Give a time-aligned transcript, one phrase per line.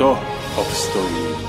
[0.00, 0.18] kto
[0.56, 1.39] obstojí?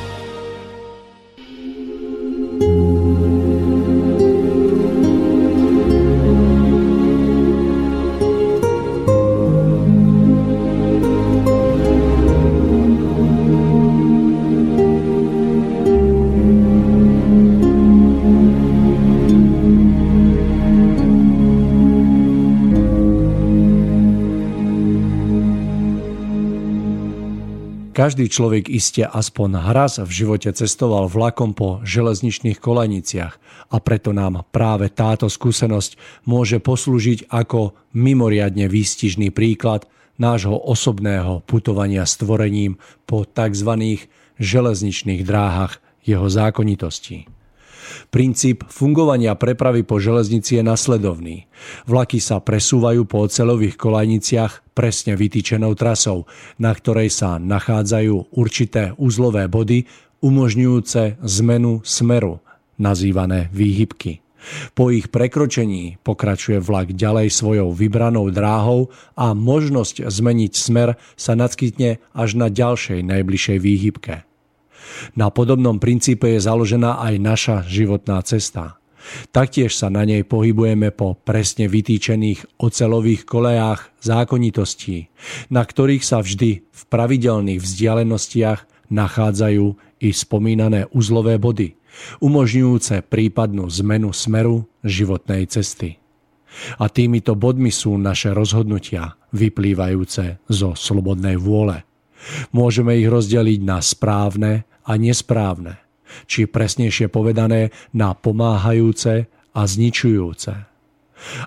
[28.02, 33.38] Každý človek iste aspoň raz v živote cestoval vlakom po železničných kolaniciach
[33.70, 39.86] a preto nám práve táto skúsenosť môže poslúžiť ako mimoriadne výstižný príklad
[40.18, 43.70] nášho osobného putovania stvorením po tzv.
[44.42, 47.30] železničných dráhach jeho zákonitostí.
[48.10, 51.46] Princíp fungovania prepravy po železnici je nasledovný.
[51.86, 56.26] Vlaky sa presúvajú po ocelových kolajniciach presne vytýčenou trasou,
[56.58, 59.86] na ktorej sa nachádzajú určité uzlové body
[60.26, 62.42] umožňujúce zmenu smeru,
[62.82, 64.22] nazývané výhybky.
[64.74, 72.02] Po ich prekročení pokračuje vlak ďalej svojou vybranou dráhou a možnosť zmeniť smer sa nadskytne
[72.18, 74.31] až na ďalšej najbližšej výhybke.
[75.16, 78.82] Na podobnom princípe je založená aj naša životná cesta.
[79.34, 85.10] Taktiež sa na nej pohybujeme po presne vytýčených ocelových kolejách zákonitostí,
[85.50, 89.66] na ktorých sa vždy v pravidelných vzdialenostiach nachádzajú
[90.06, 91.74] i spomínané uzlové body,
[92.22, 95.98] umožňujúce prípadnú zmenu smeru životnej cesty.
[96.78, 101.88] A týmito bodmi sú naše rozhodnutia, vyplývajúce zo slobodnej vôle.
[102.52, 105.80] Môžeme ich rozdeliť na správne a nesprávne,
[106.28, 110.68] či presnejšie povedané na pomáhajúce a zničujúce.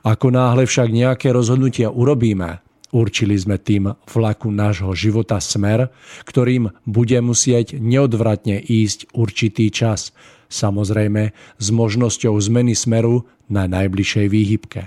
[0.00, 5.93] Ako náhle však nejaké rozhodnutia urobíme, určili sme tým vlaku nášho života smer,
[6.25, 10.15] ktorým bude musieť neodvratne ísť určitý čas,
[10.49, 14.82] samozrejme s možnosťou zmeny smeru na najbližšej výhybke.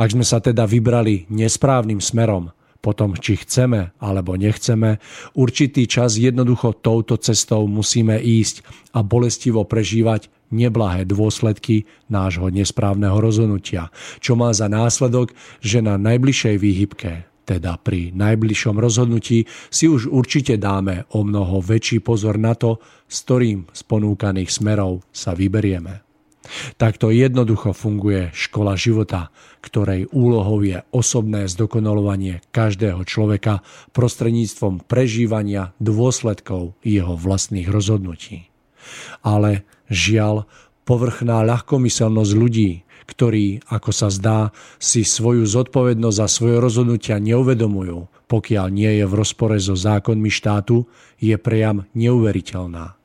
[0.00, 5.02] Ak sme sa teda vybrali nesprávnym smerom, potom, či chceme alebo nechceme,
[5.34, 8.62] určitý čas jednoducho touto cestou musíme ísť
[8.94, 16.56] a bolestivo prežívať neblahé dôsledky nášho nesprávneho rozhodnutia, čo má za následok, že na najbližšej
[16.56, 22.76] výhybke teda pri najbližšom rozhodnutí si už určite dáme o mnoho väčší pozor na to,
[23.08, 26.07] s ktorým z ponúkaných smerov sa vyberieme.
[26.80, 29.30] Takto jednoducho funguje škola života,
[29.60, 33.60] ktorej úlohou je osobné zdokonalovanie každého človeka
[33.92, 38.48] prostredníctvom prežívania dôsledkov jeho vlastných rozhodnutí.
[39.20, 40.48] Ale žiaľ,
[40.88, 48.66] povrchná ľahkomyselnosť ľudí, ktorí, ako sa zdá, si svoju zodpovednosť za svoje rozhodnutia neuvedomujú, pokiaľ
[48.68, 50.84] nie je v rozpore so zákonmi štátu,
[51.16, 52.97] je priam neuveriteľná.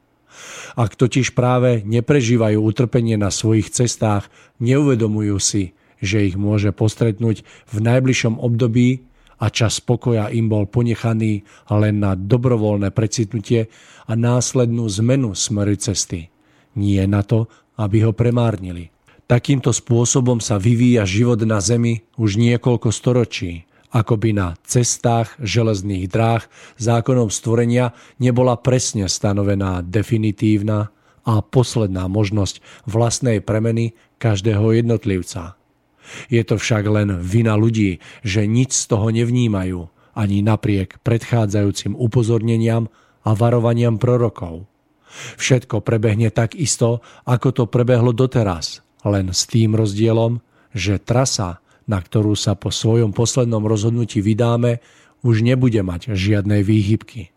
[0.74, 7.78] Ak totiž práve neprežívajú utrpenie na svojich cestách, neuvedomujú si, že ich môže postretnúť v
[7.78, 9.06] najbližšom období
[9.38, 13.70] a čas pokoja im bol ponechaný len na dobrovoľné precitnutie
[14.10, 16.34] a následnú zmenu smery cesty.
[16.74, 17.46] Nie na to,
[17.78, 18.90] aby ho premárnili.
[19.30, 26.10] Takýmto spôsobom sa vyvíja život na Zemi už niekoľko storočí ako by na cestách železných
[26.10, 26.42] dráh
[26.82, 30.90] zákonom stvorenia nebola presne stanovená definitívna
[31.24, 32.60] a posledná možnosť
[32.90, 35.56] vlastnej premeny každého jednotlivca.
[36.28, 42.92] Je to však len vina ľudí, že nič z toho nevnímajú, ani napriek predchádzajúcim upozorneniam
[43.24, 44.68] a varovaniam prorokov.
[45.40, 50.44] Všetko prebehne tak isto, ako to prebehlo doteraz, len s tým rozdielom,
[50.76, 54.80] že trasa na ktorú sa po svojom poslednom rozhodnutí vydáme,
[55.24, 57.32] už nebude mať žiadnej výhybky.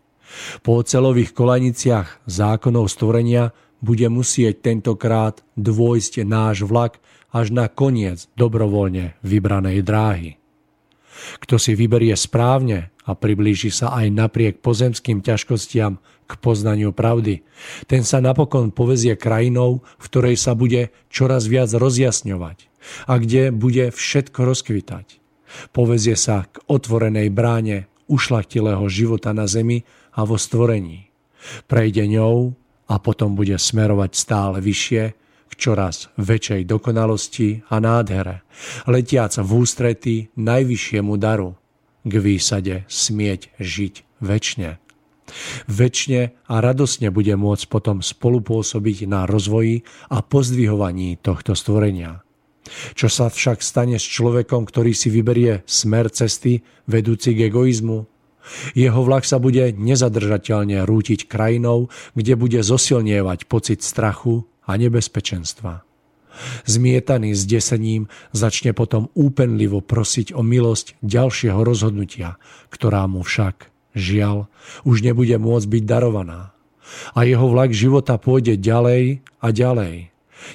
[0.61, 6.99] Po ocelových kolaniciach zákonov stvorenia bude musieť tentokrát dôjsť náš vlak
[7.31, 10.31] až na koniec dobrovoľne vybranej dráhy.
[11.41, 15.97] Kto si vyberie správne a priblíži sa aj napriek pozemským ťažkostiam
[16.27, 17.41] k poznaniu pravdy,
[17.87, 22.67] ten sa napokon povezie krajinou, v ktorej sa bude čoraz viac rozjasňovať
[23.07, 25.23] a kde bude všetko rozkvitať.
[25.71, 31.07] Povezie sa k otvorenej bráne ušlachtilého života na zemi a vo stvorení.
[31.71, 32.55] Prejde ňou
[32.87, 35.03] a potom bude smerovať stále vyššie
[35.47, 38.43] k čoraz väčšej dokonalosti a nádhere,
[38.83, 41.55] letiac v ústrety najvyššiemu daru,
[42.03, 44.86] k výsade smieť žiť väčšine.
[45.67, 52.23] Väčšine a radosne bude môcť potom spolupôsobiť na rozvoji a pozdvihovaní tohto stvorenia.
[52.95, 58.07] Čo sa však stane s človekom, ktorý si vyberie smer cesty vedúci k egoizmu?
[58.75, 65.83] Jeho vlak sa bude nezadržateľne rútiť krajinou, kde bude zosilnievať pocit strachu a nebezpečenstva.
[66.69, 72.37] Zmietaný s desením začne potom úpenlivo prosiť o milosť ďalšieho rozhodnutia,
[72.69, 74.47] ktorá mu však, žiaľ,
[74.85, 76.55] už nebude môcť byť darovaná.
[77.17, 80.13] A jeho vlak života pôjde ďalej a ďalej,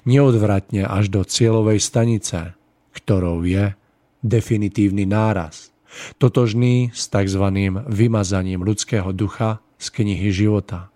[0.08, 2.56] neodvratne až do cieľovej stanice,
[2.96, 3.76] ktorou je
[4.24, 5.74] definitívny náraz,
[6.16, 7.44] totožný s tzv.
[7.90, 10.88] vymazaním ľudského ducha z knihy života.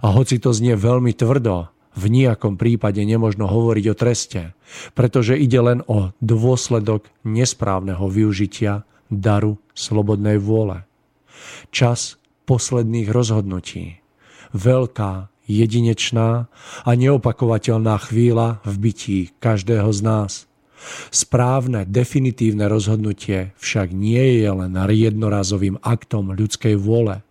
[0.00, 4.42] A hoci to znie veľmi tvrdo, v nejakom prípade nemožno hovoriť o treste,
[4.98, 8.82] pretože ide len o dôsledok nesprávneho využitia
[9.14, 10.82] daru slobodnej vôle.
[11.74, 13.98] Čas posledných rozhodnutí.
[14.54, 16.46] Veľká, jedinečná
[16.86, 20.32] a neopakovateľná chvíľa v bytí každého z nás.
[21.10, 27.20] Správne, definitívne rozhodnutie však nie je len jednorazovým aktom ľudskej vôle–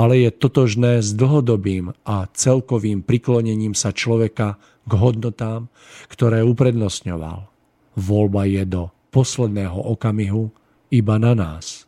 [0.00, 4.56] ale je totožné s dlhodobým a celkovým priklonením sa človeka
[4.88, 5.68] k hodnotám,
[6.08, 7.52] ktoré uprednostňoval.
[8.00, 8.82] Voľba je do
[9.12, 10.48] posledného okamihu
[10.88, 11.87] iba na nás.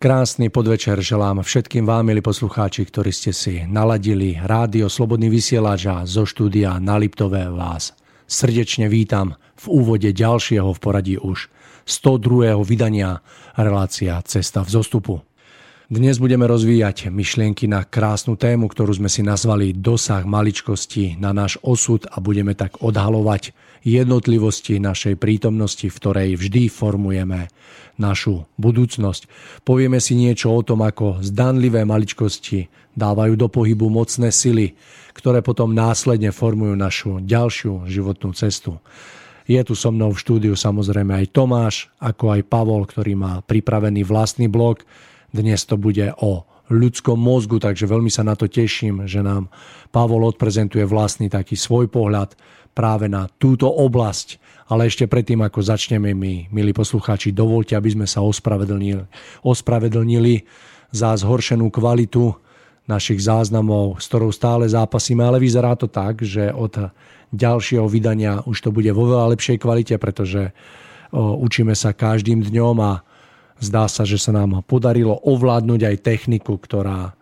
[0.00, 6.08] Krásny podvečer želám všetkým vám, milí poslucháči, ktorí ste si naladili rádio Slobodný vysielač a
[6.08, 7.92] zo štúdia na Liptové vás
[8.24, 11.52] srdečne vítam v úvode ďalšieho v poradí už
[11.84, 12.56] 102.
[12.64, 13.20] vydania
[13.60, 15.20] relácia Cesta v zostupu.
[15.92, 21.60] Dnes budeme rozvíjať myšlienky na krásnu tému, ktorú sme si nazvali dosah maličkosti na náš
[21.60, 23.52] osud a budeme tak odhalovať
[23.84, 27.52] jednotlivosti našej prítomnosti, v ktorej vždy formujeme
[28.00, 29.28] našu budúcnosť.
[29.62, 34.74] Povieme si niečo o tom, ako zdanlivé maličkosti dávajú do pohybu mocné sily,
[35.12, 38.80] ktoré potom následne formujú našu ďalšiu životnú cestu.
[39.44, 44.06] Je tu so mnou v štúdiu samozrejme aj Tomáš, ako aj Pavol, ktorý má pripravený
[44.06, 44.86] vlastný blog,
[45.30, 49.50] dnes to bude o ľudskom mozgu, takže veľmi sa na to teším, že nám
[49.90, 52.38] Pavol odprezentuje vlastný taký svoj pohľad
[52.72, 54.40] práve na túto oblasť.
[54.70, 59.02] Ale ešte predtým, ako začneme my, milí poslucháči, dovolte, aby sme sa ospravedlnili,
[59.42, 60.46] ospravedlnili
[60.94, 62.30] za zhoršenú kvalitu
[62.86, 66.90] našich záznamov, s ktorou stále zápasíme, ale vyzerá to tak, že od
[67.30, 70.50] ďalšieho vydania už to bude vo veľa lepšej kvalite, pretože
[71.14, 72.92] učíme sa každým dňom a
[73.60, 77.12] Zdá sa, že sa nám podarilo ovládnuť aj techniku, ktorá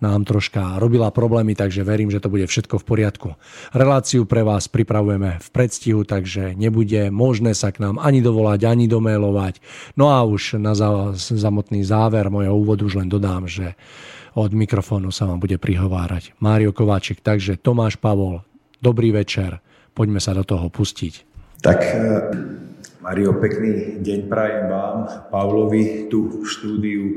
[0.00, 3.28] nám troška robila problémy, takže verím, že to bude všetko v poriadku.
[3.72, 8.84] Reláciu pre vás pripravujeme v predstihu, takže nebude možné sa k nám ani dovolať, ani
[8.86, 9.60] domailovať.
[9.96, 10.76] No a už na
[11.16, 13.74] zamotný záver mojho úvodu už len dodám, že
[14.36, 17.24] od mikrofónu sa vám bude prihovárať Mário Kováčik.
[17.24, 18.44] Takže Tomáš Pavol,
[18.84, 19.64] dobrý večer,
[19.96, 21.24] poďme sa do toho pustiť.
[21.64, 21.78] Tak
[23.00, 24.96] Mario, pekný deň prajem vám,
[25.32, 27.16] Pavlovi tu v štúdiu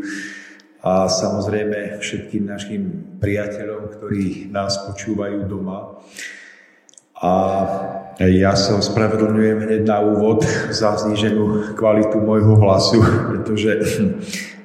[0.80, 2.84] a samozrejme všetkým našim
[3.20, 6.00] priateľom, ktorí nás počúvajú doma.
[7.20, 7.32] A
[8.24, 13.72] ja sa ospravedlňujem hneď na úvod za zníženú kvalitu môjho hlasu, pretože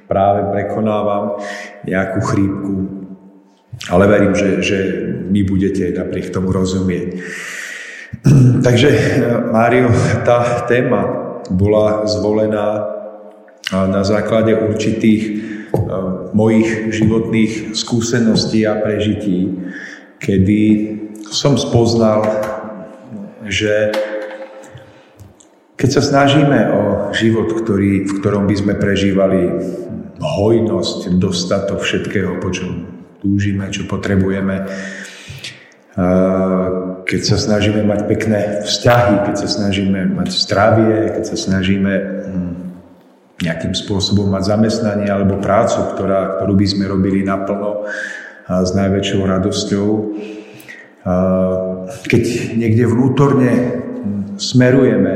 [0.07, 1.43] práve prekonávam
[1.83, 2.75] nejakú chrípku,
[3.91, 4.79] ale verím, že, že
[5.27, 7.19] mi budete napriek tomu rozumieť.
[8.63, 8.89] Takže,
[9.51, 9.91] Mário,
[10.23, 11.03] tá téma
[11.51, 12.87] bola zvolená
[13.75, 15.54] na základe určitých
[16.35, 19.53] mojich životných skúseností a prežití,
[20.23, 20.63] kedy
[21.29, 22.25] som spoznal,
[23.45, 23.93] že
[25.75, 29.43] keď sa snažíme o život, ktorý, v ktorom by sme prežívali
[30.23, 32.89] hojnosť, dostatok všetkého, po čom
[33.21, 34.65] túžime, čo potrebujeme,
[37.05, 42.64] keď sa snažíme mať pekné vzťahy, keď sa snažíme mať zdravie, keď sa snažíme hm,
[43.43, 47.89] nejakým spôsobom mať zamestnanie alebo prácu, ktorá, ktorú by sme robili naplno
[48.45, 49.89] a s najväčšou radosťou.
[52.07, 52.25] keď
[52.55, 53.53] niekde vnútorne
[54.37, 55.13] smerujeme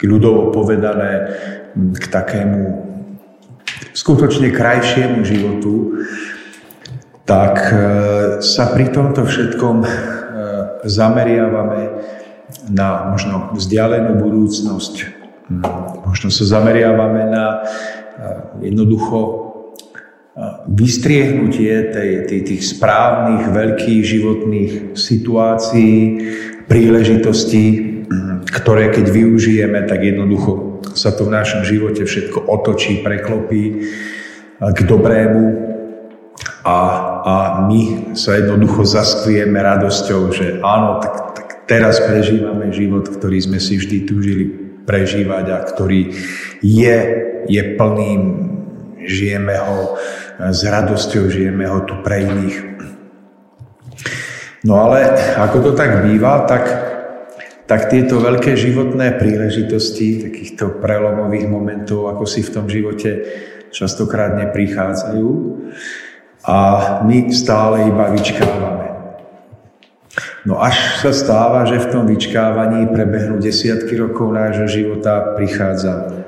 [0.00, 1.28] k ľudovo povedané
[1.76, 2.90] k takému
[3.92, 6.02] skutočne krajšiemu životu,
[7.28, 7.76] tak e,
[8.42, 9.88] sa pri tomto všetkom e,
[10.88, 11.80] zameriavame
[12.72, 15.19] na možno vzdialenú budúcnosť.
[16.06, 17.58] Možno sa zameriavame na e,
[18.70, 19.50] jednoducho
[20.70, 25.96] vystriehnutie tej, tej, tých správnych, veľkých životných situácií,
[26.70, 27.66] príležitostí,
[28.48, 33.62] ktoré keď využijeme, tak jednoducho sa to v našom živote všetko otočí, preklopí
[34.60, 35.68] k dobrému.
[36.60, 36.76] A,
[37.24, 37.34] a
[37.68, 43.80] my sa jednoducho zaskvieme radosťou, že áno, tak, tak teraz prežívame život, ktorý sme si
[43.80, 44.44] vždy túžili
[44.90, 46.10] prežívať a ktorý
[46.58, 46.98] je,
[47.46, 48.22] je plným,
[49.06, 49.94] žijeme ho
[50.48, 52.56] s radosťou žijeme ho tu pre iných.
[54.64, 56.64] No ale ako to tak býva, tak,
[57.68, 63.10] tak tieto veľké životné príležitosti, takýchto prelomových momentov, ako si v tom živote
[63.72, 65.28] častokrát neprichádzajú
[66.44, 66.56] a
[67.04, 68.79] my stále iba vyčkávame.
[70.48, 76.24] No až sa stáva, že v tom vyčkávaní prebehnú desiatky rokov nášho života, prichádza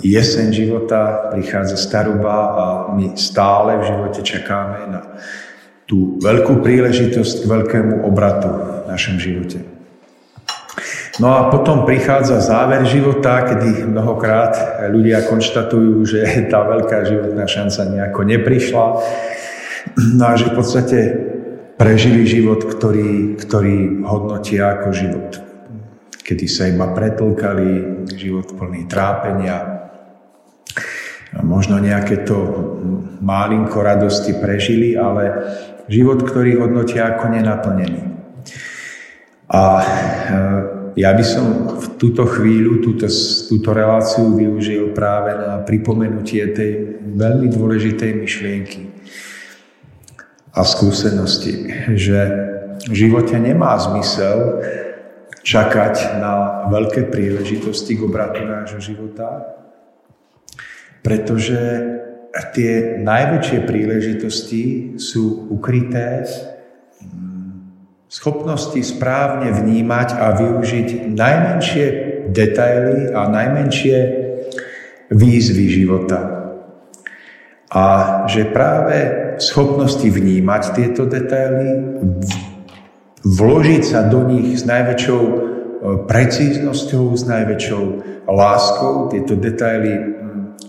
[0.00, 2.64] jeseň života, prichádza staroba a
[2.96, 5.00] my stále v živote čakáme na
[5.84, 9.62] tú veľkú príležitosť k veľkému obratu v našom živote.
[11.16, 16.20] No a potom prichádza záver života, kedy mnohokrát ľudia konštatujú, že
[16.52, 18.86] tá veľká životná šanca nejako neprišla.
[20.18, 20.98] No a že v podstate
[21.76, 25.46] prežili život, ktorý, ktorý hodnotia ako život
[26.26, 29.86] kedy sa iba pretlkali, život plný trápenia.
[31.46, 32.34] Možno nejaké to
[33.22, 35.30] málinko radosti prežili, ale
[35.86, 38.02] život, ktorý hodnotia ako nenaplnený.
[39.46, 39.86] A e,
[40.98, 41.46] ja by som
[41.78, 43.06] v túto chvíľu, túto,
[43.46, 48.95] túto reláciu využil práve na pripomenutie tej veľmi dôležitej myšlienky
[50.56, 52.18] a skúsenosti, že
[52.88, 54.64] v živote nemá zmysel
[55.44, 59.44] čakať na veľké príležitosti k obratu nášho života,
[61.04, 61.60] pretože
[62.56, 64.64] tie najväčšie príležitosti
[64.96, 66.24] sú ukryté
[68.08, 71.86] schopnosti správne vnímať a využiť najmenšie
[72.32, 73.96] detaily a najmenšie
[75.12, 76.20] výzvy života.
[77.70, 77.84] A
[78.30, 82.00] že práve schopnosti vnímať tieto detaily,
[83.26, 85.34] vložiť sa do nich s najväčšou e,
[86.06, 87.84] precíznosťou, s najväčšou
[88.30, 90.16] láskou, tieto detaily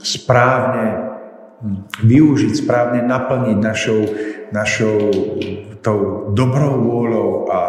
[0.01, 1.07] správne
[2.05, 4.01] využiť, správne naplniť našou,
[4.53, 4.97] našou
[5.81, 7.59] tou dobrou vôľou a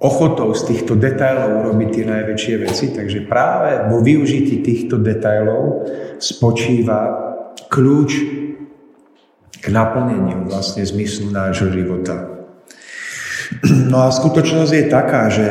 [0.00, 2.86] ochotou z týchto detailov urobiť tie najväčšie veci.
[2.94, 5.90] Takže práve vo využití týchto detailov
[6.22, 7.29] spočíva
[7.70, 8.10] kľúč
[9.60, 12.42] k naplneniu vlastne zmyslu nášho života.
[13.64, 15.46] No a skutočnosť je taká, že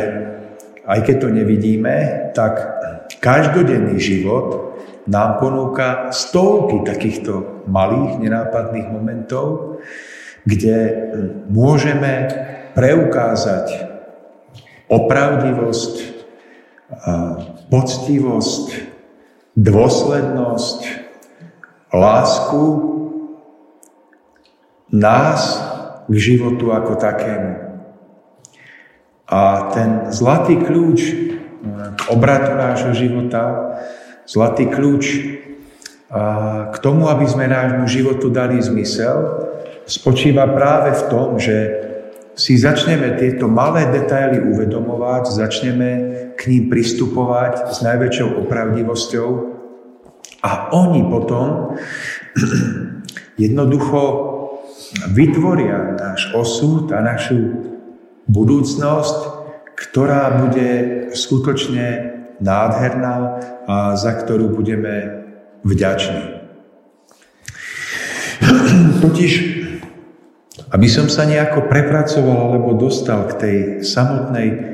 [0.84, 1.96] aj keď to nevidíme,
[2.36, 2.60] tak
[3.24, 4.76] každodenný život
[5.10, 9.80] nám ponúka stovky takýchto malých, nenápadných momentov,
[10.44, 10.78] kde
[11.50, 12.30] môžeme
[12.74, 13.90] preukázať
[14.90, 15.94] opravdivosť,
[17.70, 18.66] poctivosť,
[19.54, 20.80] dôslednosť,
[21.94, 22.64] lásku
[24.90, 25.62] nás
[26.10, 27.54] k životu ako takému.
[29.30, 31.00] A ten zlatý kľúč
[31.94, 33.78] k obratu nášho života,
[34.26, 35.06] zlatý kľúč
[36.74, 39.46] k tomu, aby sme nášmu životu dali zmysel,
[39.86, 41.58] spočíva práve v tom, že
[42.34, 45.90] si začneme tieto malé detaily uvedomovať, začneme
[46.34, 49.59] k ním pristupovať s najväčšou opravdivosťou
[50.44, 51.76] a oni potom
[53.44, 54.02] jednoducho
[55.12, 57.70] vytvoria náš osud a našu
[58.30, 59.18] budúcnosť,
[59.76, 60.70] ktorá bude
[61.14, 63.16] skutočne nádherná
[63.68, 65.26] a za ktorú budeme
[65.68, 66.40] vďační.
[69.04, 69.34] Totiž,
[70.72, 74.70] aby som sa nejako prepracoval alebo dostal k tej samotnej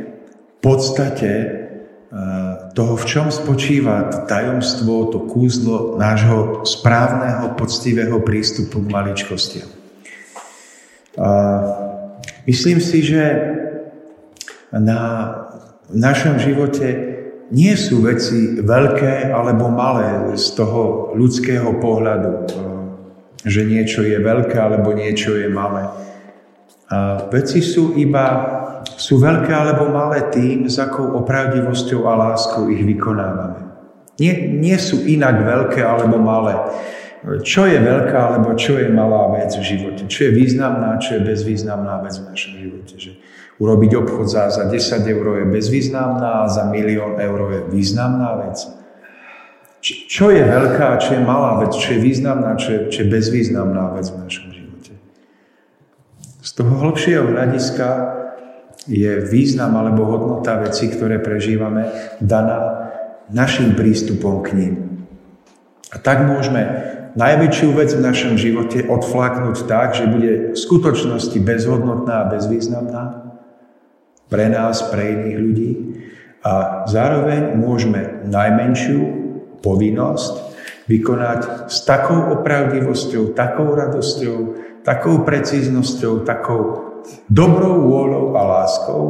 [0.65, 2.44] podstate eh,
[2.75, 9.71] toho, v čom spočíva tajomstvo, to kúzlo nášho správneho, poctivého prístupu k maličkostiam.
[12.43, 13.23] Myslím si, že
[14.75, 15.01] na
[15.87, 17.15] našom živote
[17.47, 22.51] nie sú veci veľké alebo malé z toho ľudského pohľadu,
[23.45, 25.87] že niečo je veľké alebo niečo je malé.
[26.91, 28.54] A veci sú iba,
[28.95, 33.67] sú veľké alebo malé tým, s akou opravdivosťou a láskou ich vykonávame.
[34.15, 36.55] Nie, nie sú inak veľké alebo malé.
[37.25, 40.07] Čo je veľká alebo čo je malá vec v živote?
[40.07, 42.93] Čo je významná, čo je bezvýznamná vec v našom živote?
[42.95, 43.11] Že
[43.59, 48.61] urobiť obchod za, za 10 eur je bezvýznamná a za milión eur je významná vec.
[49.85, 53.93] Čo je veľká, čo je malá vec, čo je významná, čo je, čo je bezvýznamná
[53.93, 54.91] vec v našom živote.
[56.41, 57.87] Z toho hlbšieho hľadiska
[58.85, 61.89] je význam alebo hodnota veci, ktoré prežívame,
[62.21, 62.89] daná
[63.33, 64.73] našim prístupom k ním.
[65.89, 66.61] A tak môžeme
[67.17, 73.03] najväčšiu vec v našom živote odflaknúť tak, že bude v skutočnosti bezhodnotná a bezvýznamná
[74.29, 75.71] pre nás, pre iných ľudí.
[76.45, 79.01] A zároveň môžeme najmenšiu
[79.65, 80.33] povinnosť
[80.85, 84.37] vykonať s takou opravdivosťou, takou radosťou,
[84.85, 86.61] takou precíznosťou, takou
[87.31, 89.03] dobrou vôľou a láskou,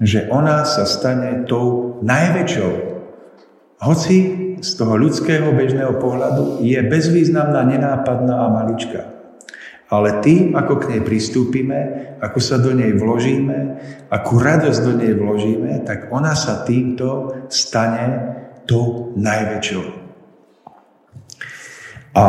[0.00, 2.72] že ona sa stane tou najväčšou.
[3.80, 4.16] Hoci
[4.60, 9.02] z toho ľudského bežného pohľadu je bezvýznamná, nenápadná a maličká.
[9.86, 11.78] Ale tým, ako k nej pristúpime,
[12.18, 13.78] ako sa do nej vložíme,
[14.10, 18.34] akú radosť do nej vložíme, tak ona sa týmto stane
[18.66, 19.84] tou najväčšou.
[22.18, 22.24] A,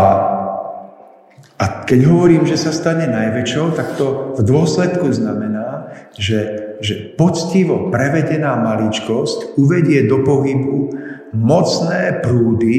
[1.58, 7.90] a keď hovorím, že sa stane najväčšou, tak to v dôsledku znamená, že, že poctivo
[7.90, 10.94] prevedená maličkosť uvedie do pohybu
[11.34, 12.76] mocné prúdy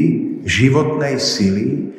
[0.47, 1.91] životnej sily,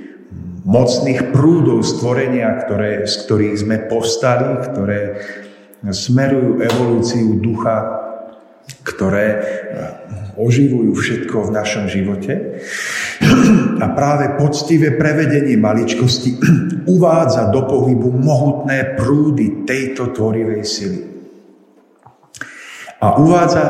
[0.64, 5.00] mocných prúdov stvorenia, ktoré, z ktorých sme povstali, ktoré
[5.84, 8.08] smerujú evolúciu ducha,
[8.88, 9.28] ktoré
[10.40, 12.64] oživujú všetko v našom živote.
[13.84, 16.40] A práve poctivé prevedenie maličkosti
[16.88, 21.00] uvádza do pohybu mohutné prúdy tejto tvorivej sily.
[23.00, 23.64] A uvádza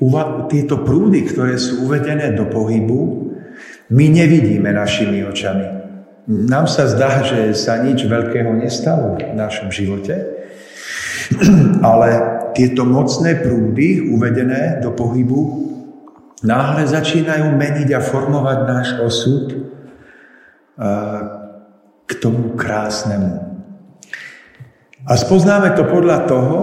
[0.00, 3.00] uva, tieto prúdy, ktoré sú uvedené do pohybu,
[3.92, 5.64] my nevidíme našimi očami.
[6.26, 10.26] Nám sa zdá, že sa nič veľkého nestalo v našom živote,
[11.80, 12.08] ale
[12.56, 15.68] tieto mocné prúdy uvedené do pohybu
[16.40, 19.44] náhle začínajú meniť a formovať náš osud
[22.06, 23.44] k tomu krásnemu.
[25.06, 26.60] A spoznáme to podľa toho,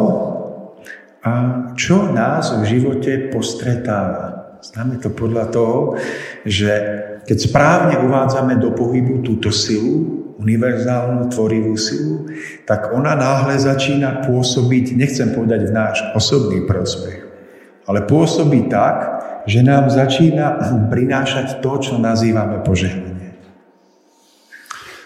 [1.77, 4.59] čo nás v živote postretáva.
[4.59, 5.95] Známe to podľa toho,
[6.43, 6.71] že
[7.23, 12.29] keď správne uvádzame do pohybu túto silu, univerzálnu tvorivú silu,
[12.65, 17.25] tak ona náhle začína pôsobiť, nechcem povedať v náš osobný prospech,
[17.85, 23.35] ale pôsobí tak, že nám začína prinášať to, čo nazývame požehnanie.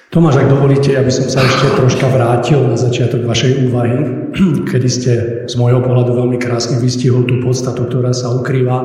[0.07, 3.97] Tomáš, ak dovolíte, aby som sa ešte troška vrátil na začiatok vašej úvahy,
[4.71, 5.11] kedy ste
[5.45, 8.77] z môjho pohľadu veľmi krásne vystihol tú podstatu, ktorá sa ukrýva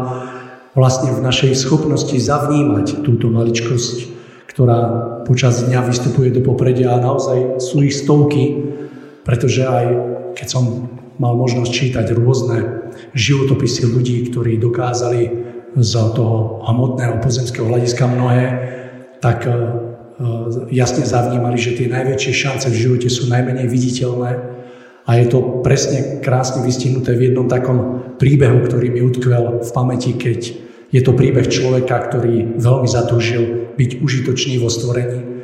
[0.74, 4.21] vlastne v našej schopnosti zavnímať túto maličkosť
[4.52, 4.80] ktorá
[5.24, 8.60] počas dňa vystupuje do popredia a naozaj sú ich stovky,
[9.24, 9.86] pretože aj
[10.36, 15.22] keď som mal možnosť čítať rôzne životopisy ľudí, ktorí dokázali
[15.72, 18.44] z toho hmotného pozemského hľadiska mnohé,
[19.24, 19.56] tak e, e,
[20.76, 24.30] jasne zavnímali, že tie najväčšie šance v živote sú najmenej viditeľné.
[25.08, 30.12] A je to presne krásne vystihnuté v jednom takom príbehu, ktorý mi utkvel v pamäti,
[30.14, 30.40] keď
[30.92, 35.42] je to príbeh človeka, ktorý veľmi zatúžil byť užitočný vo stvorení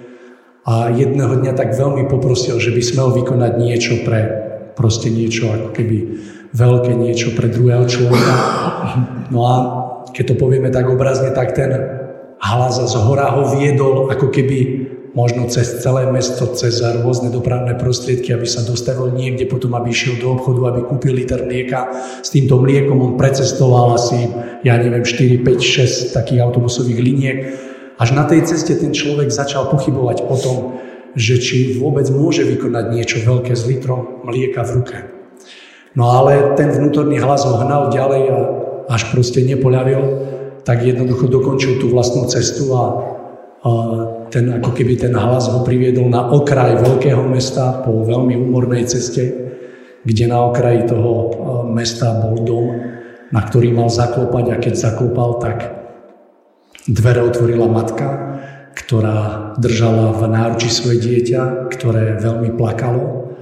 [0.68, 4.20] a jedného dňa tak veľmi poprosil, že by smel vykonať niečo pre
[4.76, 5.98] proste niečo ako keby
[6.52, 8.34] veľké niečo pre druhého človeka.
[9.32, 9.54] No a
[10.12, 11.72] keď to povieme tak obrazne, tak ten
[12.38, 18.30] hlas z hora ho viedol ako keby možno cez celé mesto, cez rôzne dopravné prostriedky,
[18.30, 21.90] aby sa dostavil niekde, potom aby išiel do obchodu, aby kúpil liter mlieka.
[22.22, 24.30] S týmto mliekom on precestoval asi,
[24.62, 27.38] ja neviem, 4, 5, 6 takých autobusových liniek.
[27.98, 30.58] Až na tej ceste ten človek začal pochybovať o tom,
[31.18, 34.96] že či vôbec môže vykonať niečo veľké s litrom mlieka v ruke.
[35.98, 38.38] No ale ten vnútorný hlas ho hnal ďalej a
[38.86, 40.00] až proste nepoľavil,
[40.62, 42.84] tak jednoducho dokončil tú vlastnú cestu a,
[43.66, 43.70] a
[44.30, 49.48] ten, ako keby ten hlas ho priviedol na okraj veľkého mesta po veľmi úmornej ceste,
[50.04, 51.26] kde na okraji toho e,
[51.72, 52.66] mesta bol dom,
[53.32, 55.77] na ktorý mal zaklopať a keď zaklopal, tak
[56.88, 58.08] dvere otvorila matka,
[58.72, 63.36] ktorá držala v náruči svoje dieťa, ktoré veľmi plakalo.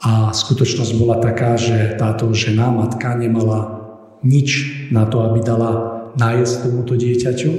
[0.00, 3.80] A skutočnosť bola taká, že táto žena, matka, nemala
[4.24, 5.70] nič na to, aby dala
[6.16, 7.50] nájsť tomuto dieťaťu.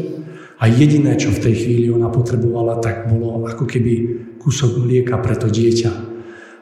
[0.61, 3.93] A jediné, čo v tej chvíli ona potrebovala, tak bolo ako keby
[4.41, 5.91] kúsok mlieka pre to dieťa.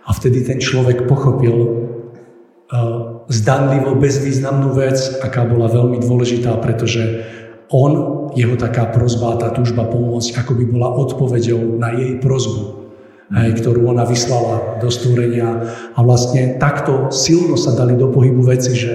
[0.08, 7.24] A vtedy ten človek pochopil uh, zdanlivo bezvýznamnú vec, aká bola veľmi dôležitá, pretože
[7.72, 12.92] on, jeho taká prozba, tá túžba pomôcť, ako by bola odpovedou na jej prozbu,
[13.34, 15.70] hej, ktorú ona vyslala do stvorenia.
[15.96, 18.94] A vlastne takto silno sa dali do pohybu veci, že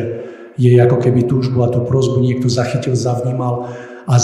[0.54, 3.66] jej ako keby túžbu a tú prozbu niekto zachytil, zavnímal
[4.06, 4.14] a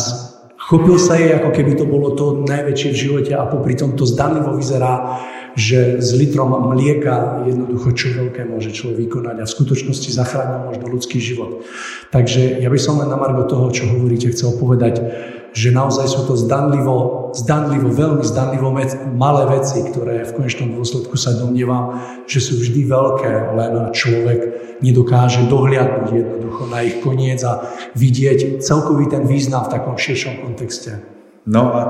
[0.70, 4.06] chopil sa jej, ako keby to bolo to najväčšie v živote a popri tom to
[4.06, 5.18] zdanlivo vyzerá,
[5.58, 10.86] že s litrom mlieka jednoducho čo veľké môže človek vykonať a v skutočnosti zachrániť možno
[10.90, 11.66] ľudský život.
[12.14, 15.02] Takže ja by som len na margo toho, čo hovoríte, chcel povedať,
[15.50, 18.70] že naozaj sú to zdanlivo, zdanlivo, veľmi zdanlivo
[19.18, 21.98] malé veci, ktoré v konečnom dôsledku sa domnievam,
[22.30, 24.40] že sú vždy veľké, len človek
[24.78, 27.66] nedokáže dohliadnúť jednoducho na ich koniec a
[27.98, 31.02] vidieť celkový ten význam v takom širšom kontexte.
[31.50, 31.80] No a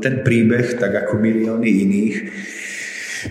[0.00, 2.16] ten príbeh, tak ako milióny iných,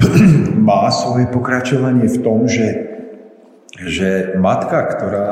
[0.68, 2.68] má svoje pokračovanie v tom, že,
[3.78, 5.30] že matka, ktorá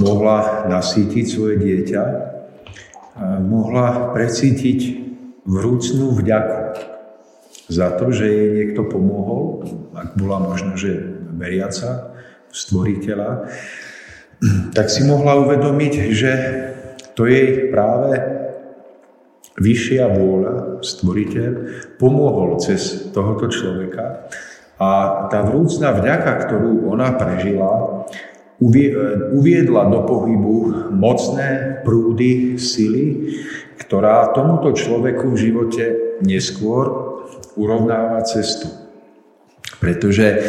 [0.00, 2.02] mohla nasítiť svoje dieťa,
[3.44, 4.80] mohla precítiť
[5.44, 6.60] vrúcnú vďaku
[7.68, 9.64] za to, že jej niekto pomohol,
[9.96, 10.98] ak bola možno, že
[11.36, 12.12] veriaca,
[12.52, 13.48] stvoriteľa,
[14.76, 16.32] tak si mohla uvedomiť, že
[17.16, 18.18] to jej práve
[19.58, 21.50] vyššia vôľa, stvoriteľ,
[22.02, 24.26] pomohol cez tohoto človeka
[24.74, 24.90] a
[25.30, 28.02] tá vrúcna vďaka, ktorú ona prežila,
[29.34, 33.30] uviedla do pohybu mocné prúdy sily,
[33.78, 35.84] ktorá tomuto človeku v živote
[36.26, 36.90] neskôr
[37.54, 38.66] urovnáva cestu.
[39.78, 40.42] Pretože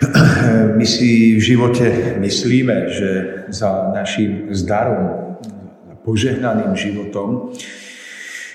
[0.78, 3.10] my si v živote myslíme, že
[3.52, 5.36] za našim zdarom,
[6.00, 7.52] požehnaným životom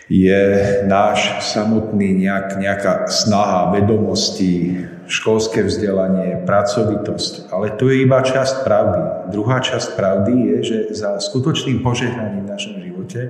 [0.06, 0.41] je
[0.86, 7.50] náš samotný nejak, nejaká snaha, vedomosti, školské vzdelanie, pracovitosť.
[7.50, 9.02] Ale to je iba časť pravdy.
[9.34, 13.22] Druhá časť pravdy je, že za skutočným požehnaním v našom živote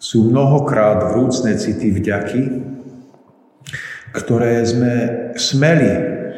[0.00, 2.42] sú mnohokrát vrúcne city vďaky,
[4.10, 4.94] ktoré sme
[5.38, 5.92] smeli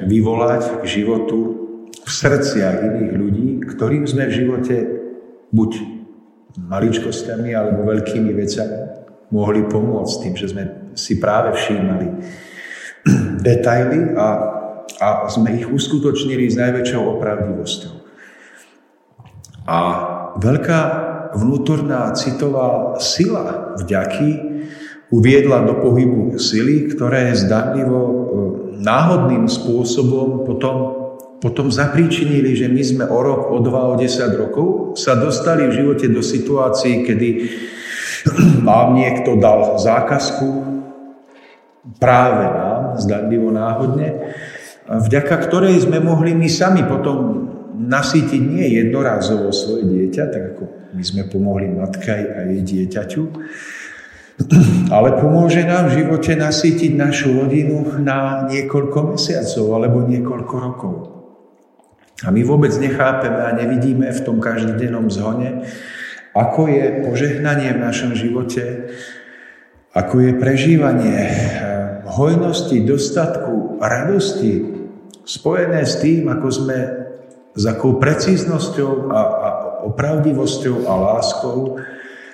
[0.05, 1.38] vyvolať k životu
[2.02, 4.76] v srdciach iných ľudí, ktorým sme v živote
[5.55, 6.01] buď
[6.58, 8.78] maličkostami alebo veľkými vecami
[9.32, 12.08] mohli pomôcť tým, že sme si práve všímali
[13.46, 14.28] detaily a,
[15.00, 17.94] a sme ich uskutočnili s najväčšou opravdivosťou.
[19.62, 19.78] A
[20.36, 20.80] veľká
[21.32, 24.30] vnútorná citová sila vďaky
[25.12, 28.14] uviedla do pohybu sily, ktoré zdanlivo e,
[28.80, 31.01] náhodným spôsobom potom
[31.42, 35.74] potom zapríčinili, že my sme o rok, o dva, o desať rokov sa dostali v
[35.74, 37.28] živote do situácií, kedy
[38.70, 40.48] nám niekto dal zákazku
[41.98, 44.38] práve nám, zdanlivo náhodne,
[44.87, 51.02] vďaka ktorej sme mohli my sami potom nasítiť nie jednorázovo svoje dieťa, tak ako my
[51.02, 53.22] sme pomohli matke a jej dieťaťu,
[54.94, 61.12] ale pomôže nám v živote nasítiť našu rodinu na niekoľko mesiacov alebo niekoľko rokov.
[62.22, 65.66] A my vôbec nechápeme a nevidíme v tom každodennom zhone,
[66.32, 68.94] ako je požehnanie v našom živote,
[69.92, 71.35] ako je prežívanie eh,
[72.08, 74.64] hojnosti, dostatku, radosti
[75.26, 76.78] spojené s tým, ako sme
[77.52, 79.48] s akou precíznosťou a, a
[79.92, 81.76] opravdivosťou a láskou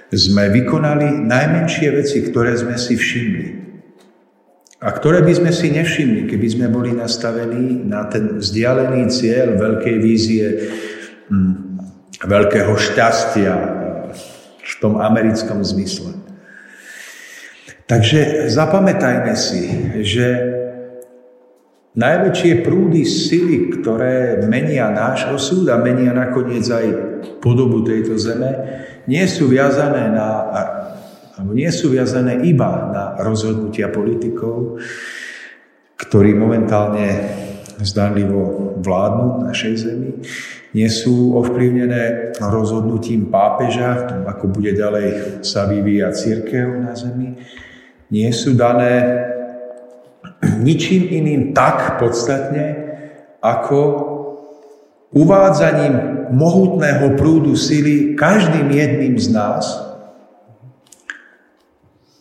[0.09, 3.68] sme vykonali najmenšie veci, ktoré sme si všimli.
[4.79, 9.97] A ktoré by sme si nevšimli, keby sme boli nastavení na ten vzdialený cieľ veľkej
[9.99, 10.47] vízie,
[11.27, 11.83] hm,
[12.23, 13.55] veľkého šťastia
[14.63, 16.15] v tom americkom zmysle.
[17.91, 19.67] Takže zapamätajme si,
[20.07, 20.27] že
[21.99, 26.87] najväčšie prúdy sily, ktoré menia náš osud a menia nakoniec aj
[27.43, 28.55] podobu tejto zeme,
[29.11, 30.29] nie sú viazané na
[31.39, 34.83] alebo nie sú viazané iba na rozhodnutia politikov,
[35.95, 37.07] ktorí momentálne
[37.79, 40.11] zdanlivo vládnu našej zemi,
[40.75, 47.39] nie sú ovplyvnené rozhodnutím pápeža, v tom, ako bude ďalej sa vyvíjať církev na zemi,
[48.11, 49.23] nie sú dané
[50.59, 52.91] ničím iným tak podstatne,
[53.39, 53.79] ako
[55.15, 59.88] uvádzaním mohutného prúdu sily každým jedným z nás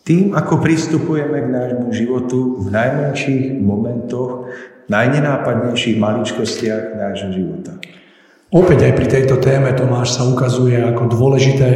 [0.08, 4.48] tým, ako pristupujeme k nášmu životu v najmenších momentoch,
[4.88, 7.76] najnenápadnejších maličkostiach nášho života.
[8.48, 11.68] Opäť aj pri tejto téme Tomáš sa ukazuje, ako dôležité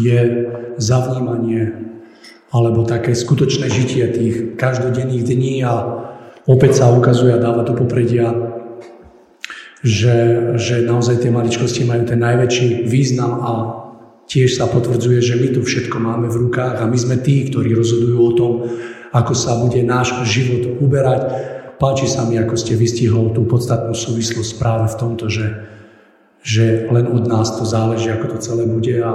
[0.00, 0.48] je
[0.80, 1.76] zavnímanie
[2.48, 5.72] alebo také skutočné žitie tých každodenných dní a
[6.48, 8.32] opäť sa ukazuje a dáva do popredia,
[9.84, 10.16] že,
[10.56, 13.52] že naozaj tie maličkosti majú ten najväčší význam a
[14.26, 17.72] tiež sa potvrdzuje, že my tu všetko máme v rukách a my sme tí, ktorí
[17.74, 18.52] rozhodujú o tom,
[19.14, 21.54] ako sa bude náš život uberať.
[21.76, 25.46] Páči sa mi, ako ste vystihol tú podstatnú súvislosť práve v tomto, že,
[26.42, 29.12] že len od nás to záleží, ako to celé bude a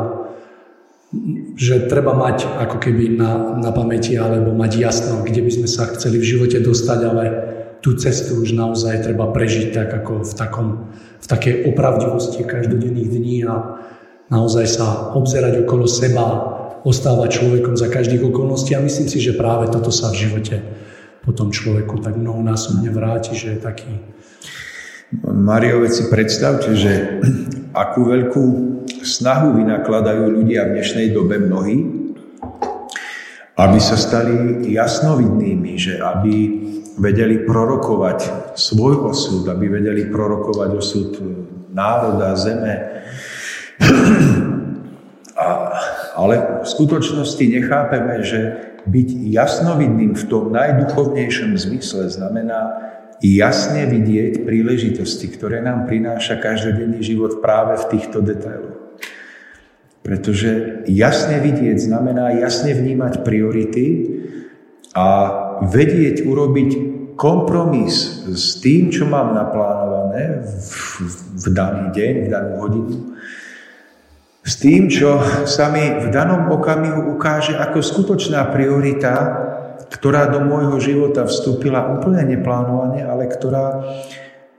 [1.60, 5.92] že treba mať ako keby na, na pamäti alebo mať jasno, kde by sme sa
[5.92, 7.24] chceli v živote dostať, ale
[7.84, 10.68] tú cestu už naozaj treba prežiť tak ako v, takom,
[11.20, 13.82] v takej opravdivosti každodenných dní a
[14.32, 16.26] naozaj sa obzerať okolo seba,
[16.82, 20.58] ostávať človekom za každých okolností a myslím si, že práve toto sa v živote
[21.22, 23.92] potom človeku tak mnohonásobne vráti, že je taký...
[25.22, 27.22] Mario, si predstavte, že
[27.84, 28.44] akú veľkú
[29.06, 31.78] snahu vynakladajú ľudia v dnešnej dobe mnohí,
[33.60, 36.34] aby sa stali jasnovidnými, že aby
[36.98, 41.10] vedeli prorokovať svoj osud, aby vedeli prorokovať osud
[41.70, 42.91] národa, zeme.
[45.42, 45.48] A,
[46.14, 48.40] ale v skutočnosti nechápeme, že
[48.86, 52.92] byť jasnovidným v tom najduchovnejšom zmysle znamená
[53.22, 58.98] jasne vidieť príležitosti, ktoré nám prináša každodenný život práve v týchto detailoch.
[60.02, 63.86] Pretože jasne vidieť znamená jasne vnímať priority
[64.98, 65.08] a
[65.62, 66.70] vedieť urobiť
[67.14, 70.82] kompromis s tým, čo mám naplánované v,
[71.38, 73.14] v daný deň, v danú hodinu,
[74.52, 79.14] s tým, čo sa mi v danom okamihu ukáže ako skutočná priorita
[79.92, 83.84] ktorá do môjho života vstúpila úplne neplánovane, ale ktorá,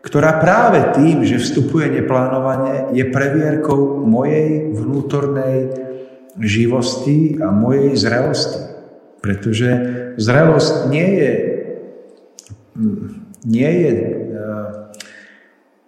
[0.04, 5.72] ktorá práve tým, že vstupuje neplánovane, je previerkou mojej vnútornej
[6.36, 8.60] živosti a mojej zrelosti.
[9.24, 9.68] Pretože
[10.20, 11.32] zrelosť nie je,
[13.48, 13.92] nie je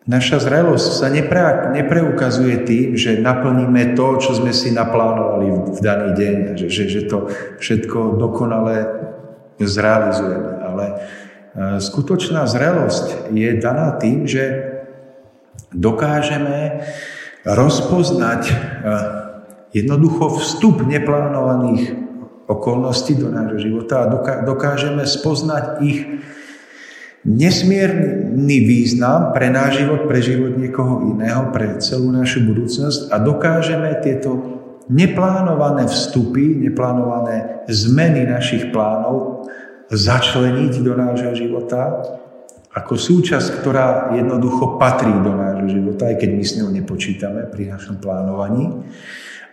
[0.05, 6.09] Naša zrelosť sa nepre, nepreukazuje tým, že naplníme to, čo sme si naplánovali v daný
[6.12, 8.85] deň, že, že, že to všetko dokonale
[9.57, 10.53] zrealizujeme.
[10.61, 10.95] Ale e,
[11.81, 14.77] skutočná zrelosť je daná tým, že
[15.73, 16.85] dokážeme
[17.49, 18.55] rozpoznať e,
[19.73, 21.97] jednoducho vstup neplánovaných
[22.45, 24.11] okolností do nášho života a
[24.45, 25.99] dokážeme spoznať ich
[27.25, 33.91] nesmierny význam pre náš život, pre život niekoho iného, pre celú našu budúcnosť a dokážeme
[34.05, 34.61] tieto
[34.93, 39.49] neplánované vstupy, neplánované zmeny našich plánov
[39.89, 42.05] začleniť do nášho života
[42.75, 43.87] ako súčasť, ktorá
[44.19, 48.67] jednoducho patrí do nášho života, aj keď my s ňou nepočítame pri našom plánovaní.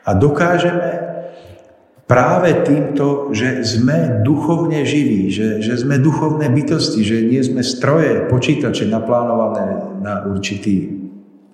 [0.02, 1.11] A dokážeme
[2.12, 8.28] práve týmto, že sme duchovne živí, že, že sme duchovné bytosti, že nie sme stroje,
[8.28, 10.92] počítače naplánované na určitý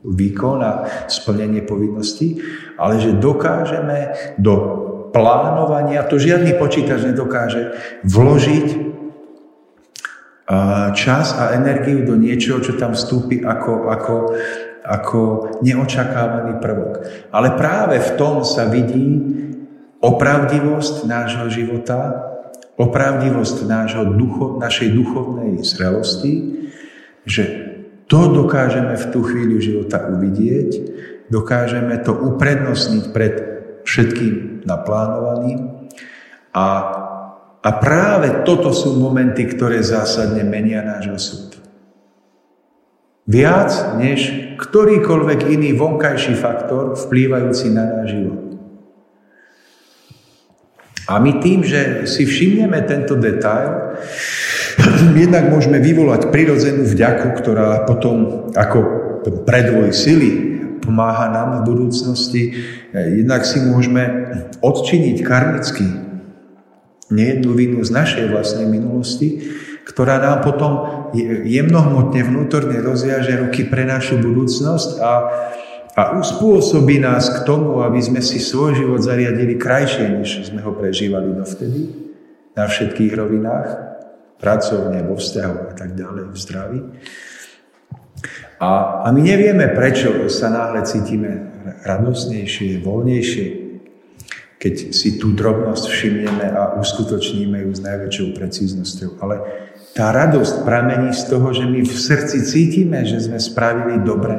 [0.02, 2.42] výkon a splnenie povinností,
[2.74, 4.54] ale že dokážeme do
[5.14, 8.68] plánovania, to žiadny počítač nedokáže, vložiť
[10.98, 14.16] čas a energiu do niečoho, čo tam vstúpi ako, ako,
[14.82, 15.20] ako
[15.62, 17.06] neočakávaný prvok.
[17.30, 19.38] Ale práve v tom sa vidí
[20.02, 22.28] opravdivosť nášho života,
[22.78, 26.34] opravdivosť nášho ducho, našej duchovnej zrelosti,
[27.26, 27.44] že
[28.08, 30.70] to dokážeme v tú chvíľu života uvidieť,
[31.28, 33.34] dokážeme to uprednostniť pred
[33.84, 35.92] všetkým naplánovaným
[36.56, 36.68] a,
[37.60, 41.48] a práve toto sú momenty, ktoré zásadne menia náš osud.
[43.28, 48.47] Viac než ktorýkoľvek iný vonkajší faktor vplývajúci na náš život.
[51.08, 53.96] A my tým, že si všimneme tento detail,
[55.24, 58.80] jednak môžeme vyvolať prirodzenú vďaku, ktorá potom ako
[59.48, 60.32] predvoj sily
[60.84, 62.44] pomáha nám v budúcnosti.
[62.92, 64.04] Jednak si môžeme
[64.64, 65.88] odčiniť karmicky
[67.12, 69.48] nejednú vinu z našej vlastnej minulosti,
[69.88, 70.72] ktorá nám potom
[71.48, 75.12] jemnohmotne vnútorne rozviaže ruky pre našu budúcnosť a,
[75.98, 80.78] a uspôsobí nás k tomu, aby sme si svoj život zariadili krajšie, než sme ho
[80.78, 81.90] prežívali dovtedy
[82.54, 83.70] na všetkých rovinách
[84.38, 86.80] pracovne, vo vzťahu a tak ďalej, v zdraví.
[88.62, 91.50] A, a my nevieme, prečo sa náhle cítime
[91.82, 93.48] radosnejšie, voľnejšie,
[94.62, 99.10] keď si tú drobnosť všimneme a uskutočníme ju s najväčšou precíznosťou.
[99.22, 99.36] Ale
[99.98, 104.38] tá radosť pramení z toho, že my v srdci cítime, že sme spravili dobre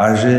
[0.00, 0.34] a že,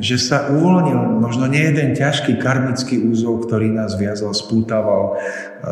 [0.00, 5.20] že sa uvoľnil možno nie jeden ťažký karmický úzol, ktorý nás viazal, spútaval,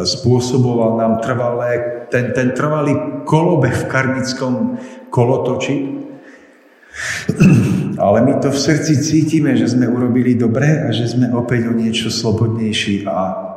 [0.05, 4.55] spôsoboval nám trvalé ten, ten trvalý kolobeh v karmickom
[5.09, 6.05] kolotoči.
[8.05, 11.75] Ale my to v srdci cítime, že sme urobili dobre a že sme opäť o
[11.77, 13.49] niečo slobodnejší a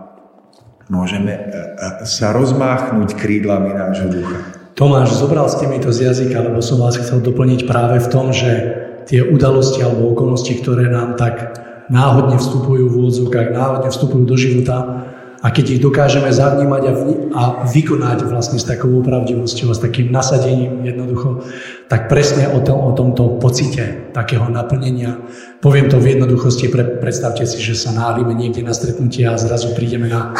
[0.88, 4.39] môžeme e, e, sa rozmáchnuť krídlami nášho ducha.
[4.75, 8.35] Tomáš, zobral ste mi to z jazyka, lebo som vás chcel doplniť práve v tom,
[8.35, 8.74] že
[9.05, 15.05] tie udalosti alebo okolnosti, ktoré nám tak náhodne vstupujú v úvodzovkách, náhodne vstupujú do života,
[15.45, 19.83] a keď ich dokážeme zavnímať a, vni- a vykonať vlastne s takou pravdivosťou a s
[19.83, 21.45] takým nasadením jednoducho,
[21.85, 25.21] tak presne o, tom, o tomto pocite takého naplnenia.
[25.61, 29.77] Poviem to v jednoduchosti, pre, predstavte si, že sa náhlime niekde na stretnutie a zrazu
[29.77, 30.33] prídeme na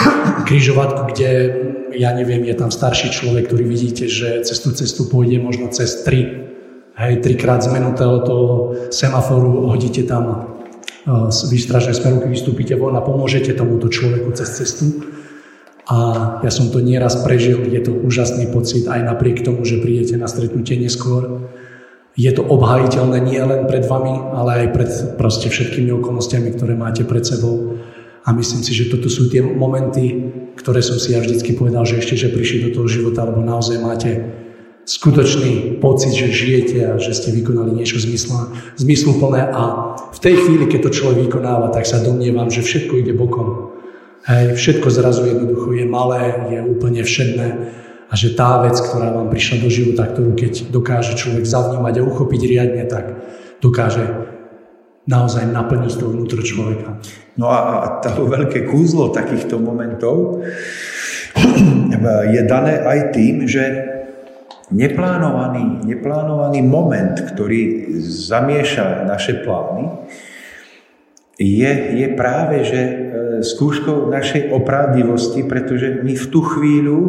[0.50, 1.30] križovatku, kde,
[1.94, 6.02] ja neviem, je tam starší človek, ktorý vidíte, že cez tú cestu pôjde možno cez
[6.02, 6.45] tri,
[6.96, 10.56] hej, trikrát zmenu toho semaforu, hodíte tam
[11.06, 15.06] z výstražnej smerovky vystúpite von a pomôžete tomuto človeku cez cestu.
[15.86, 15.98] A
[16.42, 20.26] ja som to nieraz prežil, je to úžasný pocit aj napriek tomu, že prídete na
[20.26, 21.46] stretnutie neskôr.
[22.18, 27.06] Je to obhajiteľné nie len pred vami, ale aj pred proste všetkými okolnostiami, ktoré máte
[27.06, 27.78] pred sebou.
[28.26, 32.02] A myslím si, že toto sú tie momenty, ktoré som si ja vždycky povedal, že
[32.02, 34.10] ešte, že prišli do toho života, lebo naozaj máte
[34.86, 39.62] skutočný pocit, že žijete a že ste vykonali niečo zmysl, zmysluplné a
[40.14, 43.74] v tej chvíli, keď to človek vykonáva, tak sa domnievam, že všetko ide bokom.
[44.30, 46.22] Hej, všetko zrazu jednoducho je malé,
[46.54, 47.48] je úplne všedné
[48.10, 52.06] a že tá vec, ktorá vám prišla do života, ktorú keď dokáže človek zavnímať a
[52.06, 53.06] uchopiť riadne, tak
[53.62, 54.06] dokáže
[55.10, 57.02] naozaj naplniť to vnútro človeka.
[57.38, 60.46] No a, to veľké kúzlo takýchto momentov
[62.34, 63.95] je dané aj tým, že
[64.74, 70.10] neplánovaný, neplánovaný moment, ktorý zamieša naše plány,
[71.36, 72.94] je, je práve že e,
[73.44, 77.00] skúškou našej opravdivosti, pretože my v tú chvíľu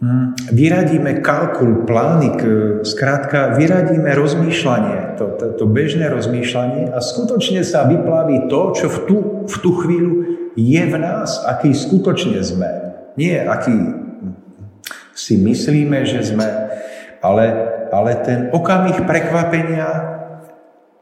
[0.00, 2.40] hm, vyradíme kalkul, plánik,
[2.88, 8.98] skrátka vyradíme rozmýšľanie, to, to, to bežné rozmýšľanie a skutočne sa vyplaví to, čo v
[9.04, 10.12] tú, v tú chvíľu
[10.56, 12.96] je v nás, aký skutočne sme.
[13.20, 14.07] Nie aký
[15.18, 16.46] si myslíme, že sme,
[17.18, 17.44] ale,
[17.90, 20.14] ale ten okamih prekvapenia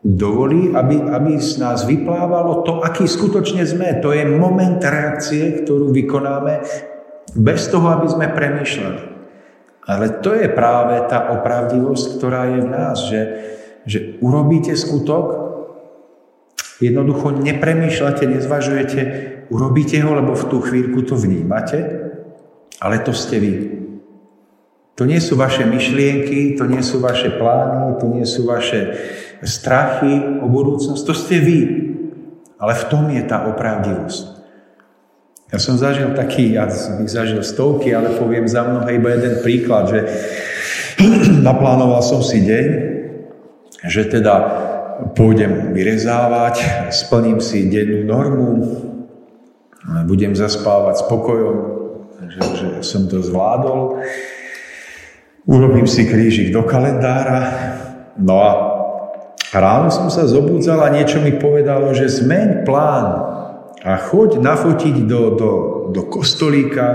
[0.01, 4.01] dovolí, aby, aby z nás vyplávalo to, aký skutočne sme.
[4.01, 6.65] To je moment reakcie, ktorú vykonáme
[7.37, 9.03] bez toho, aby sme premýšľali.
[9.87, 13.23] Ale to je práve tá opravdivosť, ktorá je v nás, že,
[13.87, 15.47] že urobíte skutok,
[16.83, 19.01] jednoducho nepremýšľate, nezvažujete,
[19.53, 21.79] urobíte ho, lebo v tú chvíľku to vnímate,
[22.83, 23.53] ale to ste vy.
[24.97, 28.97] To nie sú vaše myšlienky, to nie sú vaše plány, to nie sú vaše
[29.45, 31.61] strachy o budúcnosť, to ste vy.
[32.57, 34.25] Ale v tom je tá opravdivosť.
[35.53, 39.93] Ja som zažil taký, ja bych zažil stovky, ale poviem za mnoho iba jeden príklad,
[39.93, 40.01] že
[41.49, 42.67] naplánoval som si deň,
[43.85, 44.35] že teda
[45.13, 48.51] pôjdem vyrezávať, splním si dennú normu,
[50.09, 51.57] budem zaspávať spokojom,
[52.33, 54.01] že, že som to zvládol
[55.47, 57.41] urobím si krížik do kalendára,
[58.19, 58.51] no a
[59.55, 63.07] ráno som sa zobudzal a niečo mi povedalo, že zmeň plán
[63.87, 65.51] a choď nafotiť do, do,
[65.95, 66.87] do kostolíka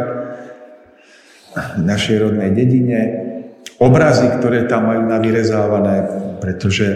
[1.80, 3.00] v našej rodnej dedine.
[3.82, 6.06] Obrazy, ktoré tam majú navyrezávané,
[6.38, 6.88] pretože,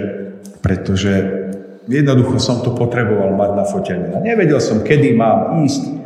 [0.61, 1.13] pretože
[1.89, 4.07] jednoducho som to potreboval mať nafotené.
[4.13, 6.04] A nevedel som, kedy mám ísť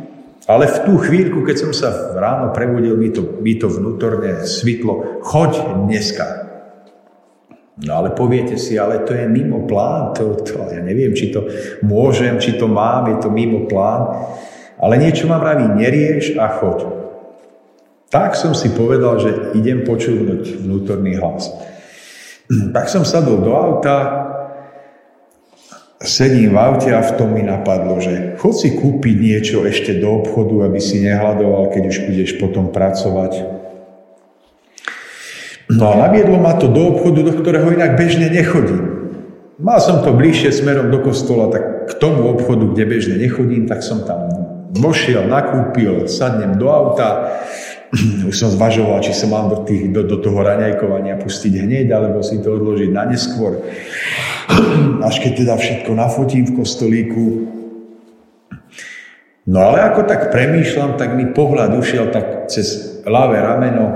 [0.50, 5.22] ale v tú chvíľku, keď som sa ráno prebudil, mi to, mi to vnútorne svitlo,
[5.22, 6.26] choď dneska.
[7.80, 11.48] No ale poviete si, ale to je mimo plán, to, to, ja neviem, či to
[11.80, 14.28] môžem, či to mám, je to mimo plán.
[14.80, 17.00] Ale niečo ma vraví, nerieš a choď.
[18.10, 21.48] Tak som si povedal, že idem počúvnuť vnútorný hlas.
[22.74, 24.26] Tak som sadol do auta,
[26.00, 30.24] sedím v aute a v tom mi napadlo, že chod si kúpiť niečo ešte do
[30.24, 33.60] obchodu, aby si nehľadoval, keď už budeš potom pracovať.
[35.70, 39.12] No a naviedlo ma to do obchodu, do ktorého inak bežne nechodím.
[39.60, 43.84] Mal som to bližšie smerom do kostola, tak k tomu obchodu, kde bežne nechodím, tak
[43.84, 44.32] som tam
[44.72, 47.38] vošiel, nakúpil, sadnem do auta,
[48.30, 52.22] už som zvažoval, či sa mám do, tých, do, do toho raňajkovania pustiť hneď, alebo
[52.22, 53.58] si to odložiť na neskôr.
[55.08, 57.26] Až keď teda všetko nafotím v kostolíku.
[59.50, 63.86] No ale ako tak premýšľam, tak mi pohľad ušiel tak cez ľavé rameno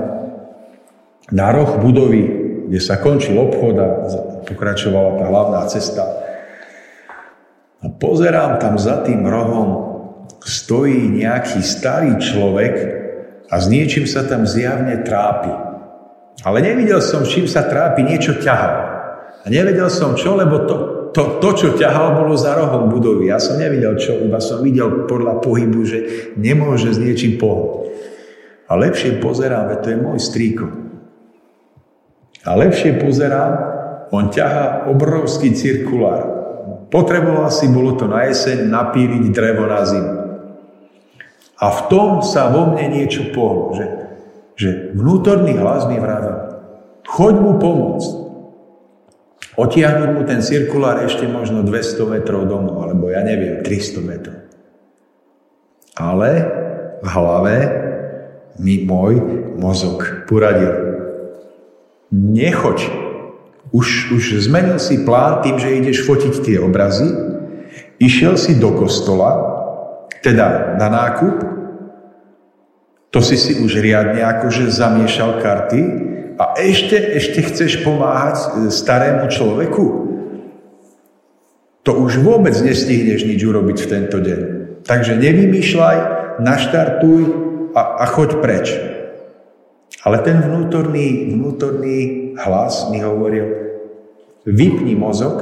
[1.31, 2.23] na roh budovy,
[2.67, 3.87] kde sa končil obchod a
[4.43, 6.03] pokračovala tá hlavná cesta.
[7.79, 9.95] A pozerám tam za tým rohom,
[10.41, 12.94] stojí nejaký starý človek
[13.49, 15.53] a s niečím sa tam zjavne trápi.
[16.45, 18.75] Ale nevidel som, čím sa trápi, niečo ťahal.
[19.41, 20.75] A nevedel som čo, lebo to,
[21.13, 23.29] to, to, čo ťahal, bolo za rohom budovy.
[23.29, 25.99] Ja som nevidel čo, iba som videl podľa pohybu, že
[26.35, 27.93] nemôže s niečím pohnúť.
[28.65, 30.65] A lepšie pozerám, veď to je môj strýko.
[32.45, 33.53] A lepšie pozerám,
[34.09, 36.33] on ťahá obrovský cirkulár.
[36.89, 40.24] Potreboval si, bolo to na jeseň, napíliť drevo na zimu.
[41.55, 43.85] A v tom sa vo mne niečo pohlo, že,
[44.59, 46.59] že vnútorný hlas mi vravel,
[47.07, 48.11] choď mu pomôcť.
[49.55, 54.39] Otiahnuť mu ten cirkulár ešte možno 200 metrov domov, alebo ja neviem, 300 metrov.
[55.95, 56.31] Ale
[56.99, 57.57] v hlave
[58.59, 59.15] mi môj
[59.55, 60.75] mozog poradil.
[62.11, 63.07] Nechoď.
[63.71, 67.11] Už, už zmenil si plán tým, že ideš fotiť tie obrazy,
[67.99, 69.54] išiel si do kostola,
[70.25, 71.37] teda na nákup,
[73.13, 75.81] to si si už riadne akože zamiešal karty
[76.41, 79.85] a ešte, ešte chceš pomáhať e, starému človeku.
[81.85, 84.41] To už vôbec nestihneš nič urobiť v tento deň.
[84.83, 85.97] Takže nevymýšľaj,
[86.41, 87.21] naštartuj
[87.77, 88.73] a, a choď preč.
[90.01, 93.47] Ale ten vnútorný, vnútorný hlas mi hovoril,
[94.43, 95.39] vypni mozog,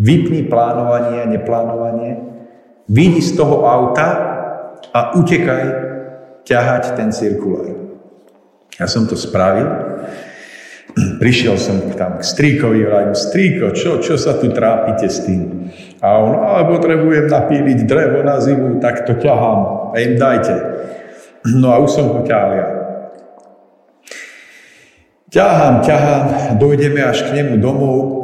[0.00, 2.31] vypni plánovanie a neplánovanie
[2.90, 4.08] Vyjdi z toho auta
[4.90, 5.64] a utekaj
[6.42, 7.70] ťahať ten cirkulár.
[8.76, 9.68] Ja som to spravil.
[10.92, 15.72] Prišiel som tam k strýkovi, vrajím, strýko, čo, čo sa tu trápite s tým?
[16.04, 20.54] A on, ale potrebujem napíliť drevo na zimu, tak to ťahám a im dajte.
[21.56, 22.68] No a už som ho ťahal ja.
[25.32, 26.24] Ťahám, ťahám,
[26.60, 28.20] dojdeme až k nemu domov.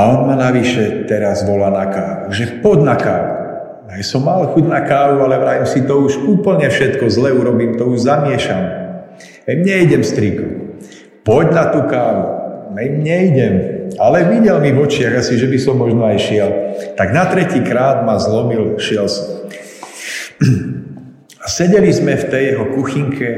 [0.00, 3.36] A on ma navyše teraz volá na kávu, že pod na kávu.
[3.84, 7.76] Aj som mal chuť na kávu, ale vrajím si to už úplne všetko zle urobím,
[7.76, 8.64] to už zamiešam.
[9.44, 10.72] Aj nejdem striko.
[11.20, 12.24] Poď na tú kávu.
[12.72, 13.54] Aj nejdem.
[14.00, 16.50] Ale videl mi v očiach asi, že by som možno aj šiel.
[16.96, 19.52] Tak na tretí krát ma zlomil, šiel som.
[21.44, 23.30] A sedeli sme v tej jeho kuchynke,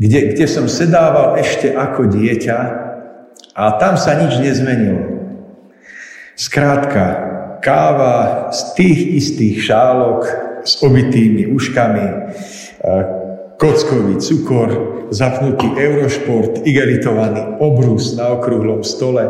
[0.00, 2.58] kde, kde som sedával ešte ako dieťa
[3.58, 5.17] a tam sa nič nezmenilo.
[6.38, 7.04] Skrátka,
[7.58, 10.22] káva z tých istých šálok
[10.62, 12.14] s obitými uškami, e,
[13.58, 14.70] kockový cukor,
[15.10, 19.26] zapnutý eurošport, igeritovaný obrus na okrúhlom stole.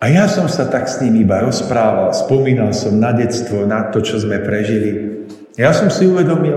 [0.00, 4.00] A ja som sa tak s ním iba rozprával, spomínal som na detstvo, na to,
[4.00, 5.20] čo sme prežili.
[5.60, 6.56] Ja som si uvedomil,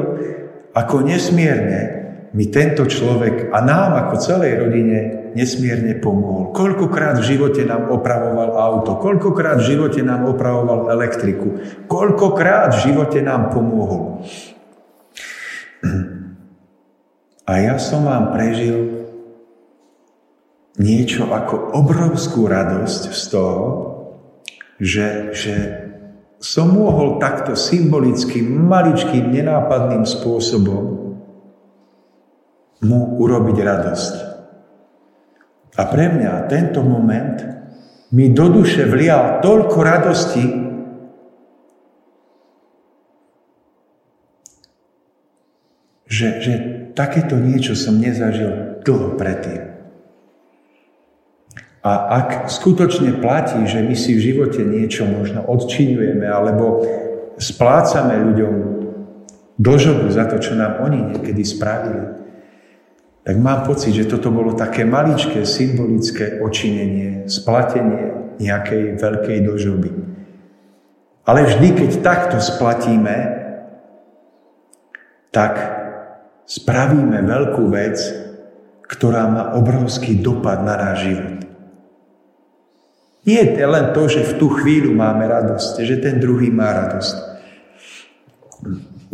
[0.71, 2.02] ako nesmierne
[2.33, 6.49] mi tento človek a nám ako celej rodine nesmierne pomohol.
[6.49, 13.21] Koľkokrát v živote nám opravoval auto, koľkokrát v živote nám opravoval elektriku, koľkokrát v živote
[13.21, 14.25] nám pomohol.
[17.43, 19.03] A ja som vám prežil
[20.79, 23.67] niečo ako obrovskú radosť z toho,
[24.79, 25.55] že, že
[26.39, 31.02] som mohol takto symbolickým, maličkým, nenápadným spôsobom
[32.83, 34.13] mu urobiť radosť.
[35.73, 37.41] A pre mňa tento moment
[38.13, 40.45] mi do duše vlial toľko radosti,
[46.05, 46.53] že, že
[46.93, 49.73] takéto niečo som nezažil dlho predtým.
[51.83, 56.85] A ak skutočne platí, že my si v živote niečo možno odčinujeme alebo
[57.35, 58.53] splácame ľuďom
[59.59, 62.22] dožobu za to, čo nám oni niekedy spravili,
[63.23, 69.89] tak mám pocit, že toto bolo také maličké symbolické očinenie, splatenie nejakej veľkej dožoby.
[71.23, 73.15] Ale vždy, keď takto splatíme,
[75.31, 75.53] tak
[76.43, 77.95] spravíme veľkú vec,
[78.83, 81.39] ktorá má obrovský dopad na náš život.
[83.23, 87.15] Nie je len to, že v tú chvíľu máme radosť, že ten druhý má radosť.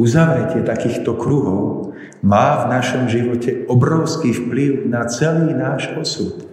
[0.01, 1.88] Uzavretie takýchto kruhov
[2.22, 6.47] má v našom živote obrovský vplyv na celý náš osud.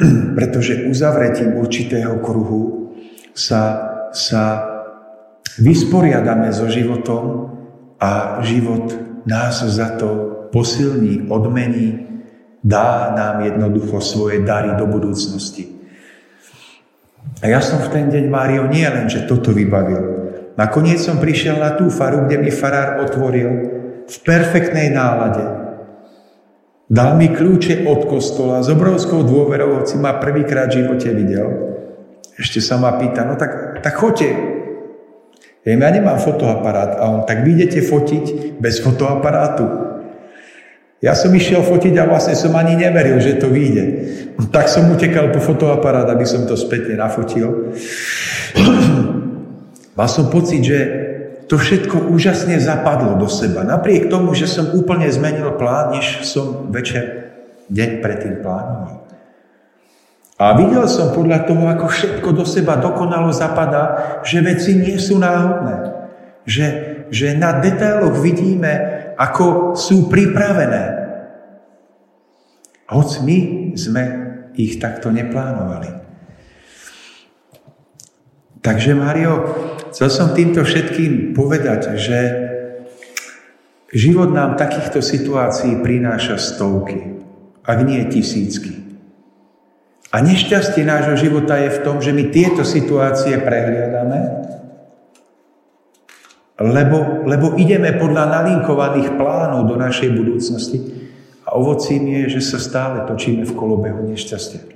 [0.38, 2.92] Pretože uzavretím určitého kruhu
[3.36, 3.62] sa,
[4.16, 4.64] sa
[5.60, 7.52] vysporiadame so životom
[8.00, 8.92] a život
[9.28, 10.08] nás za to
[10.52, 12.06] posilní, odmení,
[12.64, 15.76] dá nám jednoducho svoje dary do budúcnosti.
[17.42, 20.24] A ja som v ten deň, Mário, nie len, že toto vybavil.
[20.56, 23.75] Nakoniec som prišiel na tú faru, kde mi farár otvoril
[24.06, 25.44] v perfektnej nálade.
[26.86, 31.48] Dal mi kľúče od kostola s obrovskou dôverou, hoci ma prvýkrát v živote videl.
[32.38, 34.30] Ešte sa ma pýta, no tak, tak choďte.
[35.66, 37.02] Ja nemám fotoaparát.
[37.02, 39.66] A on, tak vy idete fotiť bez fotoaparátu.
[41.02, 43.84] Ja som išiel fotiť a vlastne som ani neveril, že to vyjde.
[44.54, 47.74] Tak som utekal po fotoaparát, aby som to spätne nafotil.
[49.98, 50.78] Mal som pocit, že
[51.46, 53.62] to všetko úžasne zapadlo do seba.
[53.62, 57.32] Napriek tomu, že som úplne zmenil plán, než som večer,
[57.70, 59.06] deň predtým plánoval.
[60.36, 65.16] A videl som podľa toho, ako všetko do seba dokonalo zapadá, že veci nie sú
[65.16, 65.96] náhodné.
[66.44, 66.66] Že,
[67.08, 68.72] že na detailoch vidíme,
[69.16, 71.08] ako sú pripravené.
[72.92, 73.38] Hoď my
[73.74, 74.02] sme
[74.54, 76.05] ich takto neplánovali.
[78.66, 79.46] Takže Mario,
[79.94, 82.18] chcel som týmto všetkým povedať, že
[83.94, 87.22] život nám takýchto situácií prináša stovky,
[87.62, 88.74] ak nie tisícky.
[90.10, 94.50] A nešťastie nášho života je v tom, že my tieto situácie prehliadame,
[96.58, 100.82] lebo, lebo ideme podľa nalinkovaných plánov do našej budúcnosti
[101.46, 104.74] a ovocím je, že sa stále točíme v kolobehu nešťastia.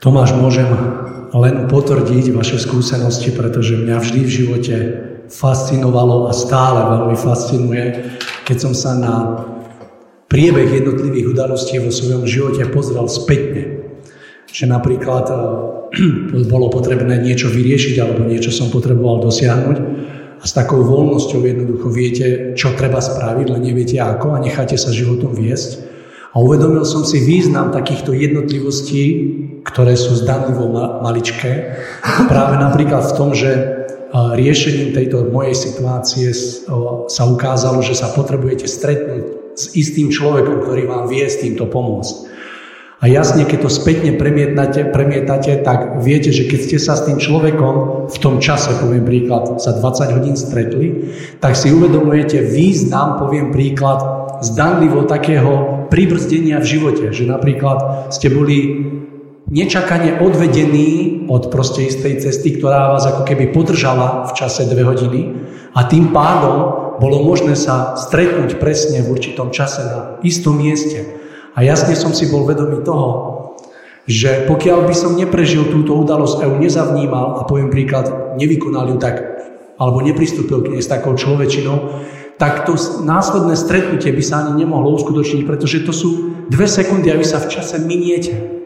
[0.00, 0.64] Tomáš, môžem
[1.30, 4.76] len potvrdiť vaše skúsenosti, pretože mňa vždy v živote
[5.30, 7.84] fascinovalo a stále veľmi fascinuje,
[8.42, 9.14] keď som sa na
[10.26, 13.82] priebeh jednotlivých udalostí vo svojom živote pozrel spätne.
[14.50, 15.38] Že napríklad eh,
[16.52, 19.78] bolo potrebné niečo vyriešiť alebo niečo som potreboval dosiahnuť
[20.40, 24.88] a s takou voľnosťou jednoducho viete, čo treba spraviť, len neviete ako a necháte sa
[24.88, 25.86] životom viesť.
[26.30, 29.02] A uvedomil som si význam takýchto jednotlivostí,
[29.64, 30.70] ktoré sú zdanlivo
[31.04, 31.76] maličké.
[32.28, 33.66] Práve napríklad v tom, že eh,
[34.12, 36.32] riešením tejto mojej situácie
[37.10, 39.24] sa ukázalo, že sa potrebujete stretnúť
[39.58, 42.30] s istým človekom, ktorý vám vie s týmto pomôcť.
[43.00, 47.16] A jasne, keď to spätne premietate, premietate, tak viete, že keď ste sa s tým
[47.16, 51.08] človekom v tom čase, poviem príklad, za 20 hodín stretli,
[51.40, 54.04] tak si uvedomujete význam, poviem príklad,
[54.44, 57.08] zdanlivo takého pribrzdenia v živote.
[57.08, 58.58] Že napríklad ste boli
[59.50, 65.34] nečakane odvedení od proste istej cesty, ktorá vás ako keby podržala v čase dve hodiny
[65.74, 66.56] a tým pádom
[67.02, 71.18] bolo možné sa stretnúť presne v určitom čase na istom mieste.
[71.58, 73.10] A jasne som si bol vedomý toho,
[74.06, 78.96] že pokiaľ by som neprežil túto udalosť a ju nezavnímal a poviem príklad, nevykonal ju
[79.02, 79.18] tak,
[79.80, 82.06] alebo nepristúpil k nej s takou človečinou,
[82.38, 86.10] tak to následné stretnutie by sa ani nemohlo uskutočniť, pretože to sú
[86.48, 88.59] dve sekundy a vy sa v čase miniete.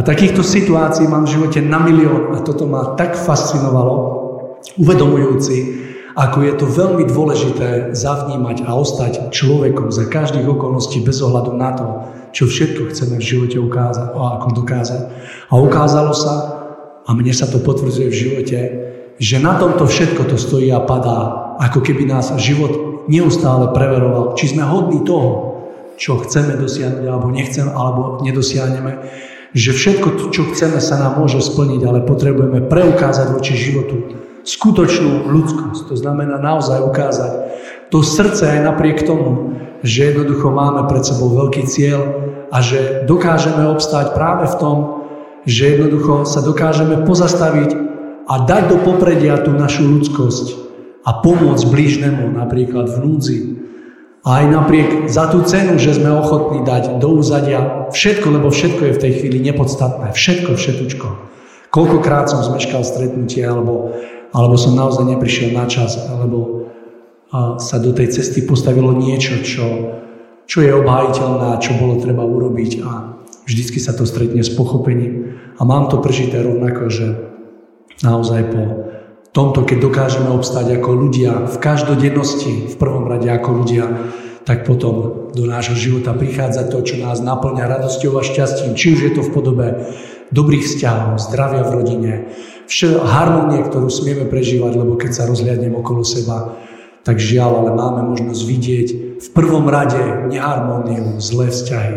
[0.00, 3.96] A takýchto situácií mám v živote na milión a toto ma tak fascinovalo,
[4.80, 5.56] uvedomujúci,
[6.16, 11.70] ako je to veľmi dôležité zavnímať a ostať človekom za každých okolností bez ohľadu na
[11.76, 11.86] to,
[12.32, 15.02] čo všetko chceme v živote ukázať, a ako dokázať.
[15.52, 16.34] A ukázalo sa,
[17.04, 18.58] a mne sa to potvrdzuje v živote,
[19.20, 24.56] že na tomto všetko to stojí a padá, ako keby nás život neustále preveroval, či
[24.56, 25.60] sme hodní toho,
[26.00, 28.92] čo chceme dosiahnuť, alebo nechceme, alebo nedosiahneme,
[29.50, 35.92] že všetko, čo chceme, sa nám môže splniť, ale potrebujeme preukázať voči životu skutočnú ľudskosť.
[35.92, 37.32] To znamená naozaj ukázať
[37.90, 42.00] to srdce aj napriek tomu, že jednoducho máme pred sebou veľký cieľ
[42.54, 44.76] a že dokážeme obstáť práve v tom,
[45.44, 47.70] že jednoducho sa dokážeme pozastaviť
[48.30, 50.46] a dať do popredia tú našu ľudskosť
[51.02, 53.38] a pomôcť blížnemu napríklad v núdzi.
[54.20, 58.82] A aj napriek za tú cenu, že sme ochotní dať do úzadia všetko, lebo všetko
[58.84, 60.12] je v tej chvíli nepodstatné.
[60.12, 61.08] Všetko, všetučko.
[61.72, 63.96] Koľkokrát som zmeškal stretnutie, alebo
[64.30, 66.70] alebo som naozaj neprišiel na čas, alebo
[67.58, 69.66] sa do tej cesty postavilo niečo, čo,
[70.46, 73.14] čo je obhajiteľné, čo bolo treba urobiť a
[73.46, 75.38] vždycky sa to stretne s pochopením.
[75.58, 77.06] A mám to prežité rovnako, že
[78.02, 78.62] naozaj po
[79.30, 83.84] tomto, keď dokážeme obstať ako ľudia v každodennosti, v prvom rade ako ľudia,
[84.42, 88.74] tak potom do nášho života prichádza to, čo nás naplňa radosťou a šťastím.
[88.74, 89.66] Či už je to v podobe
[90.34, 92.12] dobrých vzťahov, zdravia v rodine,
[92.66, 96.54] vše harmonie, ktorú smieme prežívať, lebo keď sa rozhľadnem okolo seba,
[97.02, 99.98] tak žiaľ, ale máme možnosť vidieť v prvom rade
[100.30, 101.96] neharmóniu, zlé vzťahy,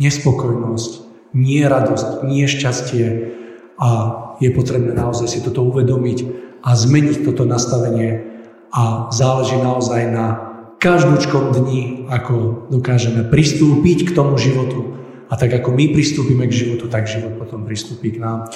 [0.00, 0.90] nespokojnosť,
[1.32, 3.06] nie radosť, nie šťastie
[3.80, 3.90] a
[4.36, 8.22] je potrebné naozaj si toto uvedomiť a zmeniť toto nastavenie
[8.72, 10.26] a záleží naozaj na
[10.82, 14.98] každúčkom dni, ako dokážeme pristúpiť k tomu životu.
[15.30, 18.50] A tak ako my pristúpime k životu, tak život potom pristúpi k nám.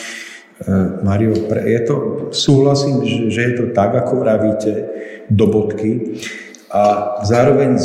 [0.58, 0.72] E,
[1.06, 1.94] Mario, je to,
[2.34, 4.72] súhlasím, že, je to tak, ako vravíte,
[5.30, 6.18] do bodky.
[6.74, 7.78] A zároveň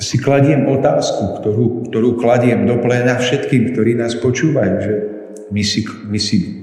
[0.00, 4.94] si kladiem otázku, ktorú, ktorú kladiem do pléna všetkým, ktorí nás počúvajú, že
[5.54, 6.59] my si, my si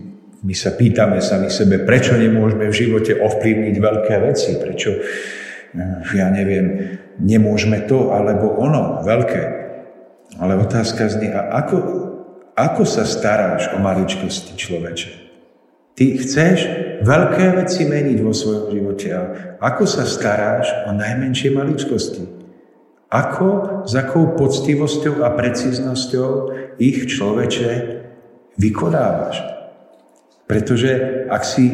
[0.48, 6.32] My sa pýtame sami sebe, prečo nemôžeme v živote ovplyvniť veľké veci, prečo, eh, ja
[6.32, 9.44] neviem, nemôžeme to alebo ono, veľké.
[10.40, 11.78] Ale otázka znie, a ako,
[12.56, 15.12] ako sa staráš o maličkosti človeče?
[16.00, 16.58] Ty chceš
[17.04, 19.22] veľké veci meniť vo svojom živote, a
[19.60, 22.24] ako sa staráš o najmenšie maličkosti?
[23.12, 26.32] Ako, s akou poctivosťou a precíznosťou
[26.80, 27.72] ich človeče
[28.56, 29.57] vykonávaš?
[30.48, 31.68] Pretože ak si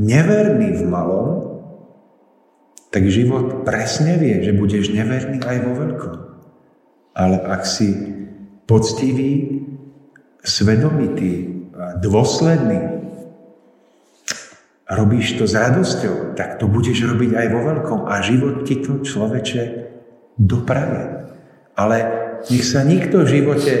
[0.00, 1.28] neverný v malom,
[2.88, 6.16] tak život presne vie, že budeš neverný aj vo veľkom.
[7.12, 7.92] Ale ak si
[8.64, 9.60] poctivý,
[10.40, 11.52] svedomitý,
[12.00, 12.98] dôsledný,
[14.88, 19.04] robíš to s radosťou, tak to budeš robiť aj vo veľkom a život ti to
[19.04, 19.62] človeče
[20.40, 21.28] dopraje.
[21.76, 21.96] Ale
[22.48, 23.72] nech sa nikto v živote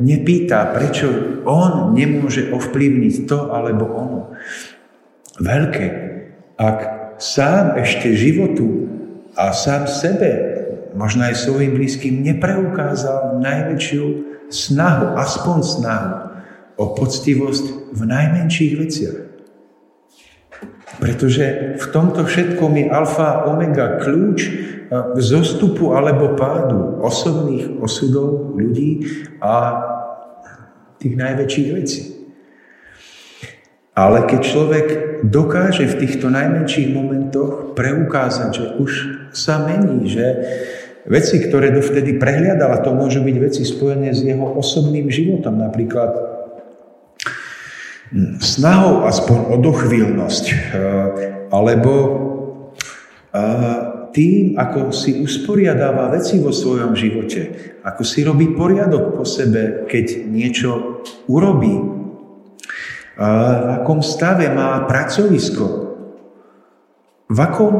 [0.00, 4.20] nepýta, prečo on nemôže ovplyvniť to alebo ono.
[5.38, 5.86] Veľké.
[6.54, 6.78] Ak
[7.18, 8.86] sám ešte životu
[9.34, 10.30] a sám sebe,
[10.94, 14.04] možno aj svojim blízkym, nepreukázal najväčšiu
[14.50, 16.12] snahu, aspoň snahu
[16.78, 19.18] o poctivosť v najmenších veciach.
[21.02, 24.38] Pretože v tomto všetkom je alfa a omega kľúč
[25.18, 29.04] zostupu alebo pádu osobných osudov ľudí
[29.40, 29.54] a
[30.98, 32.02] tých najväčších vecí.
[33.94, 34.86] Ale keď človek
[35.22, 38.90] dokáže v týchto najmenších momentoch preukázať, že už
[39.30, 40.26] sa mení, že
[41.06, 46.10] veci, ktoré dovtedy prehliadala, to môžu byť veci spojené s jeho osobným životom, napríklad
[48.42, 50.56] snahou aspoň o dochvíľnosť, eh,
[51.54, 51.92] alebo
[53.30, 59.90] eh, tým, ako si usporiadáva veci vo svojom živote, ako si robí poriadok po sebe,
[59.90, 61.74] keď niečo urobí,
[63.14, 65.66] v akom stave má pracovisko,
[67.26, 67.74] v akom,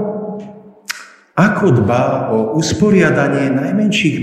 [1.34, 4.16] ako dbá o usporiadanie najmenších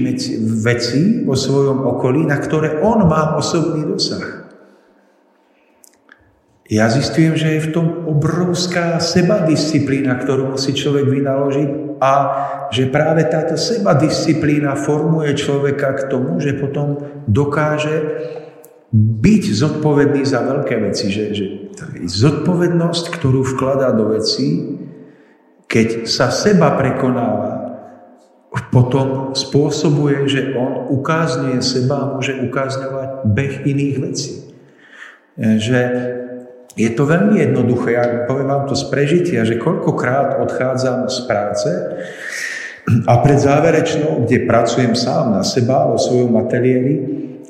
[0.63, 4.50] vecí vo svojom okolí, na ktoré on má osobný dosah.
[6.71, 11.69] Ja zistujem, že je v tom obrovská sebadisciplína, ktorú musí človek vynaložiť
[11.99, 12.13] a
[12.71, 16.95] že práve táto sebadisciplína formuje človeka k tomu, že potom
[17.27, 18.23] dokáže
[18.95, 21.11] byť zodpovedný za veľké veci.
[21.11, 21.45] Že, že
[22.07, 24.79] zodpovednosť, ktorú vkladá do vecí,
[25.67, 27.67] keď sa seba prekonáva,
[28.71, 34.31] potom spôsobuje, že on ukázňuje seba a môže ukázňovať beh iných vecí.
[35.35, 35.79] Že
[36.75, 41.69] je to veľmi jednoduché, ja poviem vám to z prežitia, že koľkokrát odchádzam z práce
[43.07, 46.95] a pred záverečnou, kde pracujem sám na seba, vo svojom ateliéri,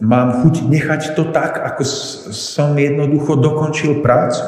[0.01, 1.85] mám chuť nechať to tak, ako
[2.33, 4.41] som jednoducho dokončil prácu.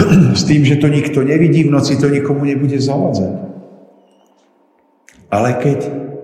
[0.40, 3.52] S tým, že to nikto nevidí, v noci to nikomu nebude zavadzať.
[5.30, 5.78] Ale keď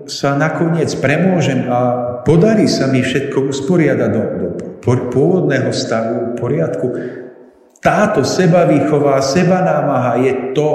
[0.09, 1.79] sa nakoniec premôžem a
[2.27, 4.47] podarí sa mi všetko usporiadať do, do
[4.83, 6.87] pôvodného stavu, poriadku,
[7.81, 10.69] táto sebavýchová, sebanámaha je to,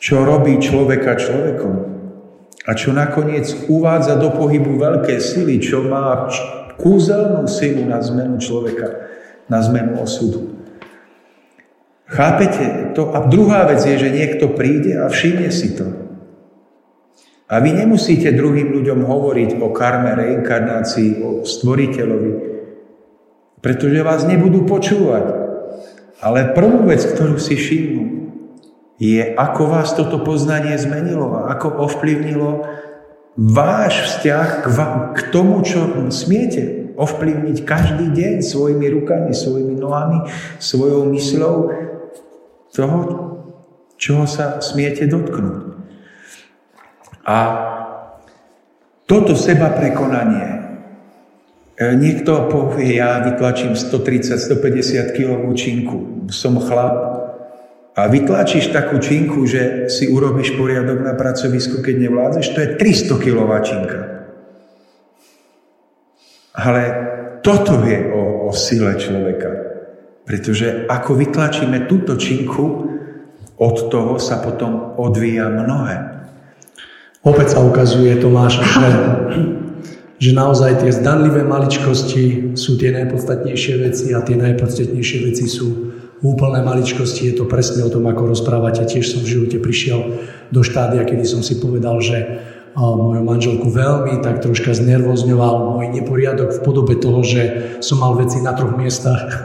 [0.00, 1.74] čo robí človeka človekom.
[2.68, 6.28] A čo nakoniec uvádza do pohybu veľké sily, čo má
[6.80, 9.10] kúzelnú silu na zmenu človeka,
[9.48, 10.60] na zmenu osudu.
[12.10, 12.96] Chápete?
[12.98, 15.86] To, a druhá vec je, že niekto príde a všimne si to.
[17.50, 22.32] A vy nemusíte druhým ľuďom hovoriť o karme, reinkarnácii, o stvoriteľovi,
[23.58, 25.39] pretože vás nebudú počúvať.
[26.20, 28.04] Ale prvú vec, ktorú si všimnú,
[29.00, 32.68] je, ako vás toto poznanie zmenilo a ako ovplyvnilo
[33.40, 34.66] váš vzťah k,
[35.16, 40.28] k tomu, čo smiete ovplyvniť každý deň svojimi rukami, svojimi nohami,
[40.60, 41.56] svojou mysľou
[42.76, 42.98] toho,
[43.96, 45.72] čoho sa smiete dotknúť.
[47.24, 47.36] A
[49.08, 50.59] toto seba prekonanie
[51.80, 56.96] niekto povie, ja vytlačím 130-150 kg činku, som chlap.
[57.96, 63.24] A vytlačíš takú činku, že si urobíš poriadok na pracovisku, keď nevládzeš, to je 300
[63.24, 63.98] kg činka.
[66.52, 66.82] Ale
[67.40, 69.50] toto je o, o sile človeka.
[70.28, 72.92] Pretože ako vytlačíme túto činku,
[73.60, 76.24] od toho sa potom odvíja mnohé.
[77.20, 78.88] Opäť sa ukazuje Tomáš, že
[80.20, 86.60] že naozaj tie zdanlivé maličkosti sú tie najpodstatnejšie veci a tie najpodstatnejšie veci sú úplné
[86.60, 87.32] maličkosti.
[87.32, 88.84] Je to presne o tom, ako rozprávate.
[88.84, 90.20] Tiež som v živote prišiel
[90.52, 92.44] do štádia, kedy som si povedal, že
[92.78, 98.38] moju manželku veľmi tak troška znervozňoval môj neporiadok v podobe toho, že som mal veci
[98.38, 99.42] na troch miestach.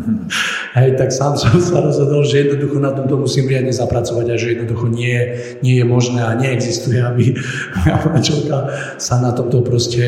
[0.78, 4.58] Hej, tak sám som sa rozhodol, že jednoducho na tomto musím riadne zapracovať a že
[4.58, 5.14] jednoducho nie,
[5.62, 7.38] nie je možné a neexistuje, aby
[7.78, 8.58] moja manželka
[8.98, 10.02] sa na tomto proste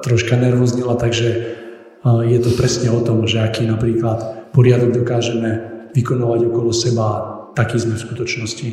[0.00, 1.60] troška nervoznila, takže
[2.04, 7.06] je to presne o tom, že aký napríklad poriadok dokážeme vykonovať okolo seba,
[7.52, 8.68] taký sme v skutočnosti.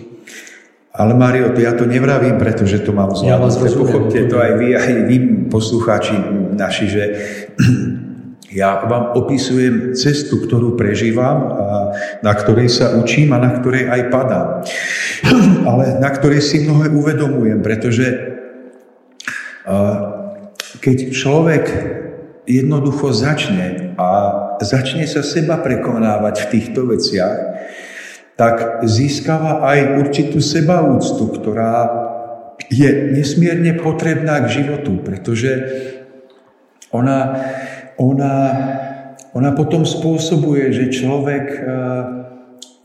[0.97, 3.29] Ale Mario, ja to nevravím, pretože to mám zvládnuté.
[3.29, 3.53] Ja vás.
[3.77, 6.17] Pochopte to aj vy, aj vy, poslucháči
[6.57, 7.03] naši, že
[8.59, 11.65] ja vám opisujem cestu, ktorú prežívam, a
[12.25, 14.47] na ktorej sa učím a na ktorej aj padám.
[15.69, 18.33] Ale na ktorej si mnohé uvedomujem, pretože
[20.81, 21.63] keď človek
[22.47, 24.09] jednoducho začne a
[24.63, 27.35] začne sa seba prekonávať v týchto veciach,
[28.37, 32.05] tak získava aj určitú sebaúctu, ktorá
[32.69, 35.51] je nesmierne potrebná k životu, pretože
[36.93, 37.41] ona,
[37.97, 38.35] ona,
[39.33, 41.67] ona potom spôsobuje, že človek eh,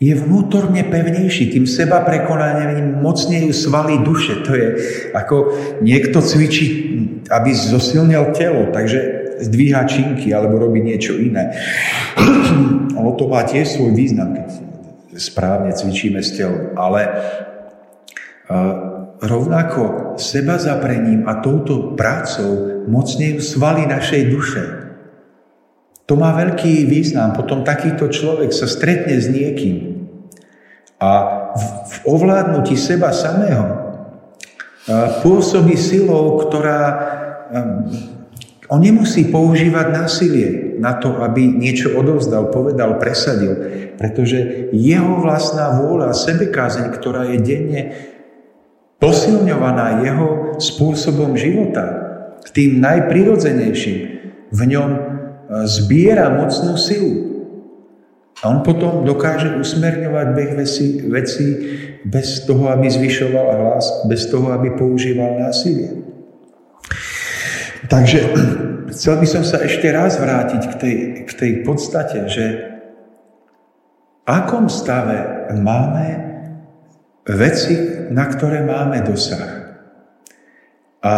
[0.03, 4.43] je vnútorne pevnejší, tým seba prekonaním mocnejú svaly duše.
[4.43, 4.69] To je
[5.15, 5.37] ako
[5.85, 6.67] niekto cvičí,
[7.31, 8.99] aby zosilnil telo, takže
[9.47, 11.55] zdvíha činky alebo robí niečo iné.
[12.99, 14.72] ono to má tiež svoj význam, keď
[15.23, 17.03] správne cvičíme s telom, ale
[19.23, 24.65] rovnako seba zaprením a touto prácou mocnejú svaly našej duše.
[26.11, 27.31] To má veľký význam.
[27.31, 30.03] Potom takýto človek sa stretne s niekým
[30.99, 31.11] a
[31.55, 33.79] v, ovládnutí seba samého
[35.23, 36.81] pôsobí silou, ktorá
[38.73, 40.49] on nemusí používať násilie
[40.81, 43.53] na to, aby niečo odovzdal, povedal, presadil,
[44.01, 47.83] pretože jeho vlastná vôľa, sebekázeň, ktorá je denne
[48.97, 51.85] posilňovaná jeho spôsobom života,
[52.57, 53.99] tým najprirodzenejším,
[54.53, 55.01] v ňom e,
[55.69, 57.13] zbiera mocnú silu.
[58.43, 60.53] A on potom dokáže usmerňovať beh
[61.09, 61.43] veci,
[62.03, 66.02] bez toho, aby zvyšoval hlas, bez toho, aby používal násilie.
[67.93, 68.19] Takže
[68.97, 70.97] chcel by som sa ešte raz vrátiť k tej,
[71.29, 72.45] k tej podstate, že
[74.25, 76.09] v akom stave máme
[77.29, 77.77] veci,
[78.09, 79.77] na ktoré máme dosah.
[81.05, 81.13] A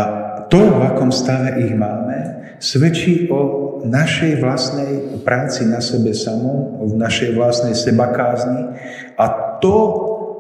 [0.51, 6.97] to, v akom stave ich máme, svedčí o našej vlastnej práci na sebe samom, v
[6.97, 8.72] našej vlastnej sebakázni
[9.20, 9.25] a
[9.61, 9.77] to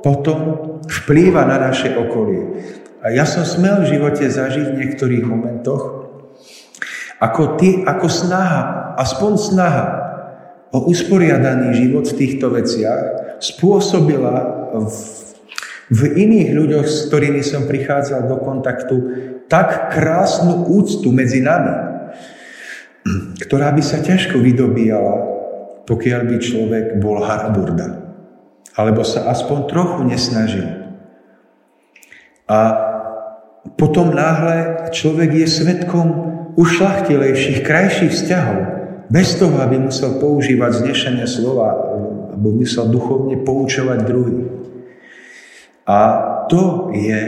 [0.00, 0.40] potom
[0.88, 2.64] vplýva na naše okolie.
[3.04, 6.03] A ja som smel v živote zažiť v niektorých momentoch,
[7.22, 9.86] ako, ty, ako snaha, aspoň snaha
[10.74, 14.34] o usporiadaný život v týchto veciach spôsobila
[14.74, 14.96] v,
[15.94, 18.96] v iných ľuďoch, s ktorými som prichádzal do kontaktu,
[19.46, 21.74] tak krásnu úctu medzi nami,
[23.38, 25.14] ktorá by sa ťažko vydobíjala,
[25.84, 28.02] pokiaľ by človek bol haraburda.
[28.74, 30.66] Alebo sa aspoň trochu nesnažil.
[32.50, 32.58] A
[33.78, 36.08] potom náhle človek je svetkom
[36.54, 38.60] ušlachtilejších, krajších vzťahov,
[39.10, 41.70] bez toho, aby musel používať znešené slova,
[42.34, 44.48] aby musel duchovne poučovať druhých.
[45.84, 45.98] A
[46.48, 47.20] to je,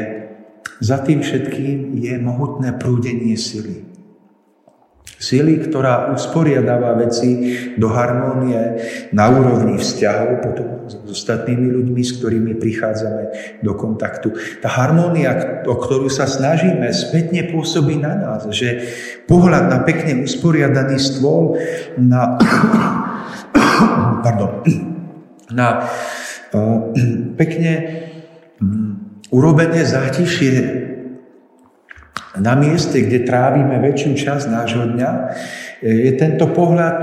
[0.80, 3.95] za tým všetkým je mohutné prúdenie sily.
[5.16, 8.76] Sily, ktorá usporiadáva veci do harmónie
[9.16, 13.22] na úrovni vzťahov potom s ostatnými ľuďmi, s ktorými prichádzame
[13.64, 14.36] do kontaktu.
[14.60, 18.92] Tá harmónia, o ktorú sa snažíme, spätne pôsobí na nás, že
[19.24, 21.56] pohľad na pekne usporiadaný stôl,
[21.96, 22.36] na,
[24.20, 24.68] pardon,
[25.48, 25.88] na
[26.52, 26.92] uh,
[27.40, 27.72] pekne
[28.60, 29.00] um,
[29.32, 30.85] urobené zátišie
[32.40, 35.10] na mieste, kde trávime väčšiu časť nášho dňa,
[35.82, 36.96] je tento pohľad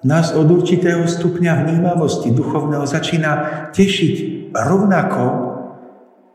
[0.00, 3.32] nás od určitého stupňa vnímavosti duchovného začína
[3.76, 5.24] tešiť rovnako,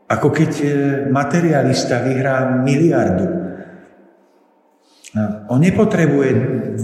[0.06, 0.66] ako keď e,
[1.10, 3.46] materialista vyhrá miliardu.
[5.48, 6.30] On nepotrebuje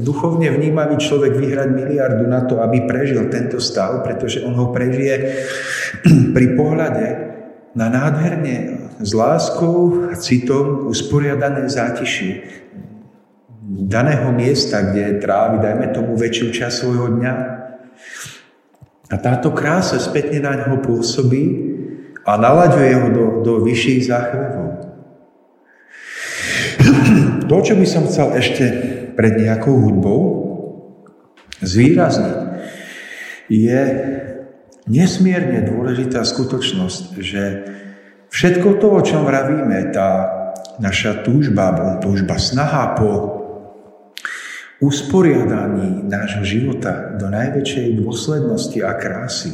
[0.00, 5.14] duchovne vnímavý človek vyhrať miliardu na to, aby prežil tento stav, pretože on ho prežije
[6.34, 7.06] pri pohľade
[7.76, 12.62] na nádherne s láskou a citom usporiadané zátišie
[13.72, 17.34] daného miesta, kde trávi, dajme tomu, väčšiu časť svojho dňa.
[19.12, 21.44] A táto krása spätne na ňoho pôsobí
[22.24, 24.68] a nalaďuje ho do, do vyšších záchvevov.
[27.50, 28.64] To, čo by som chcel ešte
[29.12, 30.20] pred nejakou hudbou
[31.60, 32.38] zvýrazniť,
[33.52, 33.80] je
[34.88, 37.42] nesmierne dôležitá skutočnosť, že
[38.32, 40.40] Všetko to, o čom vravíme, tá
[40.80, 43.10] naša túžba, túžba, snaha po
[44.80, 49.52] usporiadaní nášho života do najväčšej dôslednosti a krásy,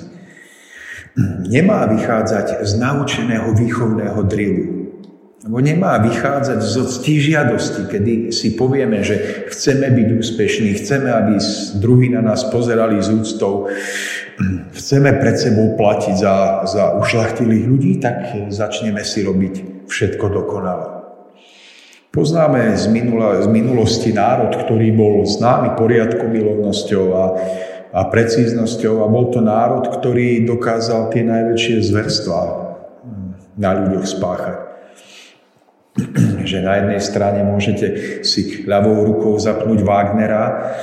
[1.51, 4.67] nemá vychádzať z naučeného výchovného drilu.
[5.43, 11.35] Lebo nemá vychádzať zo ctižiadosti, kedy si povieme, že chceme byť úspešní, chceme, aby
[11.79, 13.71] druhí na nás pozerali s úctou,
[14.75, 20.87] chceme pred sebou platiť za, za ušlachtilých ľudí, tak začneme si robiť všetko dokonale.
[22.09, 27.25] Poznáme z, minula, z minulosti národ, ktorý bol známy poriadku milovnosťou a,
[27.93, 32.43] a precíznosťou a bol to národ, ktorý dokázal tie najväčšie zverstvá
[33.59, 34.69] na ľuďoch spáchať
[36.49, 40.75] že na jednej strane môžete si ľavou rukou zapnúť Wagnera,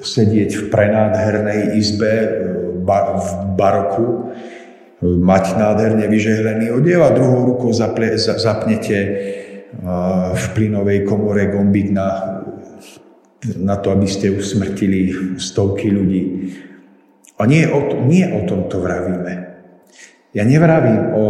[0.00, 2.12] sedieť v prenádhernej izbe
[2.84, 4.32] v baroku,
[5.00, 8.98] mať nádherne vyžehlený odev a druhou rukou zapnete
[10.32, 12.08] v plynovej komore gombík na,
[13.56, 16.22] na to, aby ste usmrtili stovky ľudí.
[17.40, 19.48] A nie o, nie o tom to vravíme.
[20.36, 21.24] Ja nevravím o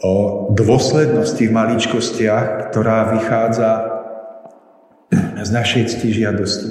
[0.00, 3.70] o dôslednosti v maličkostiach, ktorá vychádza
[5.42, 6.68] z našej cti žiadosti.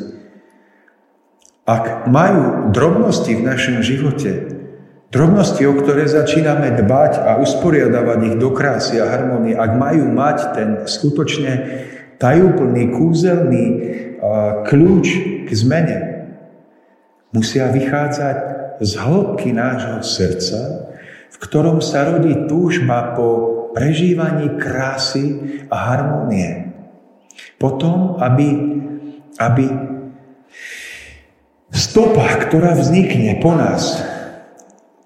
[1.69, 4.57] Ak majú drobnosti v našom živote,
[5.13, 10.37] drobnosti, o ktoré začíname dbať a usporiadavať ich do krásy a harmonie, ak majú mať
[10.57, 11.53] ten skutočne
[12.17, 13.65] tajúplný, kúzelný
[14.65, 15.05] kľúč
[15.45, 15.97] k zmene,
[17.33, 18.37] musia vychádzať
[18.81, 20.89] z hĺbky nášho srdca,
[21.29, 23.27] v ktorom sa rodí túžba po
[23.77, 25.37] prežívaní krásy
[25.69, 26.68] a harmonie.
[27.59, 28.47] Potom, aby,
[29.39, 29.65] aby
[31.69, 33.99] stopa, ktorá vznikne po nás,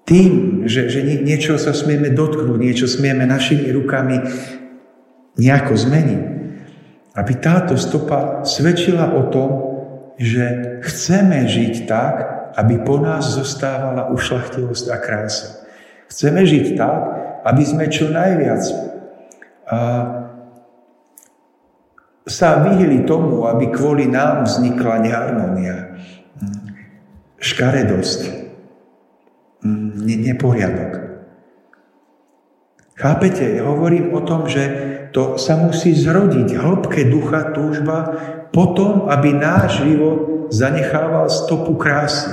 [0.04, 4.20] tým, že, že niečo sa smieme dotknúť, niečo smieme našimi rukami
[5.40, 6.22] nejako zmeniť,
[7.16, 9.50] aby táto stopa svedčila o tom,
[10.20, 12.14] že chceme žiť tak,
[12.54, 15.66] aby po nás zostávala ušlachtilosť a krása.
[16.06, 17.00] Chceme žiť tak,
[17.42, 18.62] aby sme čo najviac
[22.24, 25.76] sa vyhli tomu, aby kvôli nám vznikla neharmonia,
[27.36, 28.20] škaredosť,
[30.04, 30.92] neporiadok.
[32.96, 33.60] Chápete?
[33.60, 34.62] Ja hovorím o tom, že
[35.12, 38.16] to sa musí zrodiť hĺbke ducha, túžba,
[38.54, 42.32] potom, aby náš život zanechával stopu krásy.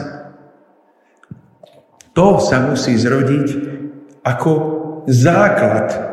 [2.14, 3.48] To sa musí zrodiť
[4.22, 4.52] ako
[5.10, 6.11] základ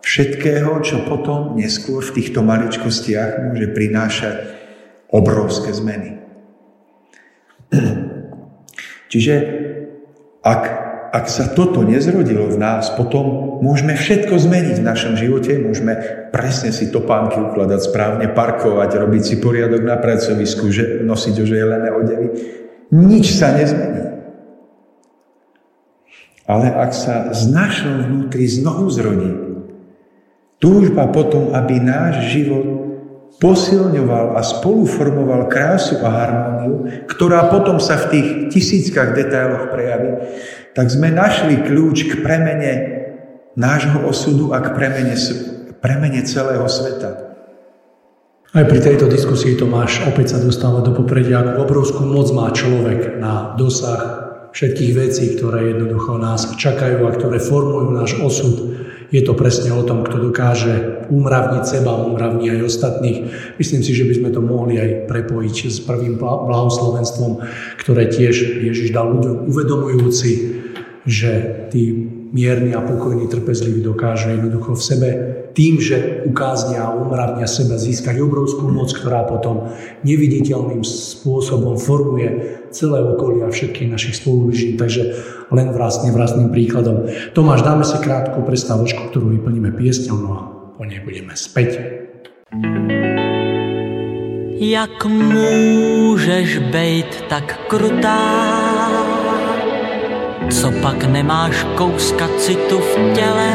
[0.00, 4.34] všetkého, čo potom neskôr v týchto maličkostiach môže prinášať
[5.12, 6.20] obrovské zmeny.
[9.12, 9.34] Čiže
[10.40, 10.62] ak,
[11.12, 15.98] ak sa toto nezrodilo v nás, potom môžeme všetko zmeniť v našom živote, môžeme
[16.32, 22.26] presne si topánky ukladať správne, parkovať, robiť si poriadok na pracovisku, že, nosiť ožehlené odevy.
[22.94, 24.10] Nič sa nezmení.
[26.50, 29.49] Ale ak sa z našho vnútri znovu zrodí
[30.60, 32.90] túžba potom, aby náš život
[33.40, 40.20] posilňoval a spoluformoval krásu a harmóniu, ktorá potom sa v tých tisíckach detailoch prejaví,
[40.76, 42.72] tak sme našli kľúč k premene
[43.56, 45.16] nášho osudu a k premene,
[45.80, 47.32] premene celého sveta.
[48.50, 53.22] Aj pri tejto diskusii Tomáš opäť sa dostáva do popredia, akú obrovskú moc má človek
[53.22, 58.79] na dosah všetkých vecí, ktoré jednoducho nás čakajú a ktoré formujú náš osud.
[59.10, 63.18] Je to presne o tom, kto dokáže umravniť seba, umravniť aj ostatných.
[63.58, 67.42] Myslím si, že by sme to mohli aj prepojiť s prvým blahoslovenstvom,
[67.82, 70.30] ktoré tiež Ježiš dal ľuďom uvedomujúci,
[71.02, 71.90] že tí
[72.30, 75.08] mierny a pokojný, trpezlivý dokáže jednoducho v sebe
[75.50, 79.74] tým, že ukáznia a umravnia seba získať obrovskú moc, ktorá potom
[80.06, 84.78] neviditeľným spôsobom formuje celé okolie a všetkých našich spolubližní.
[84.78, 85.02] Takže
[85.50, 87.10] len vlastne vlastným príkladom.
[87.34, 90.42] Tomáš, dáme si krátku prestávočku, ktorú vyplníme piesňou, no a
[90.78, 91.76] po nej budeme späť.
[94.60, 98.20] Jak můžeš být tak krutá?
[100.50, 103.50] Co pak nemáš kouska citu v těle?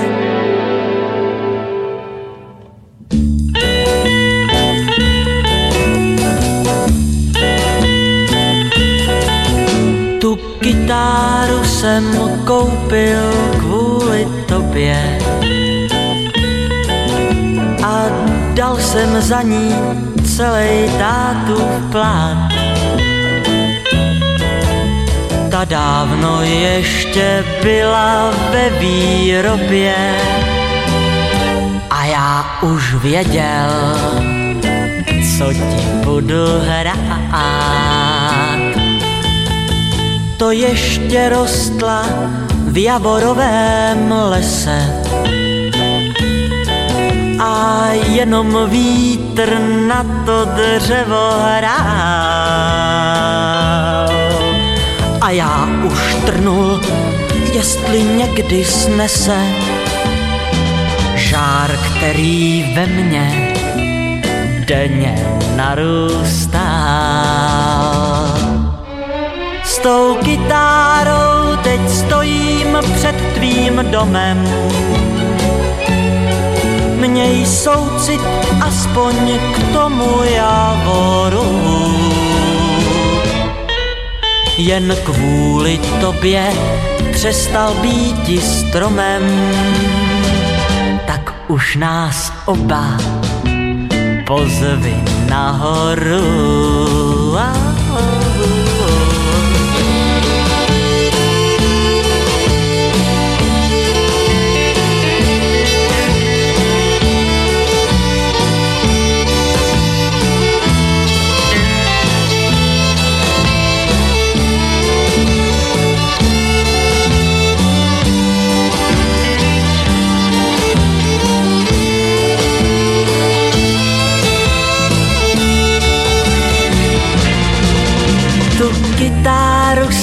[11.86, 13.22] Jsem koupil
[13.60, 15.20] kvůli tobě.
[17.86, 18.04] A
[18.54, 19.76] dal jsem za ní
[20.36, 21.62] celý tátu
[21.92, 22.50] plát
[25.52, 29.96] Ta dávno ještě byla ve výrobě.
[31.90, 33.72] A já už věděl,
[35.38, 38.75] co ti budu hrát.
[40.38, 42.06] To ještě rostla
[42.68, 45.04] v javorovém lese
[47.40, 52.06] a jenom vítr na to dřevo hrál.
[55.22, 56.82] A já už trnul,
[57.54, 59.42] jestli někdy snese
[61.16, 63.54] žár, který ve mně
[64.68, 66.66] denně narůstá.
[69.66, 74.48] S tou kytárou teď stojím před tvým domem
[77.08, 78.22] Měj soucit
[78.62, 81.46] aspoň k tomu javoru.
[84.58, 86.54] Jen kvůli tobě
[87.12, 89.24] přestal být stromem,
[91.08, 92.98] tak už nás oba
[94.28, 96.18] pozvi nahoru.
[97.38, 97.65] Ah,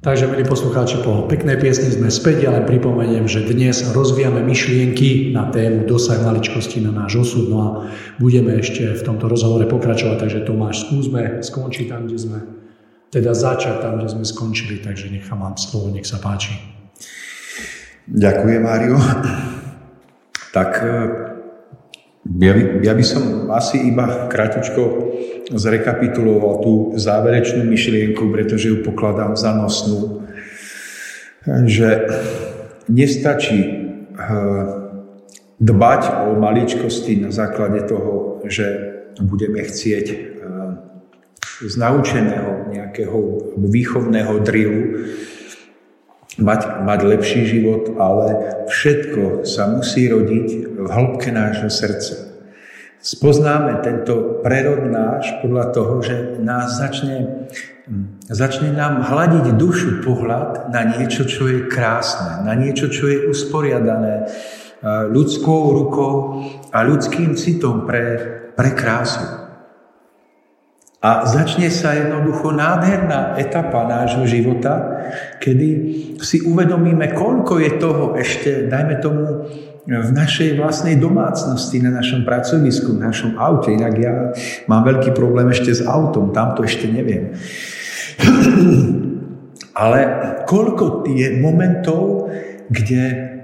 [0.00, 5.52] Takže, milí poslucháči, po peknej piesni sme späť, ale pripomeniem, že dnes rozvíjame myšlienky na
[5.52, 7.52] tému dosah maličkosti na náš osud.
[7.52, 7.68] No a
[8.16, 12.38] budeme ešte v tomto rozhovore pokračovať, takže Tomáš, skúsme skončiť tam, kde sme,
[13.12, 16.56] teda začať tam, kde sme skončili, takže nechám vám slovo, nech sa páči.
[18.08, 18.96] Ďakujem, Mário.
[20.56, 20.80] Tak
[22.38, 25.10] ja by, ja by som asi iba kratučko
[25.50, 30.22] zrekapituloval tú záverečnú myšlienku, pretože ju pokladám za nosnú,
[31.66, 32.06] že
[32.86, 34.30] nestačí eh,
[35.58, 38.66] dbať o maličkosti na základe toho, že
[39.18, 40.18] budeme chcieť eh,
[41.66, 43.18] z naučeného nejakého
[43.58, 44.82] výchovného drillu
[46.38, 48.26] mať, mať lepší život, ale
[48.70, 52.30] všetko sa musí rodiť v hĺbke nášho srdca.
[53.00, 57.48] Spoznáme tento prerod náš podľa toho, že nás začne,
[58.28, 64.28] začne nám hľadiť dušu pohľad na niečo, čo je krásne, na niečo, čo je usporiadané
[64.84, 68.20] ľudskou rukou a ľudským citom pre,
[68.52, 69.39] pre krásu.
[71.00, 75.00] A začne sa jednoducho nádherná etapa nášho života,
[75.40, 75.68] kedy
[76.20, 79.48] si uvedomíme, koľko je toho ešte, dajme tomu,
[79.88, 83.72] v našej vlastnej domácnosti, na našom pracovisku, v našom aute.
[83.72, 84.14] Inak ja
[84.68, 87.32] mám veľký problém ešte s autom, tam to ešte neviem.
[89.82, 90.00] Ale
[90.44, 92.28] koľko je momentov,
[92.68, 93.39] kde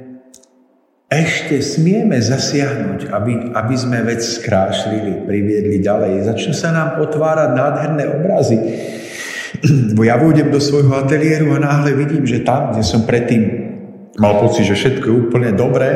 [1.07, 6.27] ešte smieme zasiahnuť, aby, aby sme vec skrášlili, priviedli ďalej.
[6.27, 8.59] Začnú sa nám otvárať nádherné obrazy.
[9.95, 13.43] Bo ja vôjdem do svojho ateliéru a náhle vidím, že tam, kde som predtým
[14.19, 15.95] mal pocit, že všetko je úplne dobré,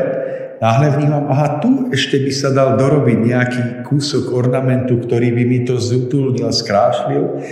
[0.62, 5.58] náhle vnímam, aha, tu ešte by sa dal dorobiť nejaký kúsok ornamentu, ktorý by mi
[5.66, 7.42] to zutulnil, skrášlil.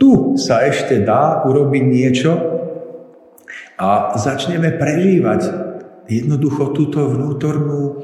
[0.00, 2.32] Tu sa ešte dá urobiť niečo
[3.76, 5.67] a začneme prežívať
[6.08, 8.02] jednoducho túto vnútornú,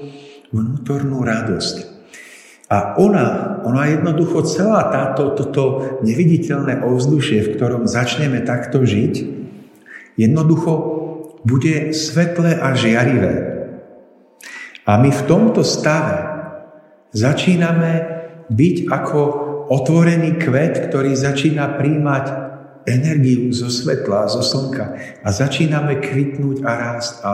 [0.52, 1.76] vnútornú radosť.
[2.68, 9.14] A ona, ona jednoducho celá táto, toto neviditeľné ovzdušie, v ktorom začneme takto žiť,
[10.16, 10.72] jednoducho
[11.44, 13.34] bude svetlé a žiarivé.
[14.84, 16.24] A my v tomto stave
[17.12, 17.92] začíname
[18.52, 19.20] byť ako
[19.68, 22.24] otvorený kvet, ktorý začína príjmať
[22.84, 24.84] energiu zo svetla, zo slnka
[25.24, 27.14] a začíname kvitnúť a rásť.
[27.24, 27.32] A,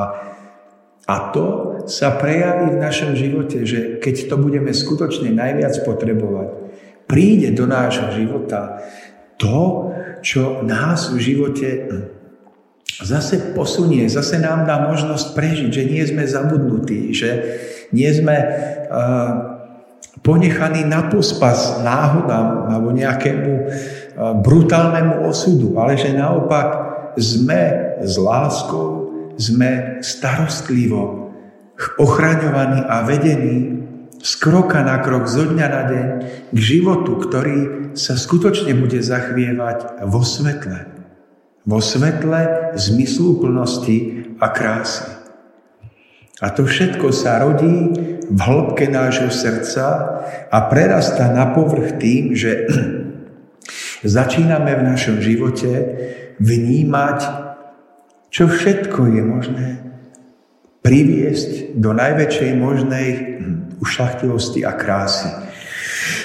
[1.11, 1.47] a to
[1.91, 6.49] sa prejaví v našom živote, že keď to budeme skutočne najviac potrebovať,
[7.11, 8.79] príde do nášho života
[9.35, 9.91] to,
[10.23, 11.69] čo nás v živote
[13.03, 17.31] zase posunie, zase nám dá možnosť prežiť, že nie sme zabudnutí, že
[17.91, 19.31] nie sme uh,
[20.23, 23.53] ponechaní na pospas náhodám alebo nejakému
[24.45, 26.69] brutálnemu osudu, ale že naopak
[27.17, 29.10] sme s láskou,
[29.41, 31.32] sme starostlivo
[31.97, 33.80] ochraňovaní a vedení
[34.20, 36.07] z kroka na krok, zo dňa na deň
[36.53, 37.59] k životu, ktorý
[37.97, 40.93] sa skutočne bude zachvievať vo svetle.
[41.64, 45.09] Vo svetle zmysluplnosti a krásy.
[46.41, 47.93] A to všetko sa rodí
[48.28, 49.86] v hĺbke nášho srdca
[50.49, 52.64] a prerastá na povrch tým, že
[54.05, 55.72] začíname v našom živote
[56.41, 57.50] vnímať,
[58.31, 59.66] čo všetko je možné
[60.81, 65.28] priviesť do najväčšej možnej hm, ušlachtilosti a krásy.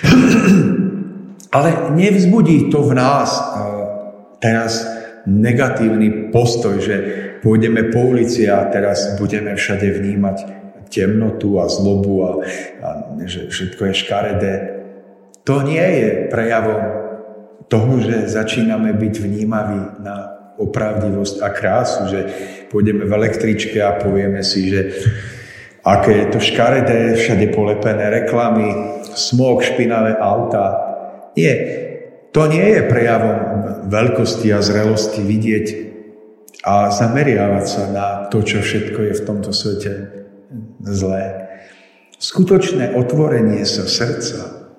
[1.56, 3.32] Ale nevzbudí to v nás
[4.43, 4.86] teraz
[5.26, 6.95] negatívny postoj, že
[7.41, 10.38] pôjdeme po ulici a teraz budeme všade vnímať
[10.91, 12.32] temnotu a zlobu a,
[12.84, 12.89] a
[13.26, 14.53] že všetko je škaredé.
[15.45, 16.82] To nie je prejavom
[17.66, 22.20] toho, že začíname byť vnímaví na opravdivosť a krásu, že
[22.72, 24.82] pôjdeme v električke a povieme si, že
[25.86, 30.66] aké je to škaredé, všade polepené reklamy, smog, špinavé auta.
[31.38, 31.53] Nie,
[32.34, 33.38] to nie je prejavom
[33.88, 35.68] veľkosti a zrelosti vidieť
[36.66, 39.91] a zameriavať sa na to, čo všetko je v tomto svete
[40.82, 41.45] zlé.
[42.18, 44.72] Skutočné otvorenie sa srdca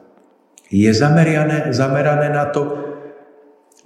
[0.67, 2.86] je zamerané, zamerané na to,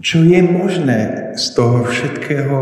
[0.01, 2.57] čo je možné z toho všetkého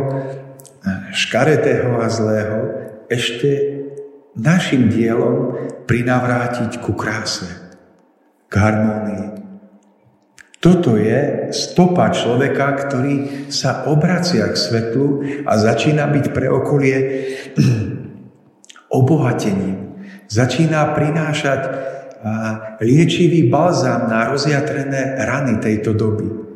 [1.14, 2.59] škaredého a zlého
[3.07, 3.78] ešte
[4.34, 5.55] našim dielom
[5.86, 7.47] prinavrátiť ku kráse,
[8.51, 9.26] k harmónii.
[10.59, 16.99] Toto je stopa človeka, ktorý sa obracia k svetlu a začína byť pre okolie
[18.99, 20.03] obohatením.
[20.26, 21.61] Začína prinášať
[22.82, 26.48] liečivý balzám na rozjatrené rany tejto doby.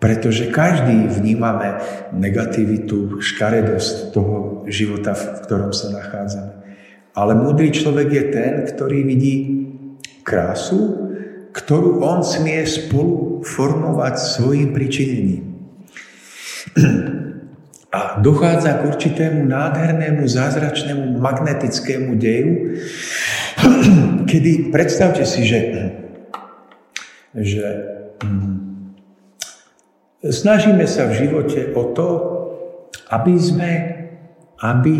[0.00, 1.76] Pretože každý vnímame
[2.16, 6.52] negativitu, škaredosť toho života, v ktorom sa nachádzame.
[7.12, 9.34] Ale múdry človek je ten, ktorý vidí
[10.24, 11.10] krásu,
[11.52, 15.44] ktorú on smie spolu formovať svojim pričinením.
[17.90, 22.78] A dochádza k určitému nádhernému, zázračnému, magnetickému deju,
[24.30, 25.60] kedy predstavte si, že,
[27.34, 27.66] že
[28.22, 28.49] hm,
[30.24, 32.08] snažíme sa v živote o to,
[33.10, 33.72] aby sme,
[34.60, 34.96] aby,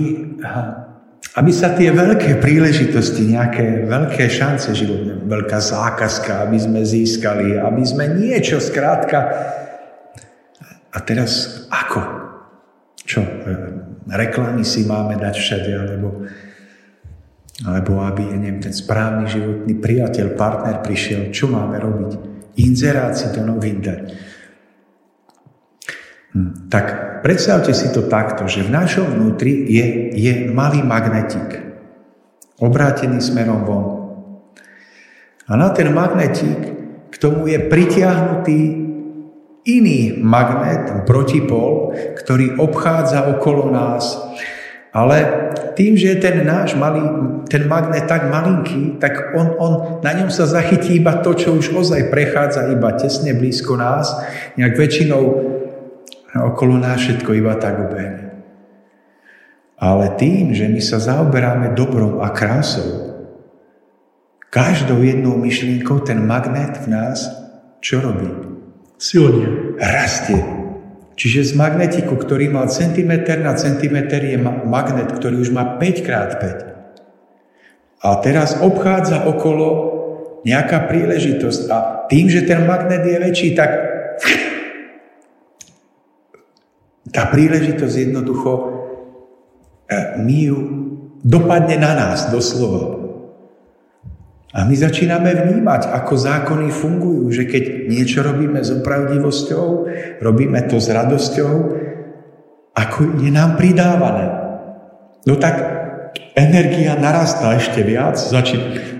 [1.36, 7.82] aby sa tie veľké príležitosti, nejaké veľké šance životné, veľká zákazka, aby sme získali, aby
[7.84, 9.18] sme niečo skrátka.
[10.90, 12.02] A teraz ako?
[13.06, 13.22] Čo?
[13.22, 13.54] E,
[14.10, 16.26] reklamy si máme dať všade, alebo,
[17.62, 22.10] alebo aby, ja neviem, ten správny životný priateľ, partner prišiel, čo máme robiť?
[22.58, 24.29] Inzerát si to novým dať.
[26.30, 26.70] Hm.
[26.70, 26.84] Tak
[27.26, 31.58] predstavte si to takto, že v našom vnútri je, je malý magnetík,
[32.62, 33.84] obrátený smerom von.
[35.50, 36.60] A na ten magnetík
[37.10, 38.58] k tomu je pritiahnutý
[39.66, 41.92] iný magnet, protipol,
[42.22, 44.16] ktorý obchádza okolo nás.
[44.90, 45.22] Ale
[45.78, 47.02] tým, že je ten náš malý,
[47.46, 51.74] ten magnet tak malinký, tak on, on, na ňom sa zachytí iba to, čo už
[51.78, 54.10] ozaj prechádza iba tesne blízko nás,
[54.58, 55.22] nejak väčšinou
[56.36, 58.30] okolo nás všetko iba tak ubehne.
[59.80, 63.16] Ale tým, že my sa zaoberáme dobrom a krásou,
[64.52, 67.26] každou jednou myšlienkou ten magnet v nás
[67.80, 68.50] čo robí?
[69.00, 69.74] silne.
[69.80, 70.38] Rastie.
[71.16, 76.44] Čiže z magnetiku, ktorý mal centimeter na centimeter, je magnet, ktorý už má 5x5.
[78.00, 79.68] A teraz obchádza okolo
[80.48, 83.68] nejaká príležitosť a tým, že ten magnet je väčší, tak
[87.08, 88.62] tá príležitosť jednoducho e,
[90.20, 90.58] my ju
[91.24, 93.00] dopadne na nás doslova.
[94.50, 99.66] A my začíname vnímať, ako zákony fungujú, že keď niečo robíme s opravdivosťou,
[100.20, 101.52] robíme to s radosťou,
[102.74, 104.26] ako je nám pridávané.
[105.22, 105.54] No tak
[106.34, 108.98] energia narastá ešte viac, začína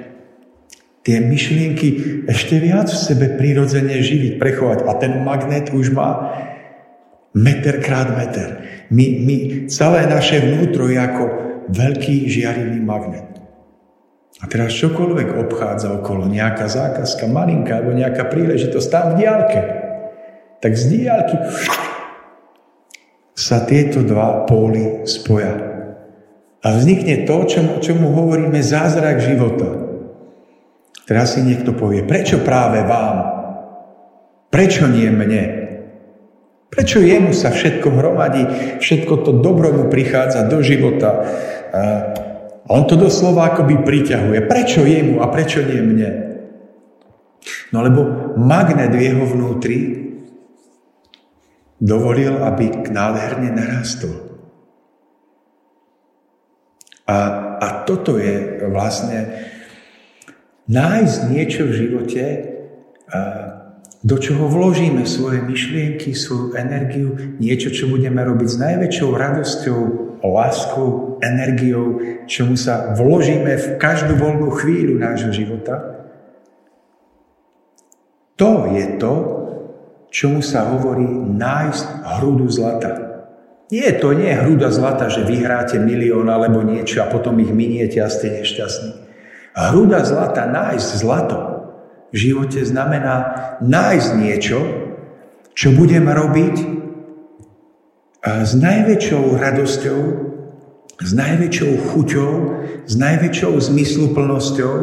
[1.01, 1.89] tie myšlienky
[2.29, 4.79] ešte viac v sebe prirodzene živiť, prechovať.
[4.85, 6.37] A ten magnet už má
[7.35, 8.65] meter krát meter.
[8.91, 9.37] My, my,
[9.71, 11.25] celé naše vnútro je ako
[11.71, 13.31] veľký žiarivý magnet.
[14.41, 19.61] A teraz čokoľvek obchádza okolo, nejaká zákazka, malinká, alebo nejaká príležitosť tam v diálke,
[20.65, 21.37] tak z diálky
[23.37, 25.55] sa tieto dva póly spoja.
[26.61, 29.81] A vznikne to, čomu, čomu hovoríme zázrak života.
[31.09, 33.17] Teraz si niekto povie, prečo práve vám?
[34.53, 35.60] Prečo nie mne?
[36.71, 38.43] Prečo jemu sa všetko hromadí,
[38.79, 41.27] všetko to dobro mu prichádza do života?
[42.71, 44.47] On to doslova akoby priťahuje.
[44.47, 46.11] Prečo jemu a prečo nie mne?
[47.75, 48.07] No lebo
[48.39, 49.79] magnet v jeho vnútri
[51.83, 54.31] dovolil, aby nádherne narastol.
[57.11, 57.19] A,
[57.59, 59.51] a toto je vlastne
[60.71, 62.23] nájsť niečo v živote,
[64.01, 69.81] do čoho vložíme svoje myšlienky, svoju energiu, niečo, čo budeme robiť s najväčšou radosťou,
[70.25, 76.01] láskou, energiou, čomu sa vložíme v každú voľnú chvíľu nášho života.
[78.41, 79.15] To je to,
[80.09, 81.05] čomu sa hovorí
[81.37, 81.85] nájsť
[82.21, 82.93] hrudu zlata.
[83.69, 88.01] Nie, to nie je hruda zlata, že vyhráte milión alebo niečo a potom ich miniete
[88.01, 88.93] a ste nešťastní.
[89.55, 91.50] Hruda zlata, nájsť zlato
[92.11, 93.17] v živote znamená
[93.63, 94.59] nájsť niečo,
[95.55, 96.57] čo budem robiť
[98.21, 100.01] s najväčšou radosťou,
[101.01, 102.33] s najväčšou chuťou,
[102.85, 104.77] s najväčšou zmysluplnosťou,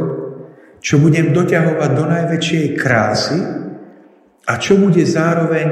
[0.81, 3.39] čo budem doťahovať do najväčšej krásy
[4.47, 5.67] a čo bude zároveň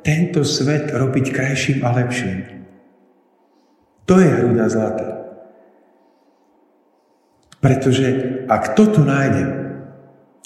[0.00, 2.38] tento svet robiť krajším a lepším.
[4.08, 5.08] To je hruda zlata.
[7.60, 8.06] Pretože
[8.48, 9.59] ak toto nájdem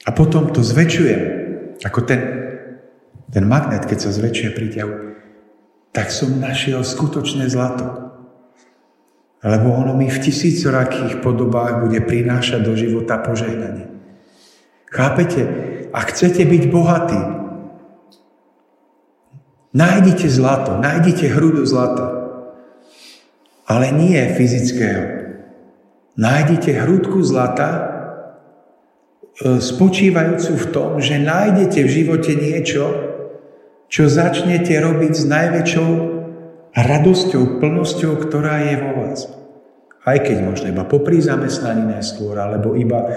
[0.05, 1.23] a potom to zväčšujem,
[1.81, 2.21] ako ten,
[3.33, 4.95] ten magnet, keď sa zväčšuje príťahu,
[5.95, 8.05] tak som našiel skutočné zlato.
[9.45, 13.93] Lebo ono mi v tisícorakých podobách bude prinášať do života požehnanie.
[14.89, 15.43] Chápete?
[15.95, 17.23] Ak chcete byť bohatí,
[19.71, 22.25] nájdite zlato, nájdite hrudu zlata.
[23.65, 25.05] Ale nie fyzického.
[26.19, 27.94] Nájdete hrudku zlata,
[29.39, 32.85] spočívajúcu v tom, že nájdete v živote niečo,
[33.90, 35.90] čo začnete robiť s najväčšou
[36.74, 39.20] radosťou, plnosťou, ktorá je vo vás.
[40.05, 43.09] Aj keď možno iba popri zamestnaní neskôr, alebo iba,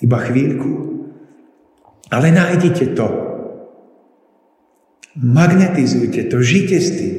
[0.00, 0.72] iba chvíľku.
[2.12, 3.08] Ale nájdite to.
[5.16, 7.16] Magnetizujte to, žite s tým.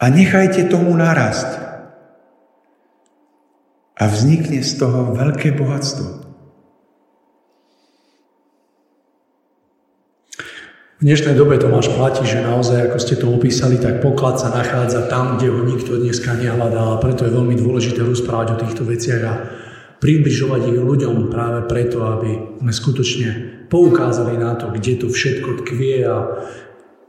[0.00, 1.60] A nechajte tomu narasť
[4.00, 6.29] a vznikne z toho veľké bohatstvo.
[11.00, 14.52] V dnešnej dobe to máš platí, že naozaj, ako ste to opísali, tak poklad sa
[14.52, 18.84] nachádza tam, kde ho nikto dneska nehľadá a preto je veľmi dôležité rozprávať o týchto
[18.84, 19.34] veciach a
[19.96, 23.28] približovať ich ľuďom práve preto, aby sme skutočne
[23.72, 26.44] poukázali na to, kde to všetko tkvie a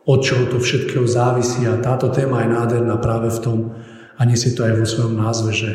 [0.07, 1.67] od čoho to všetkého závisí.
[1.67, 3.57] A táto téma je nádherná práve v tom,
[4.15, 5.69] a nesie to aj vo svojom názve, že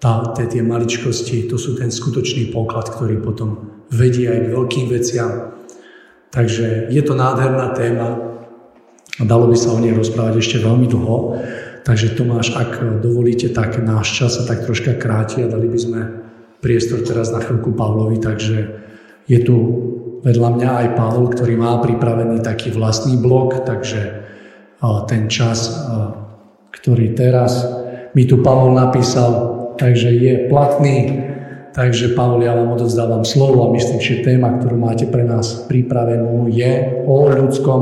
[0.00, 4.86] tá, tie, tie maličkosti, to sú ten skutočný poklad, ktorý potom vedie aj k veľkým
[4.88, 5.52] veciam.
[6.32, 8.16] Takže je to nádherná téma
[9.20, 11.36] a dalo by sa o nej rozprávať ešte veľmi dlho.
[11.84, 16.00] Takže Tomáš, ak dovolíte, tak náš čas sa tak troška kráti a dali by sme
[16.64, 18.56] priestor teraz na chvíľku Pavlovi, takže
[19.28, 19.56] je tu
[20.22, 24.24] vedľa mňa aj Pavol, ktorý má pripravený taký vlastný blog, takže
[25.10, 25.74] ten čas,
[26.70, 27.66] ktorý teraz
[28.14, 30.96] mi tu Pavol napísal, takže je platný.
[31.72, 36.52] Takže Pavol, ja vám odovzdávam slovo a myslím, že téma, ktorú máte pre nás pripravenú,
[36.52, 37.80] je o ľudskom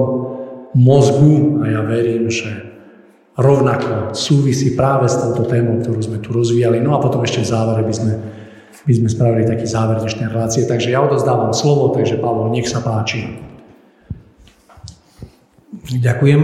[0.78, 2.70] mozgu a ja verím, že
[3.34, 6.78] rovnako súvisí práve s touto témou, ktorú sme tu rozvíjali.
[6.78, 8.12] No a potom ešte v závere by sme,
[8.86, 10.70] by sme spravili taký záver dnešnej relácie.
[10.70, 13.42] Takže ja odozdávam slovo, takže Pavol, nech sa páči.
[15.90, 16.42] Ďakujem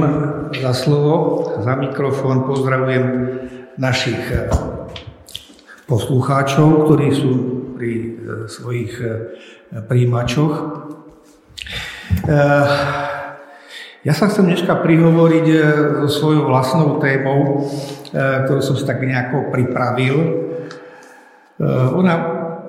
[0.51, 1.14] za slovo,
[1.62, 2.43] za mikrofón.
[2.51, 3.05] Pozdravujem
[3.78, 4.18] našich
[5.87, 7.33] poslucháčov, ktorí sú
[7.79, 8.07] pri e,
[8.51, 9.11] svojich e,
[9.87, 10.55] príjimačoch.
[12.27, 12.39] E,
[14.07, 15.47] ja sa chcem dneska prihovoriť
[16.07, 17.67] so svojou vlastnou témou,
[18.15, 20.47] ktorú som si tak nejako pripravil.
[21.91, 22.15] Ona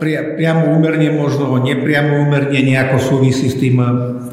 [0.02, 3.77] pri, priamo úmerne, možno nepriamo úmerne nejako súvisí s tým,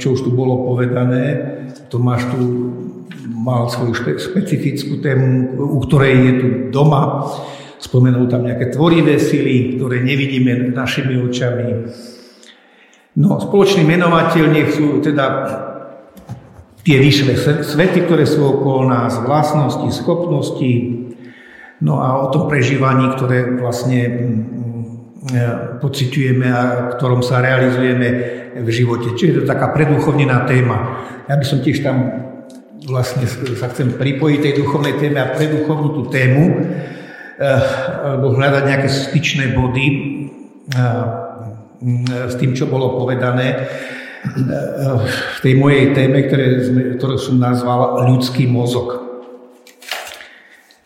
[0.01, 1.44] čo už tu bolo povedané.
[1.93, 2.40] Tomáš tu
[3.36, 7.28] mal svoju špe, špecifickú tému, u ktorej je tu doma.
[7.85, 11.85] Spomenul tam nejaké tvorivé sily, ktoré nevidíme našimi očami.
[13.20, 15.24] No, spoločný menovateľ nech sú teda
[16.81, 20.73] tie vyššie svety, ktoré sú okolo nás, vlastnosti, schopnosti,
[21.85, 24.40] no a o tom prežívaní, ktoré vlastne mm,
[25.28, 26.62] mm, pociťujeme a
[26.97, 28.09] ktorom sa realizujeme
[28.65, 29.12] v živote.
[29.12, 31.05] Čiže je to taká preduchovnená téma.
[31.28, 31.97] Ja by som tiež tam
[32.85, 33.24] vlastne
[33.56, 36.44] sa chcem pripojiť tej duchovnej téme a preduchovnú tú tému,
[37.39, 39.86] alebo hľadať nejaké styčné body
[40.74, 41.24] eh,
[42.31, 43.69] s tým, čo bolo povedané
[44.24, 46.65] v tej mojej téme, ktoré
[46.97, 49.05] ktorú som nazval ľudský mozog.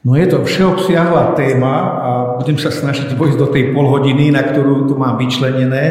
[0.03, 4.91] No je to všeobsiahla téma a budem sa snažiť vojsť do tej polhodiny, na ktorú
[4.91, 5.85] tu mám vyčlenené.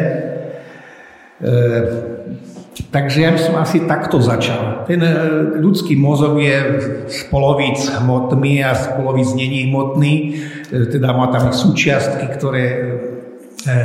[2.78, 4.86] Takže ja by som asi takto začal.
[4.86, 5.10] Ten e,
[5.58, 6.56] ľudský mozog je
[7.10, 10.12] z polovíc hmotný a z polovíc není hmotný,
[10.70, 12.66] e, teda má tam súčiastky, ktoré,
[13.66, 13.76] e,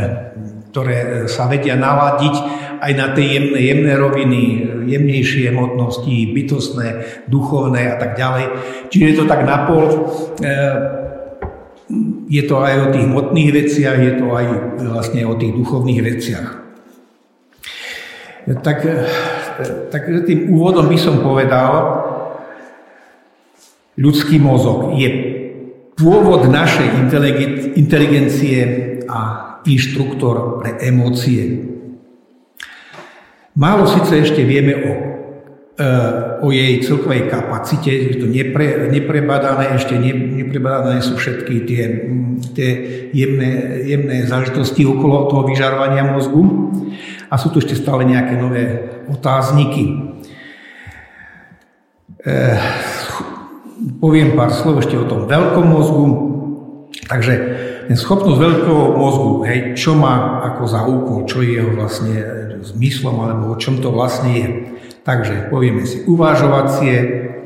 [0.69, 2.35] ktoré sa vedia naladiť
[2.83, 4.41] aj na tie jemné, jemné roviny,
[4.85, 6.87] jemnejšie hmotnosti, bytostné,
[7.31, 8.45] duchovné a tak ďalej.
[8.91, 10.11] Čiže je to tak napol,
[12.27, 14.45] je to aj o tých hmotných veciach, je to aj
[14.83, 16.62] vlastne o tých duchovných veciach.
[18.43, 18.95] Tak, e,
[19.87, 21.71] tak tým úvodom by som povedal,
[23.95, 25.09] ľudský mozog je
[25.95, 27.07] pôvod našej
[27.77, 28.59] inteligencie
[29.07, 29.19] a
[29.63, 31.71] inštruktor pre emócie.
[33.53, 34.91] Málo síce ešte vieme o,
[36.45, 41.83] o jej celkovej kapacite, je to nepre, neprebadané, ešte ne, neprebadané sú všetky tie,
[42.53, 42.69] tie
[43.09, 46.69] jemné, jemné záležitosti okolo toho vyžarovania mozgu
[47.25, 50.13] a sú tu ešte stále nejaké nové otázniky.
[52.21, 52.37] E,
[53.97, 56.05] poviem pár slov ešte o tom veľkom mozgu.
[57.09, 57.33] Takže
[57.97, 62.15] schopnosť veľkého mozgu, hej, čo má ako za úkol, čo je jeho vlastne
[62.61, 64.47] zmyslom, alebo o čom to vlastne je.
[65.03, 66.95] Takže povieme si uvažovacie,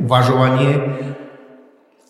[0.06, 0.78] uvažovanie,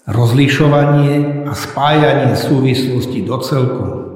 [0.08, 4.08] rozlišovanie a spájanie súvislosti do celku.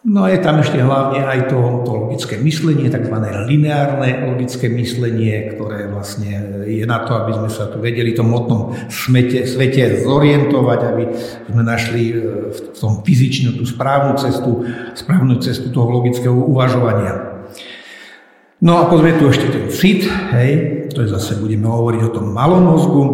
[0.00, 3.20] No a je tam ešte hlavne aj to, to logické myslenie, tzv.
[3.44, 8.32] lineárne logické myslenie, ktoré vlastne je na to, aby sme sa tu vedeli v tom
[8.32, 11.04] hmotnom svete, svete zorientovať, aby
[11.52, 12.14] sme našli e,
[12.48, 14.64] v tom fyzične tú správnu cestu,
[14.96, 17.29] správnu cestu toho logického uvažovania.
[18.60, 20.04] No a pozme tu ešte ten cit,
[20.36, 23.04] hej, to je zase, budeme hovoriť o tom malom mozgu.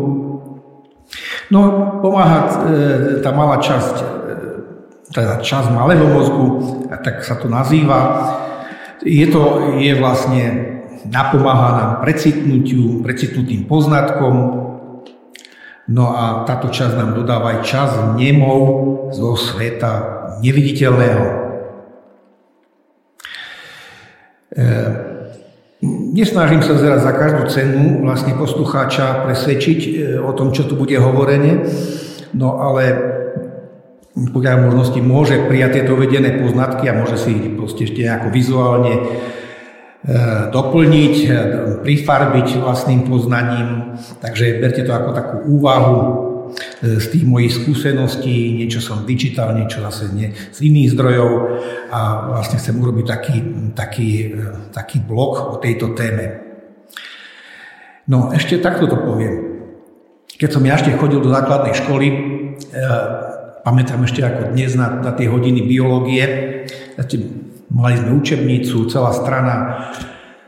[1.55, 1.61] No,
[2.03, 4.07] pomáha e, tá malá časť, e,
[5.15, 6.47] teda časť malého mozgu,
[6.91, 8.27] tak sa to nazýva.
[9.07, 10.43] Je to, je vlastne,
[11.07, 14.35] napomáha nám precitnutiu, precitnutým poznatkom,
[15.87, 18.59] no a táto časť nám dodáva aj čas nemov
[19.15, 21.25] zo sveta neviditeľného.
[24.51, 25.06] E,
[25.85, 30.97] Nesnažím sa zraz za každú cenu vlastne poslucháča presvedčiť e, o tom, čo tu bude
[30.97, 31.69] hovorenie,
[32.33, 32.83] no ale
[34.33, 38.95] podľa možnosti môže prijať tieto vedené poznatky a môže si ich proste ešte nejako vizuálne
[38.97, 39.01] e,
[40.49, 41.31] doplniť, e,
[41.85, 44.01] prifarbiť vlastným poznaním.
[44.25, 46.01] Takže berte to ako takú úvahu,
[46.83, 51.31] z tých mojich skúseností, niečo som vyčítal, niečo zase nie, z iných zdrojov
[51.89, 52.01] a
[52.37, 53.37] vlastne chcem urobiť taký,
[53.73, 56.45] taký, e, taký blok o tejto téme.
[58.07, 59.57] No ešte takto to poviem.
[60.37, 62.17] Keď som ja ešte chodil do základnej školy, e,
[63.65, 66.25] pamätám ešte ako dnes na, na tie hodiny biológie,
[67.73, 69.55] mali sme učebnicu, celá strana,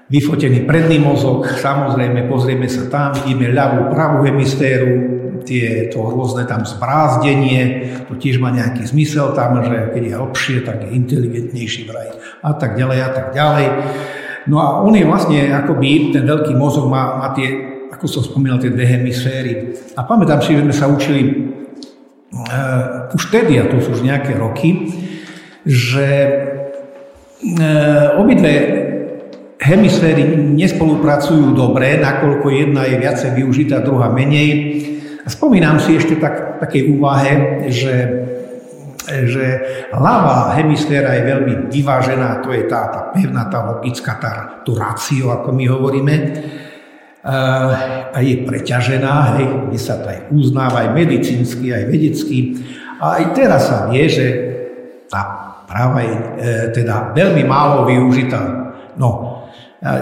[0.09, 6.65] vyfotený predný mozog, samozrejme pozrieme sa tam, vidíme ľavú, pravú hemisféru, tie, to rôzne tam
[6.65, 12.15] zbrázdenie, to tiež má nejaký zmysel tam, že keď je hlbšie, tak je inteligentnejší vraj
[12.43, 13.67] a tak ďalej a tak ďalej.
[14.49, 17.53] No a on je vlastne akoby, ten veľký mozog má, má tie,
[17.93, 19.77] ako som spomínal, tie dve hemisféry.
[19.93, 21.23] A pamätám si, že sme sa učili
[22.33, 24.89] uh, už vtedy, a to sú už nejaké roky,
[25.69, 26.09] že
[27.61, 28.53] uh, obidve
[29.59, 30.25] hemisféry
[30.55, 34.49] nespolupracujú dobre, nakoľko jedna je viacej využitá, druhá menej.
[35.29, 37.33] Spomínam si ešte tak, takej úvahe,
[37.69, 37.97] že,
[39.07, 39.45] že
[39.93, 44.33] ľavá hemisféra je veľmi vyvážená, to je tá, tá pevná, tá logická, tá,
[44.65, 46.15] to rácio, ako my hovoríme,
[47.29, 52.39] a je preťažená, hej, kde sa to aj uznáva aj medicínsky, aj vedecky.
[53.03, 54.27] A aj teraz sa vie, že
[55.13, 55.23] tá
[55.69, 56.23] práva je e,
[56.73, 58.73] teda veľmi málo využitá.
[58.97, 59.45] No,
[59.85, 59.97] a, a,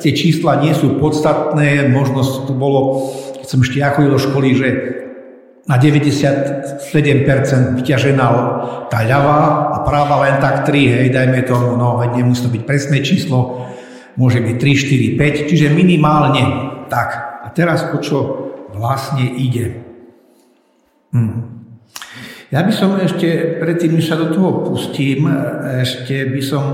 [0.00, 3.12] tie čísla nie sú podstatné, možno to bolo,
[3.52, 4.68] som ešte ja chodil do školy, že
[5.68, 6.88] na 97%
[7.76, 8.26] vyťažená
[8.88, 12.64] tá ľavá a práva len tak 3, hej, dajme tomu, no veď nemusí to byť
[12.64, 13.68] presné číslo,
[14.16, 16.42] môže byť 3, 4, 5, čiže minimálne
[16.88, 17.44] tak.
[17.44, 18.18] A teraz o čo
[18.72, 19.84] vlastne ide?
[21.12, 21.68] Hm.
[22.48, 25.28] Ja by som ešte, predtým, než sa do toho pustím,
[25.84, 26.64] ešte by som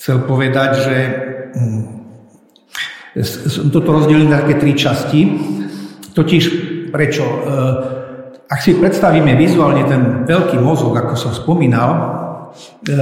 [0.00, 0.96] chcel povedať, že
[1.52, 1.95] hm,
[3.24, 5.20] som toto rozdelil na také tri časti.
[6.12, 6.44] Totiž
[6.92, 7.24] prečo?
[7.24, 7.38] E,
[8.44, 11.90] ak si predstavíme vizuálne ten veľký mozog, ako som spomínal,
[12.84, 12.94] e,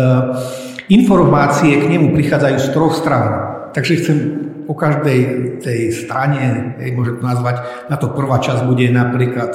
[0.94, 3.30] informácie k nemu prichádzajú z troch strán.
[3.74, 4.18] Takže chcem
[4.64, 5.20] po každej
[5.60, 7.56] tej strane, môžem to nazvať,
[7.90, 9.52] na to prvá časť bude napríklad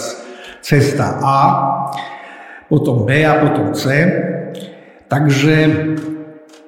[0.61, 1.40] cesta A,
[2.69, 3.90] potom B a potom C.
[5.10, 5.56] Takže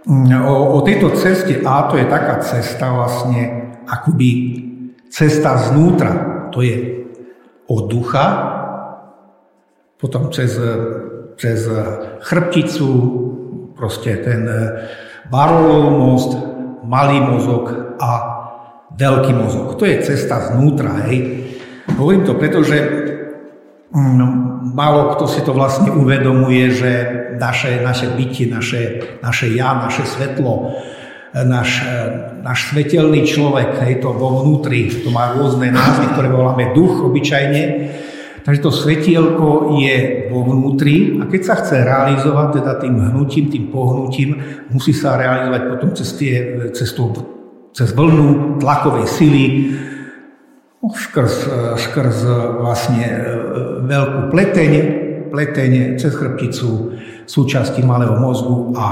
[0.07, 4.29] mm, o, o tejto ceste A to je taká cesta vlastne akoby
[5.09, 6.47] cesta znútra.
[6.51, 7.05] To je
[7.71, 8.25] od ducha,
[9.95, 10.59] potom cez,
[11.37, 11.59] cez
[12.25, 12.89] chrbticu,
[13.77, 14.43] proste ten
[15.31, 16.31] Barolov most,
[16.83, 18.09] malý mozog a
[18.91, 19.79] veľký mozog.
[19.79, 21.47] To je cesta znútra, hej.
[21.95, 22.77] Hovorím to preto, že
[23.91, 24.27] No,
[24.71, 26.91] málo kto si to vlastne uvedomuje, že
[27.35, 30.71] naše, naše bytie, naše, naše ja, naše svetlo,
[31.31, 31.79] náš,
[32.43, 37.61] náš svetelný človek, hej, to vo vnútri, to má rôzne názvy, ktoré voláme duch obyčajne,
[38.43, 43.71] takže to svetielko je vo vnútri a keď sa chce realizovať teda tým hnutím, tým
[43.71, 44.29] pohnutím,
[44.75, 46.35] musí sa realizovať potom cez, tie,
[46.75, 47.15] cez, tú,
[47.71, 49.45] cez vlnu tlakovej sily,
[50.83, 51.47] skrz,
[51.79, 52.17] skrz
[52.59, 53.19] vlastne e,
[53.87, 54.71] veľkú pleteň,
[55.31, 58.85] pleteň cez chrbticu, súčasti malého mozgu a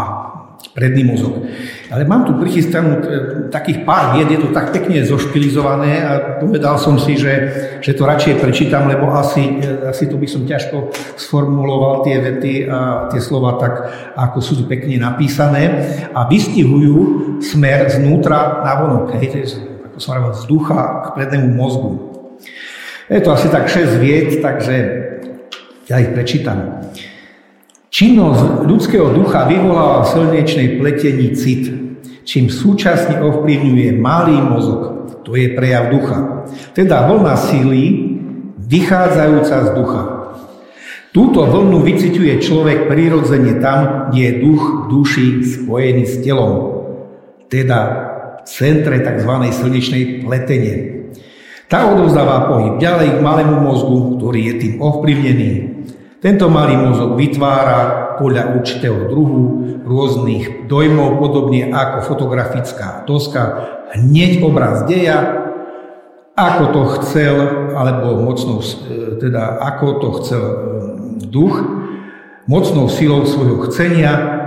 [0.76, 1.44] predný mozog.
[1.90, 3.02] Ale mám tu prichystanú e,
[3.50, 7.34] takých pár vied, je to tak pekne zošpilizované a povedal som si, že,
[7.82, 12.70] že to radšej prečítam, lebo asi, e, asi to by som ťažko sformuloval tie vety
[12.70, 13.74] a tie slova tak,
[14.14, 15.64] ako sú pekne napísané
[16.14, 16.98] a vystihujú
[17.42, 19.18] smer znútra na vonok.
[19.18, 19.48] Hej, to je
[20.00, 21.92] smerovať z ducha k prednému mozgu.
[23.10, 24.76] Je to asi tak 6 vied, takže
[25.90, 26.86] ja ich prečítam.
[27.90, 31.74] Činnosť ľudského ducha vyvoláva v slnečnej pletení cit,
[32.22, 34.82] čím súčasne ovplyvňuje malý mozog.
[35.26, 36.46] To je prejav ducha.
[36.78, 38.14] Teda vlna síly
[38.62, 40.04] vychádzajúca z ducha.
[41.10, 44.64] Túto vlnu vyciťuje človek prirodzene tam, kde je duch
[44.94, 46.86] duši spojený s telom.
[47.50, 47.80] Teda
[48.46, 49.34] centre tzv.
[49.50, 50.76] slnečnej pletenie.
[51.66, 55.52] Tá odovzdáva pohyb ďalej k malému mozgu, ktorý je tým ovplyvnený.
[56.20, 59.44] Tento malý mozog vytvára podľa určitého druhu
[59.88, 65.48] rôznych dojmov, podobne ako fotografická doska, hneď obraz deja,
[66.36, 67.36] ako to chcel,
[67.72, 70.56] alebo mocnou, e, teda ako to chcel e,
[71.28, 71.56] duch,
[72.48, 74.40] mocnou silou svojho chcenia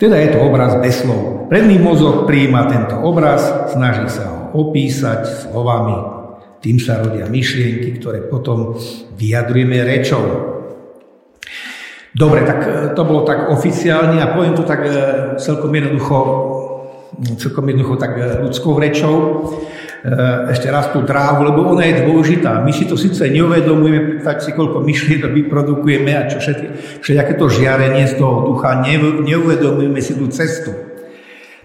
[0.00, 1.52] teda je to obraz bez slov.
[1.52, 6.19] Predný mozog prijíma tento obraz, snaží sa ho opísať slovami.
[6.60, 8.76] Tým sa rodia myšlienky, ktoré potom
[9.16, 10.24] vyjadrujeme rečou.
[12.10, 14.92] Dobre, tak e, to bolo tak oficiálne a poviem to tak e,
[15.38, 16.18] celkom jednoducho,
[17.38, 19.16] celkom jednoducho tak e, ľudskou rečou.
[20.48, 22.64] Ešte raz tú dráhu, lebo ona je dôležitá.
[22.64, 26.66] My si to síce neuvedomujeme, predstavte si, koľko myšlienok vyprodukujeme a čo všetky,
[27.04, 28.80] všetky to žiarenie z toho ducha,
[29.20, 30.72] neuvedomujeme si tú cestu.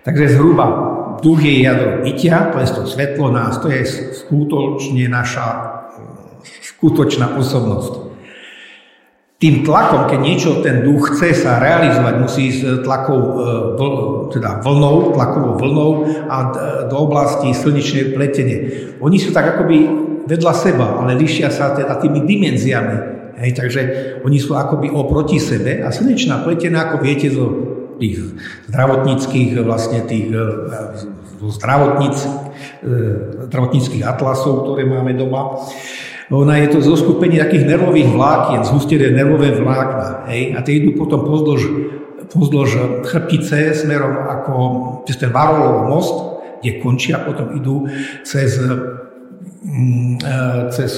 [0.04, 0.95] Takže zhruba
[1.26, 3.81] duch je jadro bytia, to je to svetlo nás, to je
[4.14, 5.73] skutočne naša
[6.45, 8.06] skutočná osobnosť
[9.35, 13.31] tým tlakom, keď niečo ten duch chce sa realizovať, musí ísť tlakou, e,
[13.76, 13.91] vl,
[14.31, 15.91] teda vlnou, tlakovou vlnou
[16.31, 16.38] a
[16.88, 18.57] do oblasti slnečnej pletenie.
[19.03, 19.77] Oni sú tak akoby
[20.23, 23.14] vedľa seba, ale lišia sa teda tými dimenziami.
[23.35, 23.81] Hej, takže
[24.23, 28.38] oni sú akoby oproti sebe a slnečná pletená, ako viete zo tých
[28.72, 30.44] zdravotníckých vlastne tých e,
[31.40, 32.30] zo zdravotníc, e,
[33.52, 35.62] zdravotníckých atlasov, ktoré máme doma,
[36.34, 40.26] ona je to zoskupenie takých nervových vlákien, zhustené nervové vlákna.
[40.34, 40.58] Hej?
[40.58, 41.62] A tie idú potom pozdĺž,
[42.34, 42.70] pozdĺž
[43.06, 44.54] chrbtice smerom ako
[45.06, 46.16] cez ten Varolov most,
[46.66, 47.86] kde končia, potom idú
[48.26, 50.38] cez, mm, e,
[50.74, 50.92] cez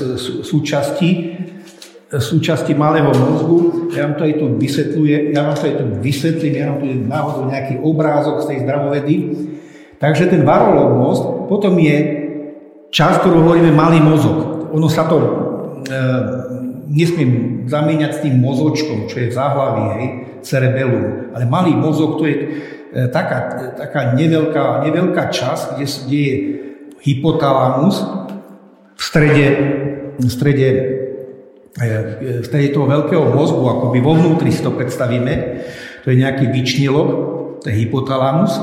[0.48, 1.10] súčasti,
[2.08, 3.92] súčasti malého mozgu.
[3.92, 6.88] Ja vám to aj tu vysvetľujem, ja vám to aj tu vysvetlím, ja vám tu
[6.88, 9.16] náhodou nejaký obrázok z tej zdravovedy.
[10.00, 11.98] Takže ten Varolov most potom je
[12.94, 15.28] čas, ktorú hovoríme malý mozog ono sa to e,
[16.92, 20.08] nesmiem zamieňať s tým mozočkom, čo je v záhlaví, hej,
[20.44, 21.32] cerebellum.
[21.36, 22.48] Ale malý mozog to je e,
[23.12, 26.36] taká, taká neveľká, neveľká časť, kde, kde je
[27.04, 28.04] hypotalamus
[28.98, 29.48] v strede,
[30.18, 30.68] v strede
[31.82, 35.34] e, v strede toho veľkého mozgu, akoby vo vnútri si to predstavíme,
[36.04, 37.10] to je nejaký vyčnilok,
[37.62, 38.56] to je hypotalamus.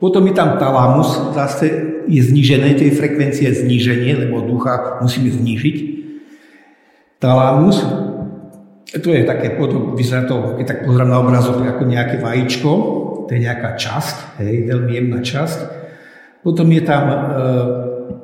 [0.00, 1.66] Potom je tam talamus, zase
[2.08, 5.76] je znížené, tej frekvencie zníženie, lebo ducha musíme znížiť.
[7.20, 7.84] Talamus,
[8.96, 12.70] to je také, potom vyzerá to, keď tak pozrám na obrazok, ako nejaké vajíčko,
[13.28, 15.58] to je nejaká časť, hej, veľmi jemná časť.
[16.42, 17.16] Potom je tam e,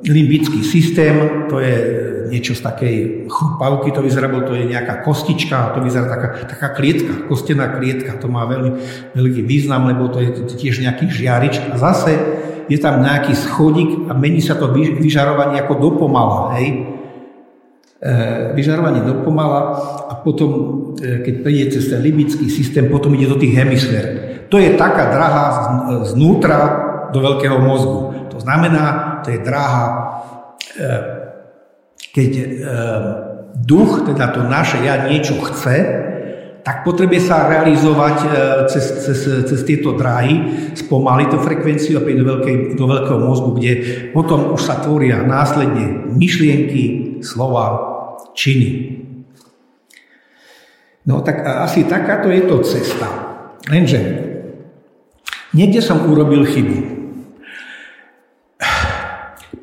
[0.09, 1.75] limbický systém, to je
[2.27, 2.95] niečo z takej
[3.31, 8.27] chrupavky, to vyzerá, to je nejaká kostička, to vyzerá taká, taká klietka, kostená klietka, to
[8.27, 8.71] má veľmi
[9.15, 10.29] veľký význam, lebo to je
[10.59, 11.59] tiež nejaký žiarič.
[11.71, 12.13] A zase
[12.67, 16.99] je tam nejaký schodík a mení sa to vyžarovanie ako dopomala, hej.
[17.97, 18.11] E,
[18.53, 19.59] vyžarovanie dopomala
[20.11, 20.49] a potom,
[21.01, 24.05] e, keď príde cez ten libický systém, potom ide do tých hemisfér.
[24.53, 25.45] To je taká drahá
[26.07, 26.59] znútra
[27.11, 28.29] do veľkého mozgu.
[28.31, 29.83] To znamená, to je drahá,
[30.77, 31.16] e,
[31.97, 32.31] keď
[33.57, 36.05] duch, teda to naše ja niečo chce,
[36.67, 38.15] tak potrebuje sa realizovať
[38.67, 43.71] cez, cez, cez tieto dráhy, spomaliť tú frekvenciu a do, veľkej, do veľkého mozgu, kde
[44.11, 46.83] potom už sa tvoria následne myšlienky,
[47.23, 47.95] slova,
[48.35, 48.99] činy.
[51.07, 53.07] No tak asi takáto je to cesta.
[53.71, 53.99] Lenže
[55.55, 56.77] niekde som urobil chybu.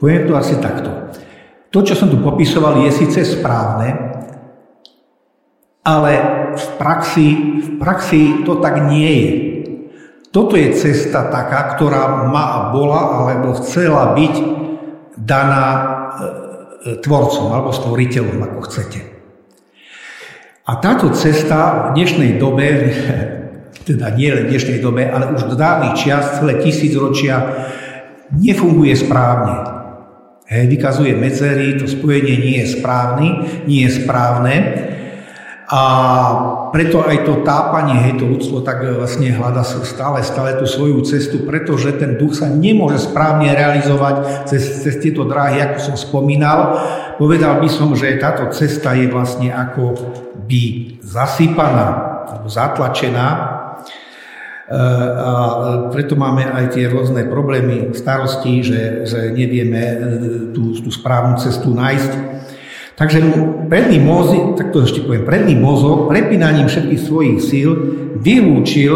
[0.01, 1.04] Poviem to asi takto.
[1.75, 4.15] To, čo som tu popisoval, je síce správne,
[5.83, 6.13] ale
[6.55, 7.29] v praxi,
[7.59, 9.33] v praxi to tak nie je.
[10.31, 14.35] Toto je cesta taká, ktorá má a bola, alebo chcela byť
[15.19, 15.67] daná
[17.03, 19.01] tvorcom alebo stvoriteľom, ako chcete.
[20.65, 22.67] A táto cesta v dnešnej dobe,
[23.89, 27.69] teda nie len v dnešnej dobe, ale už v dávnych čias, celé tisícročia,
[28.33, 29.84] nefunguje správne.
[30.45, 33.29] Hej, vykazuje medzery, to spojenie nie je správny,
[33.65, 34.55] nie je správne.
[35.73, 35.81] A
[36.69, 41.49] preto aj to tápanie, hej, to ľudstvo tak vlastne hľada stále, stále tú svoju cestu,
[41.49, 46.77] pretože ten duch sa nemôže správne realizovať cez, cez tieto dráhy, ako som spomínal.
[47.17, 49.97] Povedal by som, že táto cesta je vlastne ako
[50.45, 50.63] by
[51.01, 51.87] zasypaná,
[52.29, 53.27] alebo zatlačená.
[54.65, 54.81] E,
[55.21, 55.31] a
[55.93, 59.97] preto máme aj tie rôzne problémy, starosti, že, že nevieme e,
[60.57, 62.13] tú, tú správnu cestu nájsť.
[62.95, 63.19] Takže
[63.69, 67.71] predný mozog, tak to ešte poviem, predný mozog prepínaním všetkých svojich síl
[68.23, 68.95] vylúčil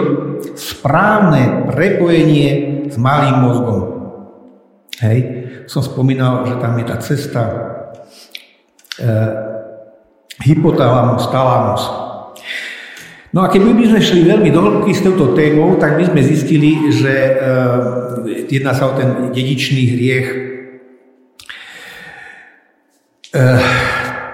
[0.55, 3.81] správne prepojenie s malým mozgom.
[5.03, 5.19] Hej,
[5.66, 7.43] som spomínal, že tam je tá cesta
[8.97, 9.09] e,
[10.49, 12.07] hypotalamus, talamus.
[13.28, 16.20] No a keby by sme šli veľmi do hĺbky s touto témou, tak by sme
[16.24, 17.32] zistili, že e,
[18.48, 20.48] jedná sa o ten dedičný hriech
[23.28, 23.60] Eh,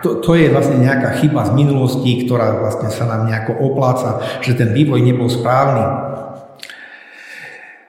[0.07, 4.55] to, to je vlastne nejaká chyba z minulosti, ktorá vlastne sa nám nejako opláca, že
[4.55, 5.83] ten vývoj nebol správny.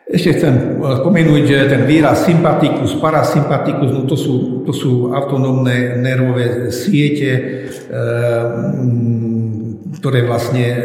[0.10, 6.74] Ešte chcem eh, spomenúť, ten výraz sympatikus, parasympatikus, no to sú, to sú autonómne nervové
[6.74, 7.30] siete,
[7.70, 8.02] e,
[10.00, 10.80] ktoré vlastne e,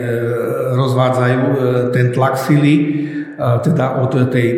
[0.74, 1.56] rozvádzajú e,
[1.94, 2.74] ten tlak sily,
[3.40, 4.48] teda od tej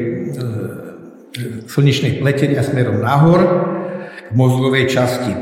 [1.71, 3.41] slnečnej pletenia smerom nahor
[4.27, 5.33] k mozgovej časti.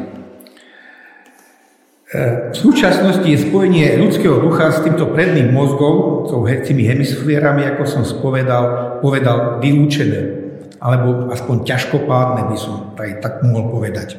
[2.51, 6.27] V súčasnosti je spojenie ľudského ducha s týmto predným mozgom,
[6.67, 10.43] tými hemisférami, ako som spovedal, povedal, vylúčené.
[10.83, 14.19] Alebo aspoň ťažkopádne by som tak, tak mohol povedať.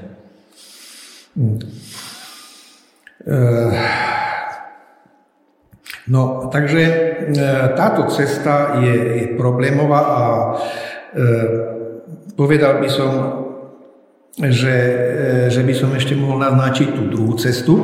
[1.35, 1.59] Hm.
[6.09, 10.21] No, takže eh, táto cesta je, je problémová a
[11.13, 11.71] eh,
[12.33, 13.11] povedal by som,
[14.39, 17.75] že, e, že by som ešte mohol naznačiť tú druhú cestu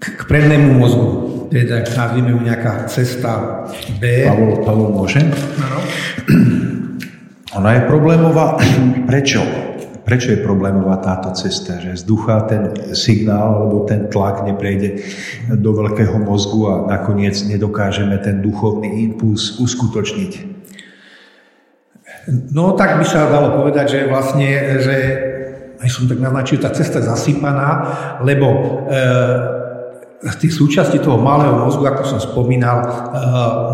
[0.00, 1.08] k, k prednému mozgu.
[1.50, 3.66] Teda nazvime ju nejaká cesta
[3.98, 4.24] B.
[4.24, 5.28] Pavol, Pavol môžem?
[5.60, 5.78] Ano.
[7.58, 8.56] Ona je problémová.
[9.10, 9.69] Prečo?
[10.10, 11.78] Prečo je problémová táto cesta?
[11.78, 15.06] Že z ducha ten signál alebo ten tlak neprejde
[15.54, 20.32] do veľkého mozgu a nakoniec nedokážeme ten duchovný impuls uskutočniť.
[22.50, 24.96] No tak by sa dalo povedať, že vlastne, že
[25.78, 27.70] aj som tak naznačil, tá cesta je zasypaná,
[28.26, 32.88] lebo e, tých súčasti toho malého mozgu, ako som spomínal, e,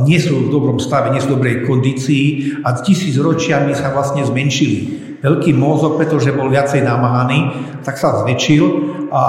[0.04, 4.20] nie sú v dobrom stave, nie sú v dobrej kondícii a tisíc ročiami sa vlastne
[4.20, 5.05] zmenšili.
[5.26, 7.50] Veľký mozog, pretože bol viacej namáhaný,
[7.82, 8.64] tak sa zväčšil
[9.10, 9.22] a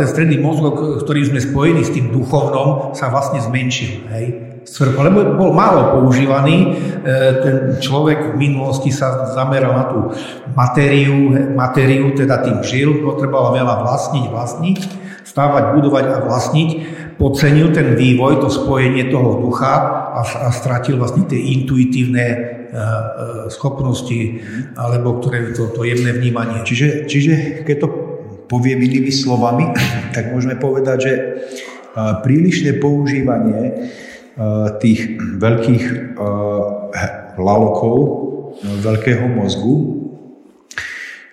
[0.00, 4.08] ten stredný mozog, ktorý sme spojení s tým duchovnom, sa vlastne zmenšil.
[4.08, 4.26] Hej?
[4.80, 6.56] lebo bol málo používaný.
[6.62, 6.66] E,
[7.42, 9.98] ten človek v minulosti sa zameral na tú
[10.54, 14.78] matériu, matériu teda tým žil, potreboval veľa vlastniť, vlastniť,
[15.26, 16.68] stávať, budovať a vlastniť.
[17.22, 19.70] Podcenil ten vývoj, to spojenie toho ducha
[20.18, 22.82] a, a stratil vlastne tie intuitívne e, e,
[23.46, 24.42] schopnosti,
[24.74, 26.66] alebo ktoré to, to jemné vnímanie.
[26.66, 27.88] Čiže, čiže keď to
[28.50, 29.70] poviem inými slovami,
[30.18, 31.12] tak môžeme povedať, že
[31.94, 33.92] prílišné používanie
[34.80, 36.16] tých veľkých
[37.36, 37.96] lalokov,
[38.64, 40.01] veľkého mozgu,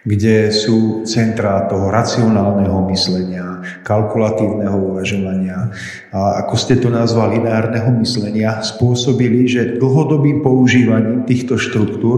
[0.10, 5.70] kde sú centrá toho racionálneho myslenia, kalkulatívneho uvažovania
[6.10, 12.18] a ako ste to nazvali, lineárneho myslenia, spôsobili, že dlhodobým používaním týchto štruktúr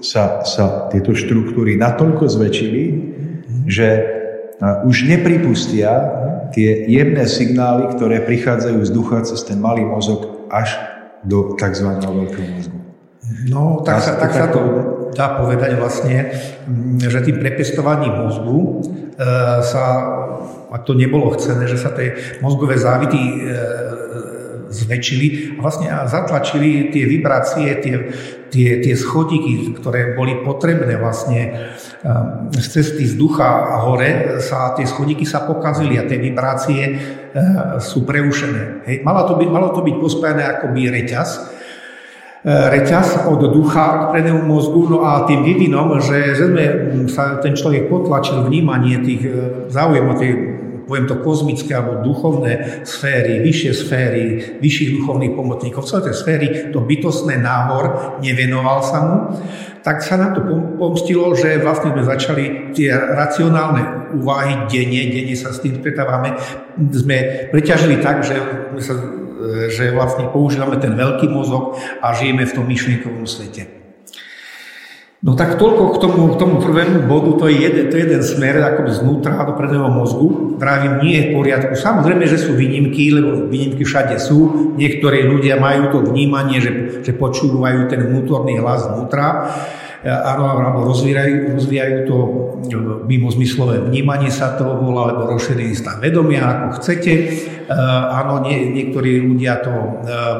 [0.00, 2.84] sa, sa tieto štruktúry natoľko zväčšili,
[3.68, 3.88] že
[4.88, 5.92] už nepripustia
[6.56, 10.72] tie jemné signály, ktoré prichádzajú z ducha cez ten malý mozog až
[11.20, 12.00] do tzv.
[12.00, 12.78] veľkého mozgu.
[13.50, 14.60] No, tak, sa, tak sa to
[15.16, 16.30] dá povedať vlastne,
[16.68, 18.72] mm, že tým prepestovaním mozgu e,
[19.64, 19.84] sa,
[20.70, 23.32] a to nebolo chcené, že sa tie mozgové závity e,
[24.66, 27.94] zväčšili a vlastne zatlačili tie vibrácie, tie,
[28.50, 31.70] tie, tie schodíky, ktoré boli potrebné vlastne
[32.50, 36.82] z cesty z ducha hore sa tie schodíky sa pokazili a tie vibrácie
[37.82, 38.86] sú preušené.
[38.86, 38.96] Hej.
[39.02, 41.55] Malo, to byť, malo to byť pospájane akoby reťaz,
[42.46, 46.64] reťaz od ducha k prednému mozgu, no a tým vývinom, že, že sme
[47.10, 49.34] sa ten človek potlačil vnímanie tých eh,
[49.66, 50.32] záujemov, tej
[50.86, 54.24] poviem to kozmické alebo duchovné sféry, vyššie sféry,
[54.62, 59.16] vyšších duchovných pomocníkov, celé tie sféry, to bytostné náhor, nevenoval sa mu,
[59.82, 60.46] tak sa nám to
[60.78, 66.38] pomstilo, že vlastne sme začali tie racionálne úvahy denne, denne sa s tým stretávame,
[66.94, 68.38] sme preťažili tak, že,
[68.78, 68.94] sa,
[69.70, 73.76] že vlastne používame ten veľký mozog a žijeme v tom myšlienkovom svete.
[75.26, 78.22] No tak toľko k tomu, k tomu prvému bodu, to je jeden, to je jeden
[78.22, 80.54] smer ako znútra do predného mozgu.
[80.60, 81.72] Vravím, nie je v poriadku.
[81.72, 84.70] Samozrejme, že sú výnimky, lebo výnimky všade sú.
[84.78, 88.86] Niektorí ľudia majú to vnímanie, že, že počúvajú ten vnútorný hlas
[90.02, 92.30] znútra alebo rozvíjajú, rozvíjajú to e,
[93.08, 97.12] mimo zmyslové vnímanie sa toho volá, alebo rozšírený stav vedomia, ako chcete.
[97.12, 97.24] E,
[98.12, 99.88] áno, nie, niektorí ľudia to e,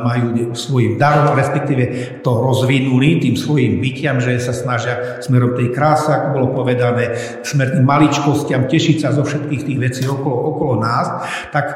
[0.05, 1.83] majú svojim darom, respektíve
[2.21, 7.81] to rozvinuli tým svojim bytiam, že sa snažia smerom tej krásy, ako bolo povedané, smer
[7.83, 11.07] maličkostiam, tešiť sa zo všetkých tých vecí okolo, okolo nás,
[11.51, 11.67] tak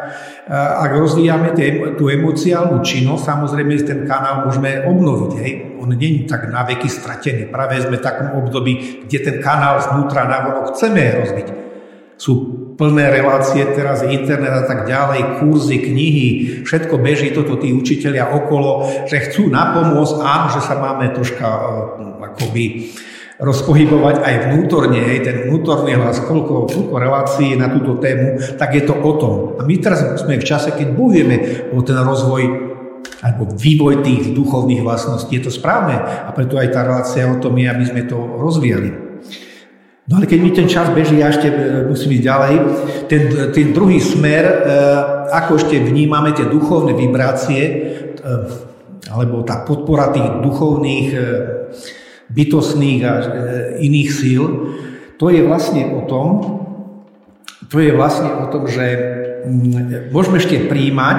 [0.50, 1.54] ak rozvíjame
[1.94, 5.32] tú emociálnu činnosť, samozrejme ten kanál môžeme obnoviť.
[5.38, 5.52] Hej.
[5.78, 7.46] On je tak na veky stratený.
[7.46, 11.48] Práve sme v takom období, kde ten kanál znútra vonok chceme rozviť.
[12.18, 12.32] Sú
[12.76, 16.28] plné relácie, teraz internet a tak ďalej, kurzy, knihy,
[16.66, 21.46] všetko beží toto tí učiteľia okolo, že chcú napomôcť, áno, že sa máme troška
[22.20, 22.92] akoby
[23.40, 28.84] rozpohybovať aj vnútorne, hej, ten vnútorný hlas, koľko, koľko relácií na túto tému, tak je
[28.84, 29.34] to o tom.
[29.56, 31.36] A my teraz sme v čase, keď bojujeme
[31.72, 32.70] o ten rozvoj
[33.24, 35.40] alebo vývoj tých duchovných vlastností.
[35.40, 39.10] Je to správne a preto aj tá relácia o tom je, aby sme to rozvíjali.
[40.08, 41.56] No ale keď mi ten čas beží, ja ešte e,
[41.86, 42.54] musím ísť ďalej.
[43.06, 43.22] Ten,
[43.54, 44.54] ten druhý smer, e,
[45.30, 47.76] ako ešte vnímame tie duchovné vibrácie, e,
[49.06, 51.08] alebo tá podpora tých duchovných
[52.30, 53.24] bytostných a e,
[53.82, 54.42] iných síl,
[55.18, 56.26] to je vlastne o tom,
[57.70, 58.86] to je vlastne o tom, že
[59.46, 61.18] mm, môžeme ešte príjmať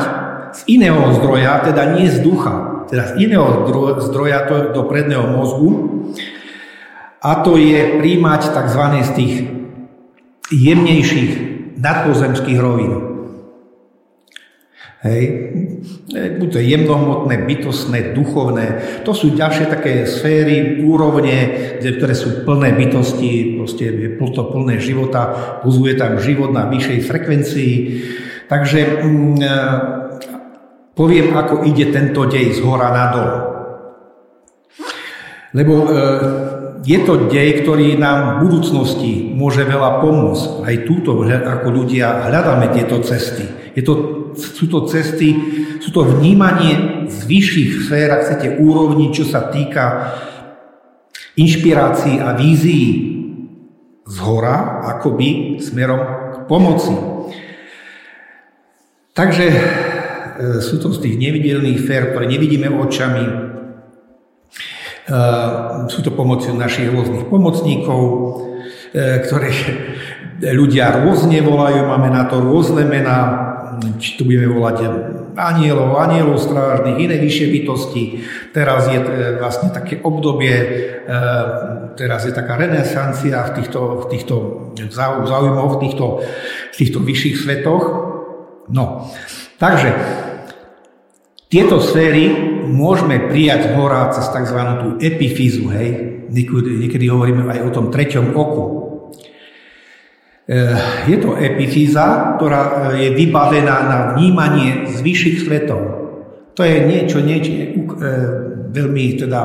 [0.51, 3.67] z iného zdroja, teda nie z ducha, teda z iného
[4.03, 5.69] zdroja to do predného mozgu,
[7.21, 8.83] a to je príjmať tzv.
[9.05, 9.33] z tých
[10.49, 11.31] jemnejších
[11.77, 12.93] nadpozemských rovín.
[15.05, 15.21] Hej.
[16.13, 18.65] E, buď to je jemnohmotné, bytostné, duchovné.
[19.01, 21.49] To sú ďalšie také sféry, úrovne,
[21.81, 25.21] ktoré sú plné bytosti, proste je to plné života,
[25.65, 27.73] buzuje tam život na vyššej frekvencii.
[28.45, 29.55] Takže mm, e,
[30.93, 33.29] poviem, ako ide tento dej z hora nadol.
[35.57, 35.85] Lebo e,
[36.85, 40.65] je to dej, ktorý nám v budúcnosti môže veľa pomôcť.
[40.65, 43.73] Aj túto, ako ľudia hľadáme tieto cesty.
[43.73, 45.35] Je to sú to cesty,
[45.81, 50.15] sú to vnímanie z vyšších sfér, ak chcete, úrovni, čo sa týka
[51.35, 53.19] inšpirácií a vízií
[54.05, 56.95] z hora, akoby smerom k pomoci.
[59.15, 59.57] Takže e,
[60.59, 63.51] sú to z tých nevidelných fér, ktoré nevidíme očami.
[65.91, 67.99] sú to pomoci našich rôznych pomocníkov,
[68.95, 69.49] ktoré
[70.59, 73.50] ľudia rôzne volajú, máme na to rôzne mená,
[74.01, 74.77] či tu budeme volať
[75.37, 78.03] anielov, anielov strážnych, iné vyššie bytosti.
[78.51, 78.99] Teraz je
[79.37, 80.53] vlastne také obdobie,
[81.95, 84.35] teraz je taká renesancia v týchto, v týchto
[84.91, 86.05] záujmoch, v týchto,
[86.71, 87.83] v týchto vyšších svetoch.
[88.71, 89.11] No,
[89.61, 89.91] takže
[91.51, 92.31] tieto sféry
[92.71, 94.59] môžeme prijať hora cez tzv.
[94.79, 95.89] tú epifízu, hej.
[96.31, 98.80] Niekedy hovoríme aj o tom treťom oku.
[100.51, 100.75] E,
[101.07, 105.79] je to epifíza, ktorá e, je vybavená na vnímanie z vyšších svetov.
[106.59, 107.63] To je niečo, niečo e,
[108.75, 109.41] veľmi teda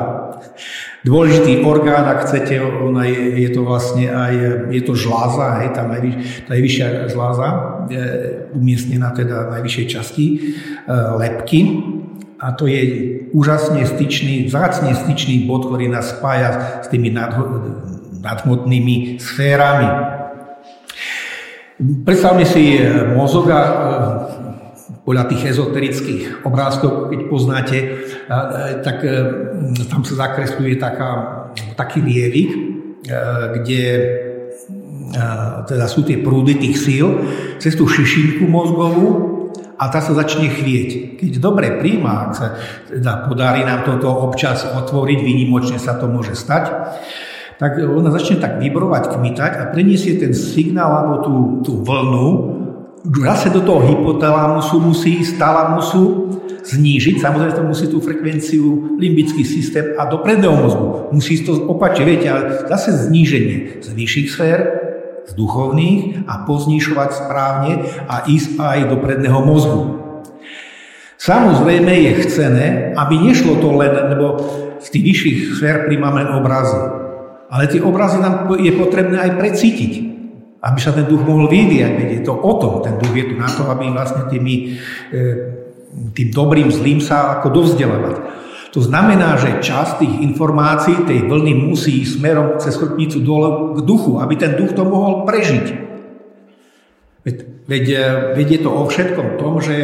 [1.06, 4.34] dôležitý orgán, ak chcete, ona je, je to vlastne aj,
[4.74, 7.48] je to žláza, hej, tá, najvyš, tá najvyššia žláza,
[7.86, 8.04] je
[8.58, 10.38] umiestnená teda v najvyššej časti e,
[11.22, 11.86] lepky
[12.42, 12.82] a to je
[13.30, 20.16] úžasne styčný, vzácne styčný bod, ktorý nás spája s tými nadhmotnými sférami.
[21.76, 22.80] Predstavme si
[23.12, 23.60] mozog a
[25.04, 27.78] podľa tých ezoterických obrázkov, keď poznáte,
[28.80, 29.04] tak
[29.84, 31.10] tam sa zakresluje taká,
[31.76, 32.50] taký lievik,
[33.60, 33.82] kde
[35.68, 37.06] teda sú tie prúdy tých síl
[37.60, 39.08] cez tú šišinku mozgovú
[39.76, 41.20] a tá sa začne chvieť.
[41.20, 42.56] Keď dobre príjma, ak sa
[42.88, 46.72] teda podarí nám toto občas otvoriť, výnimočne sa to môže stať,
[47.56, 51.34] tak ona začne tak vibrovať, kmitať a preniesie ten signál alebo tú,
[51.64, 52.56] tú vlnu
[53.14, 56.02] zase do toho hypotalamusu musí ísť, talamusu
[56.66, 61.14] znížiť, samozrejme to musí tú frekvenciu, limbický systém a do predného mozgu.
[61.14, 64.58] Musí to opačiť, viete, ale zase zníženie z vyšších sfér,
[65.26, 67.72] z duchovných a poznišovať správne
[68.10, 69.82] a ísť aj do predného mozgu.
[71.16, 72.66] Samozrejme je chcené,
[72.98, 74.26] aby nešlo to len, lebo
[74.82, 77.05] z tých vyšších sfér príjmame obrazy.
[77.46, 80.16] Ale tie obrazy nám je potrebné aj precítiť
[80.66, 81.92] aby sa ten duch mohol vyvíjať.
[82.10, 84.80] Je to o tom, ten duch je tu na to, aby vlastne tými,
[85.14, 85.18] e,
[86.10, 88.16] tým dobrým, zlým sa ako dovzdelávať.
[88.74, 93.86] To znamená, že časť tých informácií, tej vlny musí ísť smerom cez chrbnicu dole k
[93.86, 95.66] duchu, aby ten duch to mohol prežiť.
[97.24, 97.36] Veď,
[97.70, 99.76] veď, e, veď je to o všetkom tom, že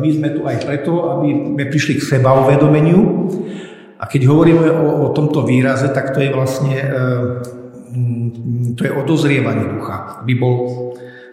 [0.00, 3.28] my sme tu aj preto, aby sme prišli k seba uvedomeniu.
[4.02, 6.86] A keď hovoríme o, o tomto výraze, tak to je vlastne e,
[7.92, 10.56] Mm, to je odozrievanie ducha, aby bol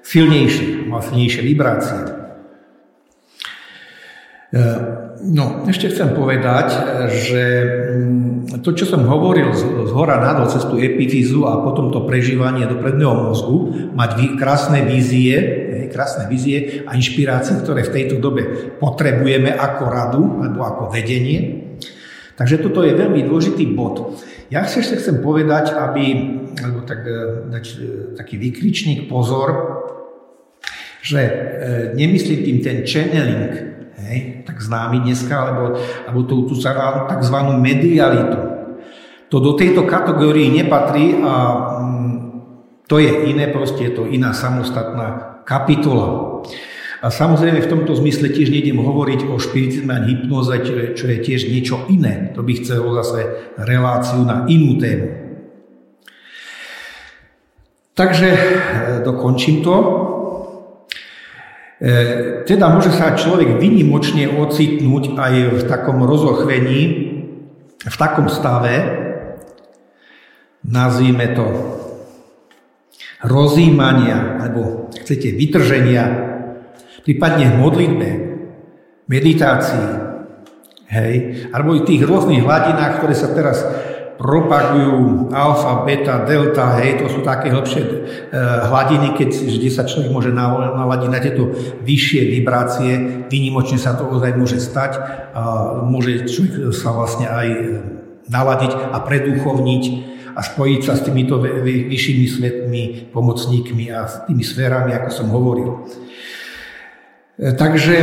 [0.04, 2.00] silnejší, mal silnejšie vibrácie.
[4.52, 4.64] E,
[5.24, 6.68] no, ešte chcem povedať,
[7.16, 7.44] že
[7.96, 12.04] mm, to, čo som hovoril z, z hora nadol cez tú epifízu a potom to
[12.04, 15.40] prežívanie do predného mozgu, mať krásne vízie,
[15.96, 21.69] krásne vízie a inšpirácie, ktoré v tejto dobe potrebujeme ako radu alebo ako vedenie.
[22.40, 24.16] Takže toto je veľmi dôležitý bod.
[24.48, 26.06] Ja ešte chcem povedať, aby,
[26.56, 27.76] alebo tak, e, dať e,
[28.16, 29.52] taký vykričník pozor,
[31.04, 31.34] že e,
[32.00, 33.52] nemyslím tým ten channeling,
[34.00, 37.38] hej, tak známy dneska, alebo, alebo tú, tú tzv.
[37.60, 38.40] medialitu.
[39.30, 41.34] To do tejto kategórii nepatrí a
[41.84, 42.16] mm,
[42.88, 46.40] to je iné, proste je to iná samostatná kapitola.
[47.00, 51.06] A samozrejme v tomto zmysle tiež nejdem hovoriť o špiritizme a hypnoze, čo je, čo
[51.08, 52.36] je tiež niečo iné.
[52.36, 55.08] To by chcelo zase reláciu na inú tému.
[57.96, 58.40] Takže e,
[59.08, 59.76] dokončím to.
[61.80, 61.92] E,
[62.44, 66.82] teda môže sa človek vynimočne ocitnúť aj v takom rozochvení,
[67.80, 68.76] v takom stave,
[70.68, 71.48] nazvime to
[73.24, 76.29] rozímania, alebo chcete vytrženia
[77.04, 78.10] prípadne v modlitbe,
[79.10, 79.88] meditácii,
[80.90, 81.14] hej,
[81.54, 83.62] alebo i tých rôznych hladinách, ktoré sa teraz
[84.20, 87.90] propagujú, alfa, beta, delta, hej, to sú také hlbšie e,
[88.68, 91.56] hladiny, keď, kde sa človek môže naladiť na tieto
[91.88, 92.92] vyššie vibrácie,
[93.32, 95.00] výnimočne sa to ozaj môže stať
[95.32, 95.42] a
[95.88, 97.48] môže človek sa vlastne aj
[98.28, 99.84] naladiť a preduchovniť
[100.36, 102.84] a spojiť sa s týmito vyššími svetmi,
[103.16, 105.88] pomocníkmi a s tými sférami, ako som hovoril.
[107.40, 107.96] E, takže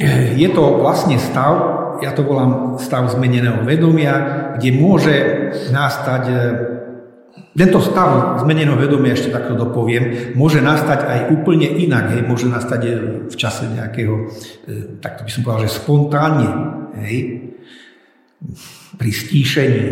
[0.00, 0.08] e,
[0.40, 1.52] je to vlastne stav,
[2.00, 4.14] ja to volám stav zmeneného vedomia,
[4.56, 5.16] kde môže
[5.68, 6.36] nastať e,
[7.52, 12.16] tento stav zmeneného vedomia, ešte takto dopoviem, môže nastať aj úplne inak.
[12.16, 12.24] Hej.
[12.24, 12.80] Môže nastať
[13.28, 14.32] v čase nejakého,
[15.04, 16.48] tak by som povedal, že spontánne.
[17.04, 17.16] Hej.
[18.96, 19.84] Pri stíšení,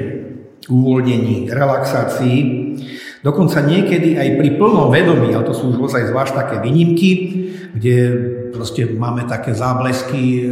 [0.72, 2.38] uvoľnení, relaxácii.
[3.20, 7.10] Dokonca niekedy aj pri plnom vedomí, ale to sú už ozaj zvlášť také výnimky,
[7.76, 7.96] kde
[8.48, 10.48] proste máme také záblesky,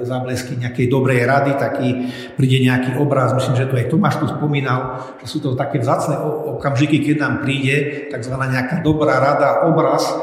[0.00, 1.88] záblesky nejakej dobrej rady, taký,
[2.34, 6.16] príde nejaký obraz, myslím, že to aj Tomáš tu spomínal, že sú to také vzácne
[6.56, 8.32] okamžiky, keď nám príde tzv.
[8.32, 10.16] nejaká dobrá rada, obraz, e,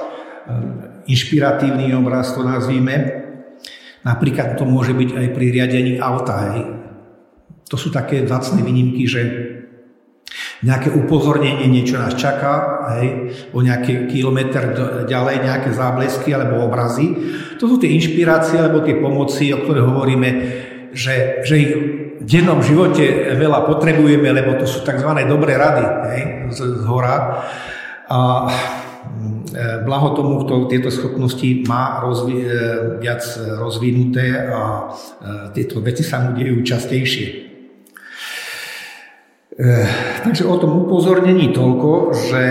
[1.14, 3.22] inšpiratívny obraz to nazvíme.
[4.02, 6.58] Napríklad to môže byť aj pri riadení auta.
[6.58, 6.74] Hej.
[7.70, 9.22] To sú také vzácne výnimky, že
[10.64, 14.72] nejaké upozornenie, niečo nás čaká, hej, o nejaký kilometr
[15.06, 17.12] ďalej, nejaké záblesky alebo obrazy.
[17.60, 20.30] To sú tie inšpirácie alebo tie pomoci, o ktorých hovoríme,
[20.96, 21.72] že, že ich
[22.24, 25.12] v dennom živote veľa potrebujeme, lebo to sú tzv.
[25.28, 25.84] dobré rady
[26.16, 26.24] hej,
[26.56, 27.44] z, z hora.
[28.08, 32.56] A mm, blaho tomu, kto tieto schopnosti má rozvi- e,
[33.04, 33.20] viac
[33.60, 34.84] rozvinuté a e,
[35.52, 37.43] tieto veci sa mu dejú častejšie.
[39.54, 39.88] Eh,
[40.26, 42.42] takže o tom upozornení toľko, že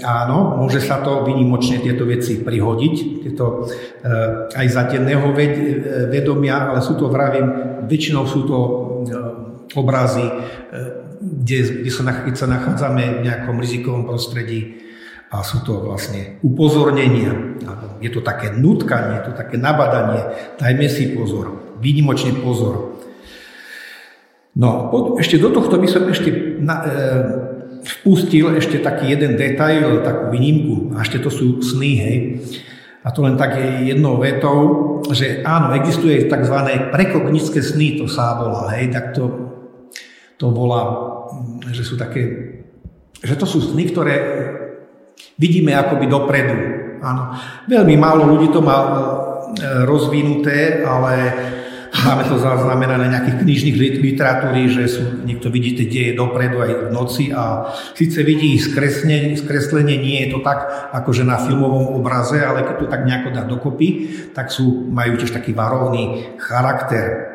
[0.00, 6.72] áno, môže sa to vynimočne tieto veci prihodiť, tieto eh, aj za denného eh, vedomia,
[6.72, 7.52] ale sú to, vravím,
[7.84, 8.58] väčšinou sú to
[9.76, 10.24] obrazy,
[11.20, 14.80] kde, kde sa, keď sa nachádzame v nejakom rizikovom prostredí
[15.28, 17.60] a sú to vlastne upozornenia.
[18.00, 20.24] Je to také nutkanie, je to také nabadanie,
[20.56, 22.87] dajme si pozor, výnimočne pozor.
[24.58, 24.90] No,
[25.22, 26.90] ešte do tohto by som ešte na, e,
[27.78, 30.98] vpustil ešte taký jeden detail, takú výnimku.
[30.98, 32.18] A ešte to sú sny, hej.
[33.06, 34.58] A to len tak je jednou vetou,
[35.14, 36.56] že áno, existuje tzv.
[36.90, 39.30] prekognické sny, to sa volá, hej, tak to,
[40.34, 40.82] to volá,
[41.70, 42.58] že sú také,
[43.22, 44.14] že to sú sny, ktoré
[45.38, 46.58] vidíme akoby dopredu.
[46.98, 47.30] Áno.
[47.70, 48.90] Veľmi málo ľudí to má e,
[49.86, 51.14] rozvinuté, ale
[51.98, 56.92] Máme to zaznamenané na nejakých knižných literatúry, že sú, niekto vidíte, deje dopredu aj v
[56.94, 60.62] noci a síce vidí skreslenie, skreslenie, nie je to tak,
[60.94, 63.88] akože na filmovom obraze, ale keď to tak nejako dá dokopy,
[64.30, 67.34] tak sú, majú tiež taký varovný charakter.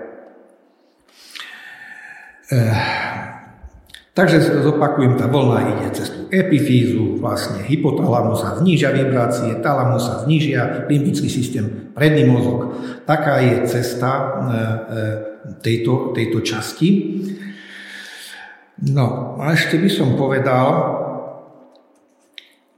[2.53, 3.02] Eh,
[4.13, 10.21] Takže zopakujem, tá vlna ide cez tú epifízu, vlastne hypotalamus sa znížia vibrácie, talamus sa
[10.21, 12.77] znížia, limbický systém, predný mozog.
[13.09, 14.29] Taká je cesta e, e,
[15.65, 16.89] tejto, tejto časti.
[18.93, 20.69] No a ešte by som povedal,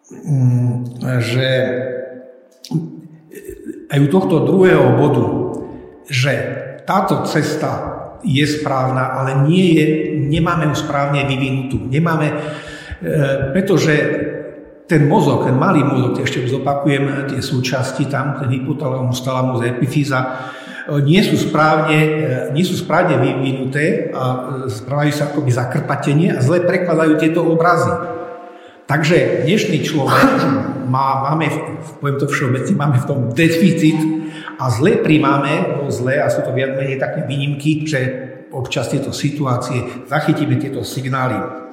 [0.07, 1.49] mm, že
[3.91, 5.27] aj u tohto druhého bodu,
[6.07, 6.31] že
[6.87, 7.91] táto cesta
[8.23, 9.85] je správna, ale nie je,
[10.25, 11.85] nemáme ju správne vyvinutú.
[11.87, 12.35] Nemáme, e,
[13.53, 13.93] pretože
[14.85, 20.19] ten mozog, ten malý mozog, ešte zopakujem tie súčasti tam, ten hypotalamus, talamus, epifíza,
[20.85, 22.19] e, nie sú správne, e,
[22.53, 24.23] nie sú správne vyvinuté a
[24.69, 27.93] správajú sa akoby zakrpatenie a zle prekladajú tieto obrazy.
[28.85, 30.45] Takže dnešný človek
[30.85, 31.49] má, máme,
[31.97, 33.97] poviem to všeobecne, máme v tom deficit
[34.61, 37.99] a zle príjmame, no zle, a sú to viac menej také výnimky, že
[38.55, 41.65] občas tieto situácie zachytíme tieto signály.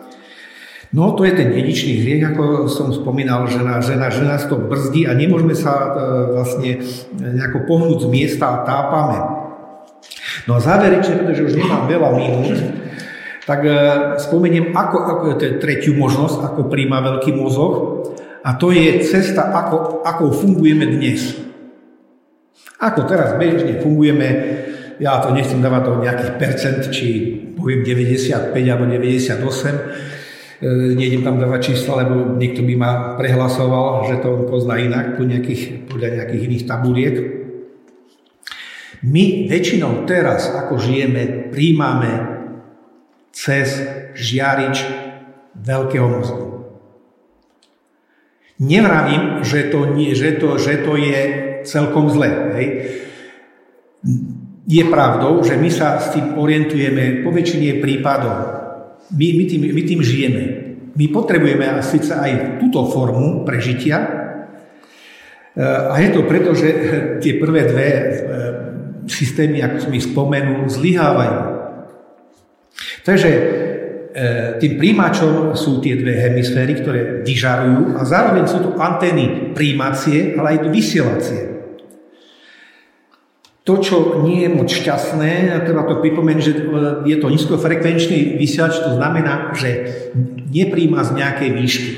[0.93, 5.09] No to je ten dedičný hriech, ako som spomínal, že, na, že, na, to brzdí
[5.09, 5.89] a nemôžeme sa e,
[6.37, 6.71] vlastne
[7.17, 9.19] nejako pohnúť z miesta a tápame.
[10.45, 12.61] No a záverečne, pretože už nemám veľa minút,
[13.49, 13.73] tak e,
[14.21, 17.73] spomeniem ako, ako to tretiu možnosť, ako príjma veľký mozog
[18.45, 21.41] a to je cesta, ako, ako fungujeme dnes.
[22.83, 24.29] Ako teraz bežne fungujeme,
[25.01, 27.07] ja to nechcem dávať do nejakých percent, či
[27.57, 29.39] poviem 95 alebo 98,
[30.61, 35.39] e, nejdem tam dávať čísla, lebo niekto by ma prehlasoval, že to pozná inak podľa
[35.39, 37.17] nejakých, podľa nejakých iných tabuliek.
[39.03, 42.13] My väčšinou teraz, ako žijeme, príjmame
[43.35, 43.83] cez
[44.15, 44.87] žiarič
[45.59, 46.53] veľkého mozgu.
[48.63, 51.21] Nevravím, že to, nie, že to, že to je
[51.67, 52.31] celkom zle.
[52.55, 52.67] Hej.
[54.63, 58.37] Je pravdou, že my sa s tým orientujeme po väčšine prípadov.
[59.11, 60.45] My, my, tým, my tým žijeme.
[60.95, 64.23] My potrebujeme síce aj túto formu prežitia,
[65.61, 66.69] a je to preto, že
[67.21, 68.05] tie prvé dve e,
[69.05, 71.41] systémy, ako som ich spomenul, zlyhávajú.
[73.05, 73.41] Takže e,
[74.57, 80.57] tým príjimačom sú tie dve hemisféry, ktoré vyžarujú a zároveň sú to antény príjmacie, ale
[80.57, 81.52] aj vysielacie.
[83.63, 86.55] To, čo nie je moc šťastné, a treba to pripomenúť, že
[87.07, 89.71] je to nízkofrekvenčný vysielač, to znamená, že
[90.51, 91.93] nepríjma z nejakej výšky.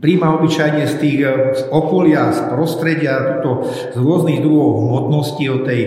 [0.00, 1.20] Príjma obyčajne z tých
[1.52, 5.80] z okolia, z prostredia, tuto, z rôznych druhov hmotnosti, od tej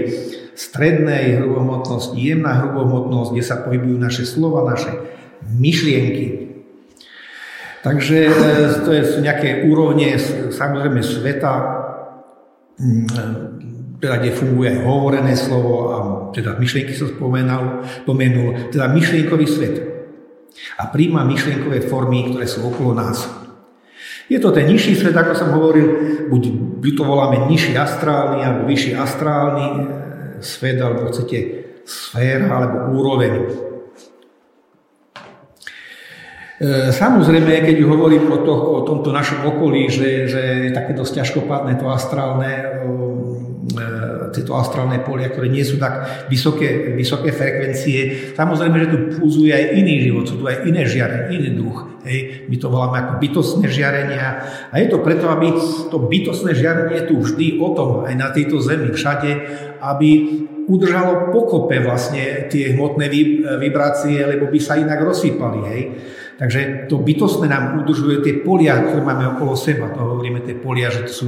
[0.54, 4.94] strednej hrubohmotnosti, jemná hrubohmotnosť, kde sa pohybujú naše slova, naše
[5.58, 6.54] myšlienky.
[7.80, 8.32] Takže e,
[8.84, 10.20] to sú nejaké úrovne
[10.52, 11.54] samozrejme sveta,
[14.00, 15.98] teda kde funguje hovorené slovo a
[16.32, 19.76] teda myšlienky som spomenul, spomenul, teda myšlienkový svet.
[20.80, 23.28] A príjma myšlienkové formy, ktoré sú okolo nás.
[24.30, 25.88] Je to ten nižší svet, ako som hovoril,
[26.80, 29.78] buď to voláme nižší astrálny alebo vyšší astrálny e,
[30.40, 31.38] svet, alebo chcete
[31.82, 33.32] sféra alebo úroveň.
[36.62, 41.26] E, samozrejme, keď hovorím o, to, o tomto našom okolí, že, že je také dosť
[41.26, 42.86] ťažkopádne to astrálne,
[44.34, 48.34] tieto astrálne polia, ktoré nie sú tak vysoké, vysoké frekvencie.
[48.34, 51.78] Samozrejme, že tu púzuje aj iný život, sú tu aj iné žiarenie, iný druh.
[52.08, 52.50] Hej.
[52.50, 54.28] My to voláme ako bytostné žiarenia.
[54.72, 55.54] A je to preto, aby
[55.92, 59.32] to bytostné žiarenie tu vždy o tom, aj na tejto zemi, všade,
[59.84, 60.10] aby
[60.70, 63.10] udržalo pokope vlastne tie hmotné
[63.58, 65.60] vibrácie, lebo by sa inak rozsypali.
[65.70, 65.82] Hej.
[66.40, 69.92] Takže to bytostné nám udržuje tie polia, ktoré máme okolo seba.
[69.92, 71.28] To hovoríme tie polia, že to sú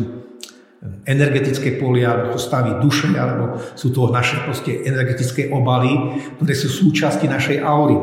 [1.06, 6.70] energetické polia, alebo to stavy duše, alebo sú to naše proste energetické obaly, ktoré sú
[6.74, 7.98] súčasti našej aury.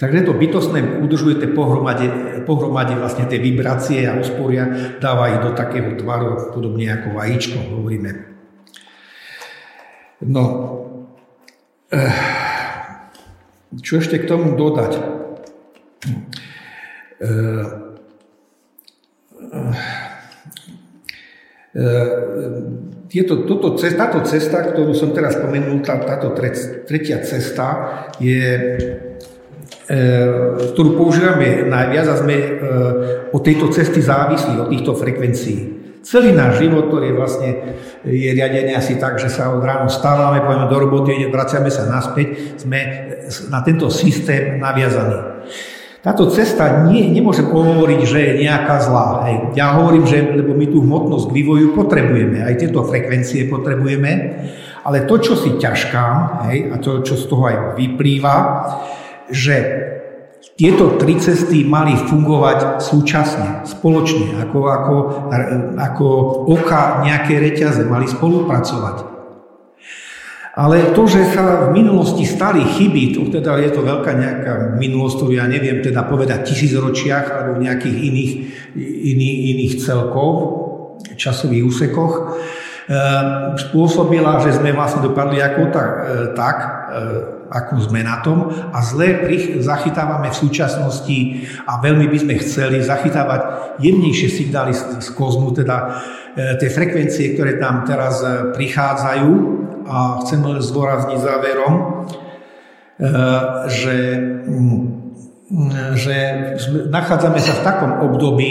[0.00, 2.08] Takže to bytostné udržujete pohromade,
[2.48, 8.10] pohromade vlastne tie vibrácie a usporia, dáva ich do takého tvaru, podobne ako vajíčko, hovoríme.
[10.24, 10.44] No,
[11.92, 12.16] eh,
[13.80, 14.92] čo ešte k tomu dodať?
[17.20, 17.64] Eh,
[19.52, 19.99] eh,
[23.10, 26.34] je to, toto, táto cesta, ktorú som teraz spomenul, tá, táto
[26.86, 27.66] tretia cesta
[28.18, 28.42] je
[29.86, 29.98] e,
[30.74, 32.48] ktorú používame najviac a sme e,
[33.30, 35.58] od tejto cesty závislí, od týchto frekvencií.
[36.02, 40.66] Celý náš život, ktorý vlastne je riadený asi tak, že sa od ráno stávame, povieme
[40.66, 42.80] do roboty, vraciame sa naspäť, sme
[43.52, 45.44] na tento systém naviazaní.
[46.00, 49.28] Táto cesta nie, nemôžem hovoriť, že je nejaká zlá.
[49.28, 49.36] Hej.
[49.52, 54.10] Ja hovorím, že lebo my tú hmotnosť k vývoju potrebujeme, aj tieto frekvencie potrebujeme,
[54.80, 58.36] ale to, čo si ťažkám, hej, a to, čo z toho aj vyplýva,
[59.28, 59.56] že
[60.56, 64.96] tieto tri cesty mali fungovať súčasne, spoločne, ako, ako,
[65.76, 66.06] ako
[66.48, 69.19] oka nejaké reťaze, mali spolupracovať.
[70.60, 75.14] Ale to, že sa v minulosti stali chyby, to teda je to veľká nejaká minulosť,
[75.16, 78.32] ktorú ja neviem teda povedať tisícročiach alebo v nejakých iných,
[79.08, 80.32] iných, iných celkov,
[81.16, 82.22] časových úsekoch, e,
[83.56, 86.68] spôsobila, že sme vlastne dopadli ako tak, e, tak e,
[87.48, 88.52] ako sme na tom.
[88.52, 89.16] A zle
[89.64, 91.18] zachytávame v súčasnosti
[91.64, 93.40] a veľmi by sme chceli zachytávať
[93.80, 96.04] jemnejšie signály z, z kozmu, teda
[96.36, 98.22] tie frekvencie, ktoré tam teraz
[98.54, 101.82] prichádzajú, a chcem len zdôrazniť záverom, e,
[103.66, 103.96] že,
[104.46, 104.82] mm,
[105.98, 106.16] že
[106.86, 108.50] nachádzame sa v takom období,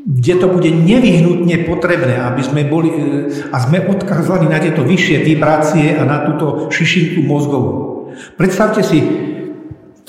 [0.00, 2.98] kde to bude nevyhnutne potrebné, aby sme boli, e,
[3.54, 7.72] a sme odkazaní na tieto vyššie vibrácie a na túto šišinku mozgovú.
[8.34, 8.98] Predstavte si,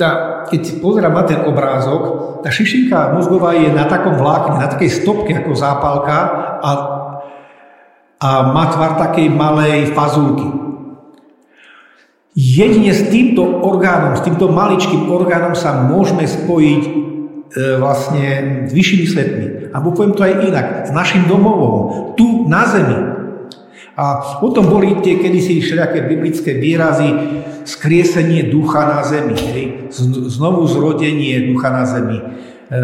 [0.02, 0.10] tá,
[0.50, 2.02] keď si pozerám na ten obrázok,
[2.42, 6.18] tá šišinka mozgová je na takom vlákne, na takej stopke ako zápalka
[6.66, 6.70] a
[8.22, 10.46] a má tvar takej malej fazulky.
[12.38, 16.92] Jedine s týmto orgánom, s týmto maličkým orgánom sa môžeme spojiť e,
[17.82, 18.26] vlastne
[18.70, 19.46] s vyššími svetmi.
[19.74, 23.11] A poviem to aj inak, s našim domovom, tu na zemi.
[24.02, 27.14] A o tom boli tie kedysi všelijaké biblické výrazy,
[27.70, 29.66] skriesenie ducha na zemi, hej?
[30.26, 32.78] znovu zrodenie ducha na zemi, e,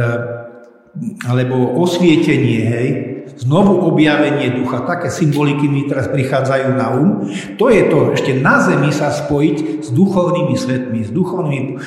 [1.26, 3.16] alebo osvietenie, hej?
[3.38, 7.30] Znovu objavenie ducha, také symboliky mi teraz prichádzajú na um.
[7.61, 11.80] To je to, ešte na zemi sa spojiť s duchovnými svetmi, s duchovnými e,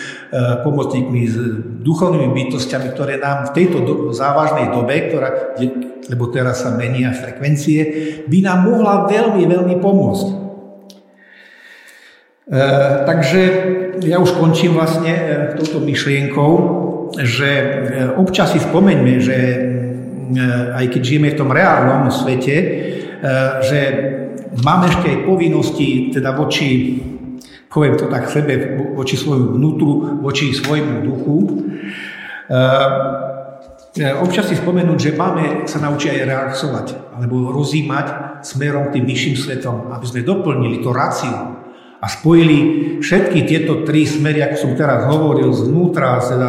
[0.62, 1.36] pomocníkmi, s
[1.82, 5.59] duchovnými bytostiami, ktoré nám v tejto do, závažnej dobe, ktorá,
[6.06, 7.82] lebo teraz sa menia frekvencie,
[8.31, 10.27] by nám mohla veľmi, veľmi pomôcť.
[10.31, 10.35] E,
[13.10, 13.40] takže
[14.06, 15.22] ja už končím vlastne e,
[15.59, 16.52] touto myšlienkou,
[17.18, 17.51] že
[18.14, 19.36] občas si spomeňme, že
[20.77, 22.69] aj keď žijeme v tom reálnom svete, e,
[23.65, 23.81] že
[24.62, 26.98] máme ešte aj povinnosti teda voči,
[27.70, 29.90] poviem to tak sebe, voči svojmu vnútru,
[30.23, 31.36] voči svojmu duchu.
[32.47, 36.86] E, občas si spomenúť, že máme sa naučiť aj reakcovať
[37.19, 41.61] alebo rozímať smerom tým vyšším svetom, aby sme doplnili to ráciu
[42.01, 42.59] a spojili
[43.05, 46.48] všetky tieto tri smery, ako som teraz hovoril, zvnútra, teda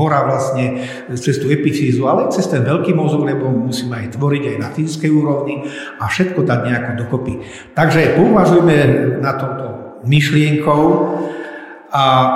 [0.00, 0.80] hora vlastne
[1.12, 5.10] cez tú epifízu, ale cez ten veľký mozog, lebo musíme aj tvoriť aj na fyzickej
[5.12, 5.68] úrovni
[6.00, 7.34] a všetko dať nejako dokopy.
[7.76, 8.76] Takže pouvažujme
[9.20, 9.66] na tomto
[10.08, 10.84] myšlienkou
[11.90, 12.30] a e,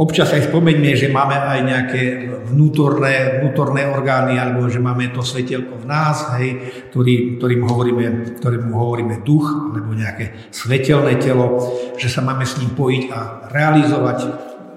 [0.00, 2.02] občas aj spomeňme, že máme aj nejaké
[2.48, 6.56] vnútorné, vnútorné orgány, alebo že máme to svetelko v nás, hej,
[6.88, 8.04] ktorý, ktorým, hovoríme,
[8.40, 11.60] ktorým hovoríme duch, alebo nejaké svetelné telo,
[12.00, 13.20] že sa máme s ním pojiť a
[13.52, 14.18] realizovať,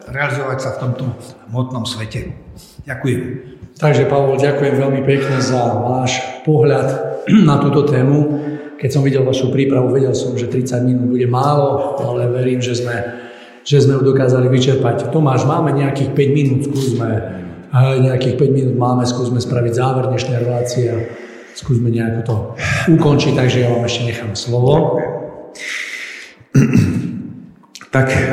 [0.10, 1.04] realizovať sa v tomto
[1.52, 2.34] hmotnom svete.
[2.88, 3.22] Ďakujem.
[3.78, 6.88] Takže Pavol, ďakujem veľmi pekne za váš pohľad
[7.50, 8.50] na túto tému.
[8.82, 12.74] Keď som videl vašu prípravu, vedel som, že 30 minút bude málo, ale verím, že
[12.74, 13.22] sme
[13.62, 15.14] že sme ju dokázali vyčerpať.
[15.14, 17.10] Tomáš, máme nejakých 5 minút, skúsme,
[17.78, 20.98] nejakých 5 minút máme, skúsme spraviť záver dnešnej relácie a
[21.54, 22.36] skúsme nejako to
[22.98, 24.98] ukončiť, takže ja vám ešte nechám slovo.
[27.92, 28.24] Tak e,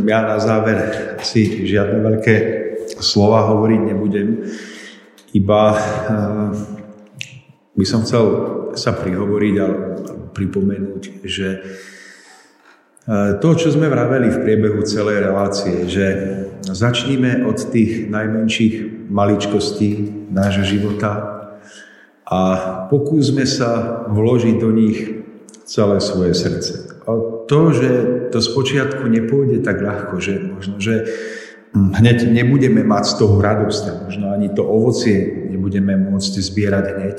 [0.00, 0.78] ja na záver
[1.20, 2.36] si žiadne veľké
[2.98, 4.28] slova hovoriť nebudem,
[5.32, 5.78] iba e,
[7.72, 8.24] by som chcel
[8.76, 9.66] sa prihovoriť a
[10.32, 11.48] pripomenúť, že
[13.02, 16.06] E, to, čo sme vraveli v priebehu celej relácie, že
[16.62, 19.90] začníme od tých najmenších maličkostí
[20.30, 21.10] nášho života
[22.22, 22.40] a
[22.86, 24.98] pokúsme sa vložiť do nich
[25.66, 26.91] celé svoje srdce.
[27.02, 27.10] A
[27.50, 27.90] to, že
[28.30, 31.06] to spočiatku nepôjde tak ľahko, že možno, že
[31.74, 37.18] hneď nebudeme mať z toho radosť, a možno ani to ovocie nebudeme môcť zbierať hneď.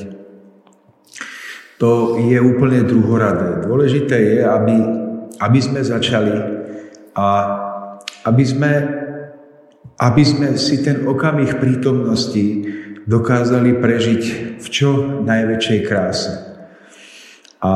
[1.82, 3.68] To je úplne druhoradé.
[3.68, 4.76] Dôležité je, aby
[5.40, 6.36] aby sme začali
[7.16, 7.28] a
[8.24, 8.72] aby sme,
[9.98, 12.70] aby sme si ten okamih prítomnosti
[13.04, 14.24] dokázali prežiť
[14.64, 14.90] v čo
[15.28, 16.32] najväčšej kráse.
[17.64, 17.72] A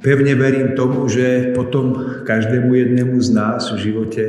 [0.00, 1.94] pevne verím tomu, že potom
[2.24, 4.24] každému jednému z nás v živote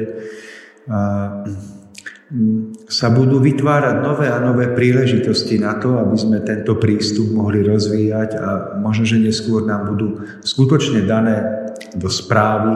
[2.87, 8.29] sa budú vytvárať nové a nové príležitosti na to, aby sme tento prístup mohli rozvíjať
[8.35, 8.49] a
[8.79, 12.75] možno, že neskôr nám budú skutočne dané do správy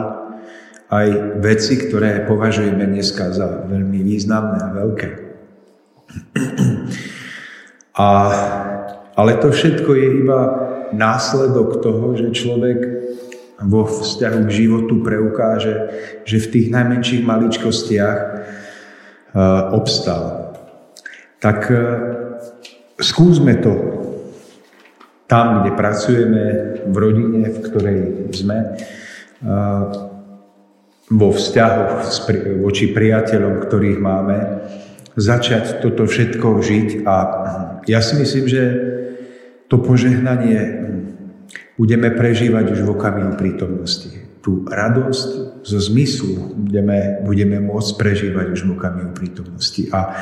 [0.92, 1.08] aj
[1.40, 5.08] veci, ktoré považujeme dneska za veľmi významné a veľké.
[7.92, 8.08] A,
[9.20, 10.40] ale to všetko je iba
[10.92, 12.78] následok toho, že človek
[13.62, 15.74] vo vzťahu k životu preukáže,
[16.26, 20.54] že v tých najmenších maličkostiach uh, obstal.
[21.38, 21.78] Tak uh,
[22.98, 23.72] skúsme to
[25.30, 26.44] tam, kde pracujeme,
[26.86, 28.00] v rodine, v ktorej
[28.36, 28.76] sme,
[31.08, 32.04] vo vzťahoch
[32.60, 34.38] voči priateľom, ktorých máme,
[35.16, 37.16] začať toto všetko žiť a
[37.84, 38.62] ja si myslím, že
[39.72, 40.84] to požehnanie
[41.80, 44.12] budeme prežívať už v okamihu prítomnosti.
[44.44, 45.28] Tú radosť
[45.64, 49.88] zo zmyslu budeme, budeme môcť prežívať už v okamihu prítomnosti.
[49.88, 50.12] A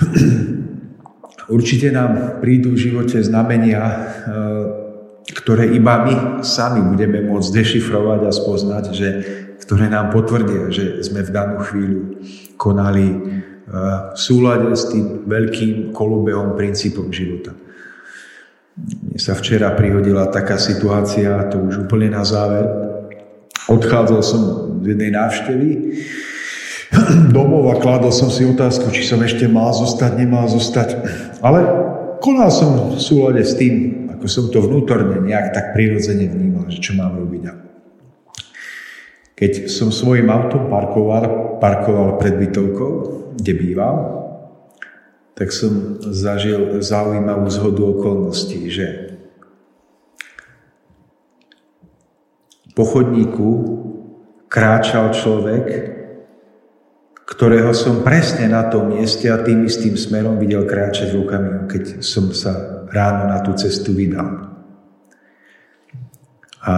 [1.56, 3.96] určite nám prídu v živote znamenia, e,
[5.28, 9.08] ktoré iba my sami budeme môcť dešifrovať a spoznať, že,
[9.60, 12.00] ktoré nám potvrdia, že sme v danú chvíľu
[12.56, 13.16] konali e,
[14.08, 17.52] v súlade s tým veľkým kolobehom princípom života.
[18.74, 22.66] Mne sa včera prihodila taká situácia, to už úplne na záver.
[23.70, 24.40] Odchádzal som
[24.82, 25.68] z jednej návštevy
[27.30, 31.06] domov a kladol som si otázku, či som ešte mal zostať, nemal zostať.
[31.38, 31.60] Ale
[32.18, 36.82] konal som v súlade s tým, ako som to vnútorne nejak tak prirodzene vnímal, že
[36.82, 37.42] čo mám robiť.
[39.34, 42.90] Keď som svojim autom parkoval, parkoval pred bytovkou,
[43.38, 44.23] kde bývam,
[45.34, 49.18] tak som zažil zaujímavú zhodu okolností, že
[52.74, 53.50] po chodníku
[54.46, 55.94] kráčal človek,
[57.26, 61.84] ktorého som presne na tom mieste a tým istým smerom videl kráčať v okamihu, keď
[62.04, 64.54] som sa ráno na tú cestu vydal.
[66.62, 66.72] A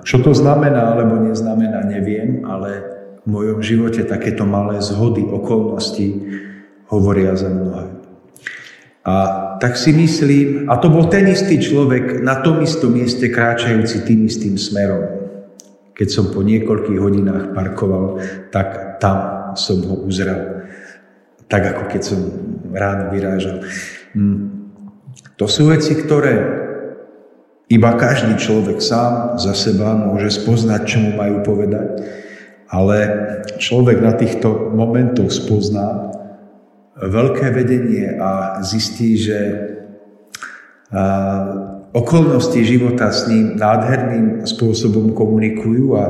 [0.00, 2.80] čo to znamená alebo neznamená, neviem, ale
[3.22, 6.08] v mojom živote takéto malé zhody okolností
[6.88, 7.97] hovoria za mnohé.
[9.08, 9.14] A
[9.56, 14.28] tak si myslím, a to bol ten istý človek na tom istom mieste kráčajúci tým
[14.28, 15.32] istým smerom.
[15.96, 18.20] Keď som po niekoľkých hodinách parkoval,
[18.52, 20.68] tak tam som ho uzrel.
[21.48, 22.20] Tak ako keď som
[22.68, 23.64] ráno vyrážal.
[24.12, 24.76] Hm.
[25.40, 26.44] To sú veci, ktoré
[27.72, 32.04] iba každý človek sám za seba môže spoznať, čo mu majú povedať.
[32.68, 32.96] Ale
[33.56, 36.12] človek na týchto momentoch spozná
[36.98, 39.38] veľké vedenie a zistí, že
[41.92, 46.04] okolnosti života s ním nádherným spôsobom komunikujú a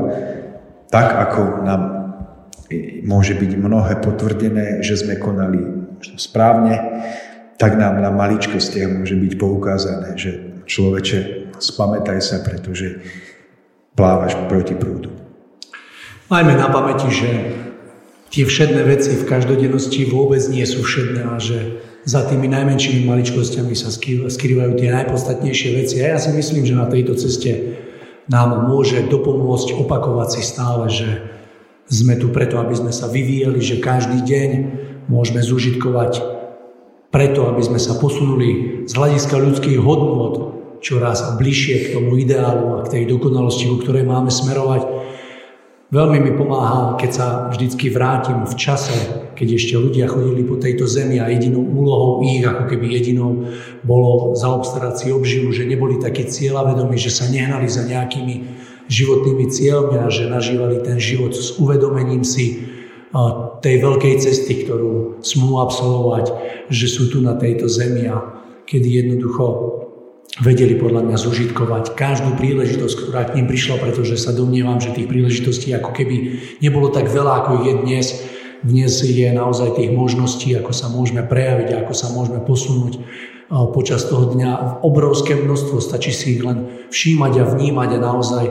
[0.89, 1.81] tak, ako nám
[3.05, 5.61] môže byť mnohé potvrdené, že sme konali
[6.15, 6.79] správne,
[7.59, 13.03] tak nám na maličkostiach môže byť poukázané, že človeče, spamätaj sa, pretože
[13.99, 15.11] plávaš proti prúdu.
[16.31, 17.29] Majme na pamäti, že
[18.29, 23.75] tie všedné veci v každodennosti vôbec nie sú všedné a že za tými najmenšími maličkosťami
[23.75, 23.91] sa
[24.31, 25.95] skrývajú tie najpodstatnejšie veci.
[26.01, 27.77] A ja si myslím, že na tejto ceste
[28.31, 31.09] nám môže dopomôcť opakovať si stále, že
[31.89, 34.49] sme tu preto, aby sme sa vyvíjali, že každý deň
[35.09, 36.21] môžeme zužitkovať
[37.09, 40.33] preto, aby sme sa posunuli z hľadiska ľudských hodnot
[40.79, 44.81] čoraz bližšie k tomu ideálu a k tej dokonalosti, ku ktorej máme smerovať
[45.89, 48.93] Veľmi mi pomáha, keď sa vždycky vrátim v čase,
[49.33, 53.49] keď ešte ľudia chodili po tejto zemi a jedinou úlohou ich, ako keby jedinou,
[53.81, 58.35] bolo zaobstarať si obživu, že neboli takí cieľavedomí, že sa nehnali za nejakými
[58.85, 62.69] životnými cieľmi a že nažívali ten život s uvedomením si
[63.65, 66.29] tej veľkej cesty, ktorú smú absolvovať,
[66.69, 68.21] že sú tu na tejto zemi a
[68.69, 69.45] kedy jednoducho
[70.37, 75.09] vedeli podľa mňa zužitkovať každú príležitosť, ktorá k ním prišla, pretože sa domnievam, že tých
[75.09, 76.15] príležitostí ako keby
[76.61, 78.07] nebolo tak veľa, ako je dnes.
[78.59, 83.01] Dnes je naozaj tých možností, ako sa môžeme prejaviť, ako sa môžeme posunúť
[83.73, 84.83] počas toho dňa.
[84.85, 88.45] Obrovské množstvo, stačí si ich len všímať a vnímať a naozaj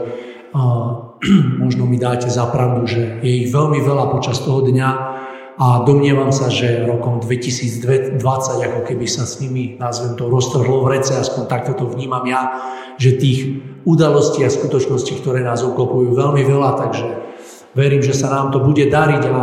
[1.63, 4.89] možno mi dáte za pravdu, že je ich veľmi veľa počas toho dňa
[5.59, 8.15] a domnievam sa, že rokom 2020
[8.63, 12.63] ako keby sa s nimi, nazvem to, roztrhlo v rece, aspoň takto to vnímam ja,
[12.95, 17.07] že tých udalostí a skutočností, ktoré nás oklopujú veľmi veľa, takže
[17.75, 19.37] verím, že sa nám to bude dariť a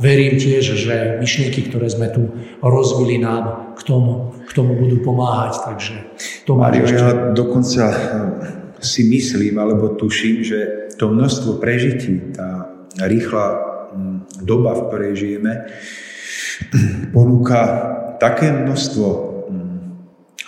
[0.00, 2.32] verím tiež, že myšlienky, ktoré sme tu
[2.64, 5.68] rozvili nám k tomu, k tomu budú pomáhať.
[5.68, 5.94] Takže
[6.48, 6.96] to Mario, ešte...
[6.96, 7.96] ja dokonca eh,
[8.80, 10.58] si myslím, alebo tuším, že
[10.96, 12.72] to množstvo prežití, tá
[13.04, 13.71] rýchla
[14.42, 15.52] doba, v ktorej žijeme,
[17.14, 17.60] ponúka
[18.22, 19.08] také množstvo
[19.50, 19.78] mm,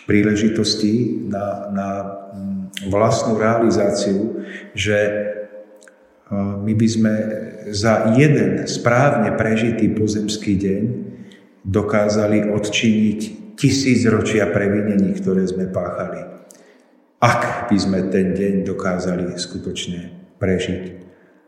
[0.06, 5.12] príležitostí na, na mm, vlastnú realizáciu, že e,
[6.36, 7.14] my by sme
[7.74, 10.82] za jeden správne prežitý pozemský deň
[11.64, 13.20] dokázali odčiniť
[13.56, 16.20] tisíc ročia previnení, ktoré sme páchali.
[17.24, 20.82] Ak by sme ten deň dokázali skutočne prežiť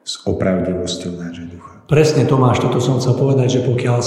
[0.06, 1.75] s opravdivosťou nášho ducha.
[1.86, 3.98] Presne Tomáš, toto som chcel povedať, že pokiaľ,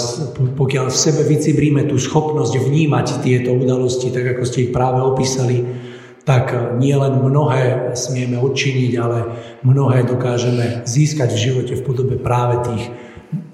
[0.60, 5.64] pokiaľ v sebe vycibríme tú schopnosť vnímať tieto udalosti, tak ako ste ich práve opísali,
[6.28, 9.18] tak nie len mnohé smieme odčiniť, ale
[9.64, 12.84] mnohé dokážeme získať v živote v podobe práve tých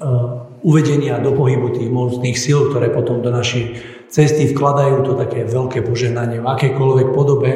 [0.02, 3.78] uh, uvedenia do pohybu tých mocných síl, ktoré potom do našej
[4.10, 7.52] cesty vkladajú to také veľké požehnanie v akejkoľvek podobe.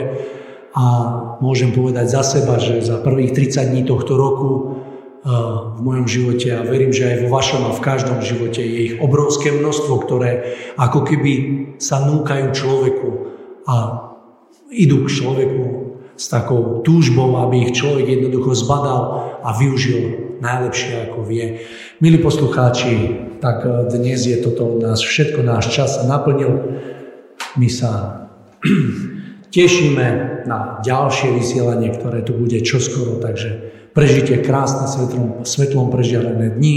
[0.77, 0.85] A
[1.41, 4.78] môžem povedať za seba, že za prvých 30 dní tohto roku
[5.23, 8.95] v mojom živote a verím, že aj vo vašom a v každom živote je ich
[9.03, 10.31] obrovské množstvo, ktoré
[10.79, 11.33] ako keby
[11.75, 13.09] sa núkajú človeku
[13.67, 13.75] a
[14.71, 15.63] idú k človeku
[16.15, 19.01] s takou túžbou, aby ich človek jednoducho zbadal
[19.43, 21.67] a využil najlepšie, ako vie.
[21.99, 26.79] Milí poslucháči, tak dnes je toto nás všetko, náš čas sa naplnil.
[27.59, 28.23] My sa
[29.55, 30.07] tešíme
[30.47, 36.75] na ďalšie vysielanie, ktoré tu bude čoskoro, takže Prežite krásne svetlom, svetlom prežiarené dni.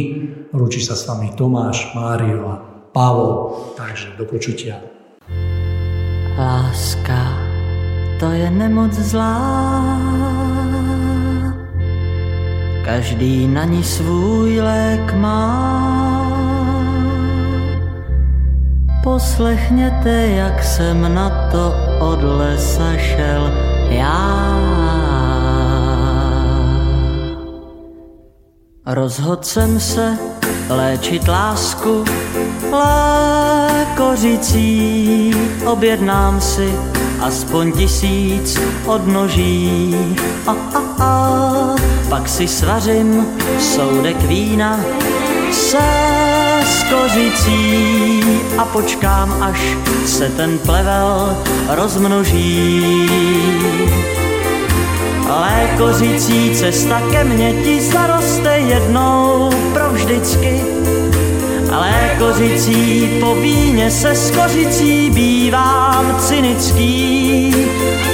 [0.52, 2.56] Ručí sa s vami Tomáš, Mário a
[2.92, 3.52] Pavol.
[3.76, 4.80] Takže do počutia.
[6.32, 7.36] Láska,
[8.16, 9.36] to je nemoc zlá.
[12.84, 15.38] Každý na ní svůj lék má.
[19.02, 23.52] Poslechněte, jak jsem na to od lesa šel
[23.90, 24.81] já.
[28.86, 30.18] Rozhodl jsem se
[30.68, 32.04] léčit lásku
[33.92, 35.34] lékořicí.
[35.66, 36.74] Objednám si
[37.20, 39.96] aspoň tisíc odnoží.
[40.46, 41.76] A, a, a,
[42.08, 43.26] pak si svařím
[43.60, 44.80] soudek vína
[45.52, 45.78] se
[46.64, 48.24] skořicí
[48.58, 49.76] a počkám, až
[50.06, 51.36] se ten plevel
[51.68, 53.08] rozmnoží.
[55.40, 60.60] Lékořicí cesta ke mně ti zaroste jednou provždycky.
[61.70, 67.54] Lékořicí po víně se skořicí bývám cynický,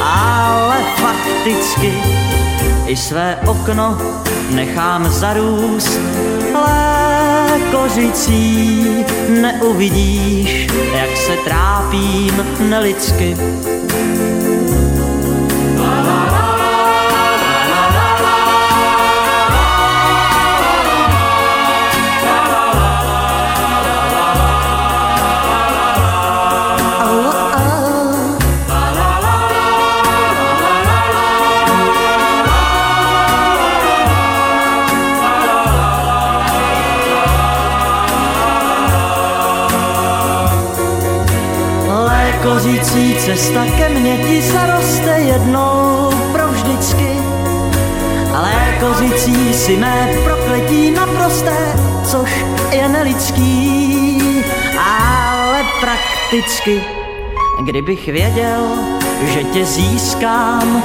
[0.03, 1.93] ale fakticky
[2.87, 3.99] i své okno
[4.51, 6.01] nechám zarůst
[7.75, 8.87] lékořicí.
[9.29, 13.37] Neuvidíš, jak se trápím nelidsky.
[42.49, 47.17] Kořící cesta ke mně ti zaroste jednou provždycky.
[48.35, 54.23] Ale kořící si mé prokletí naprosté, což je nelidský,
[54.79, 56.85] ale prakticky,
[57.65, 58.69] kdybych věděl,
[59.27, 60.83] že tě získám,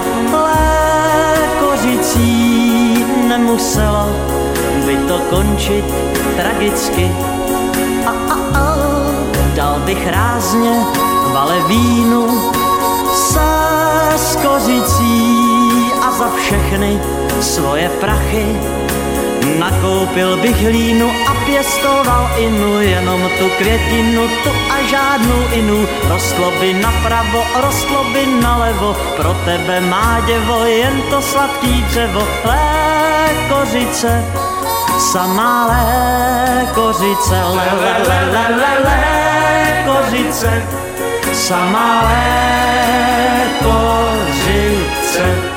[1.59, 4.09] kořící nemuselo
[4.85, 5.85] by to končit
[6.35, 7.11] tragicky.
[8.05, 8.77] A, a, a,
[9.55, 10.85] dal bych rázně
[11.33, 12.51] vale vínu
[13.13, 13.49] se
[14.15, 16.99] skořicí a za všechny
[17.41, 18.45] svoje prachy.
[19.59, 25.87] Nakoupil bych hlínu a pěstoval inu, jenom tu květinu, tu a žádnou inu.
[26.09, 32.27] Rostlo by napravo, rostlo by nalevo, pro tebe má děvo, jen to sladký dřevo,
[33.49, 34.25] kořice,
[35.11, 35.69] samá
[36.73, 40.63] kořice, le, le, le, le, le, le, kořice,
[41.33, 45.52] Sama Samalé pořice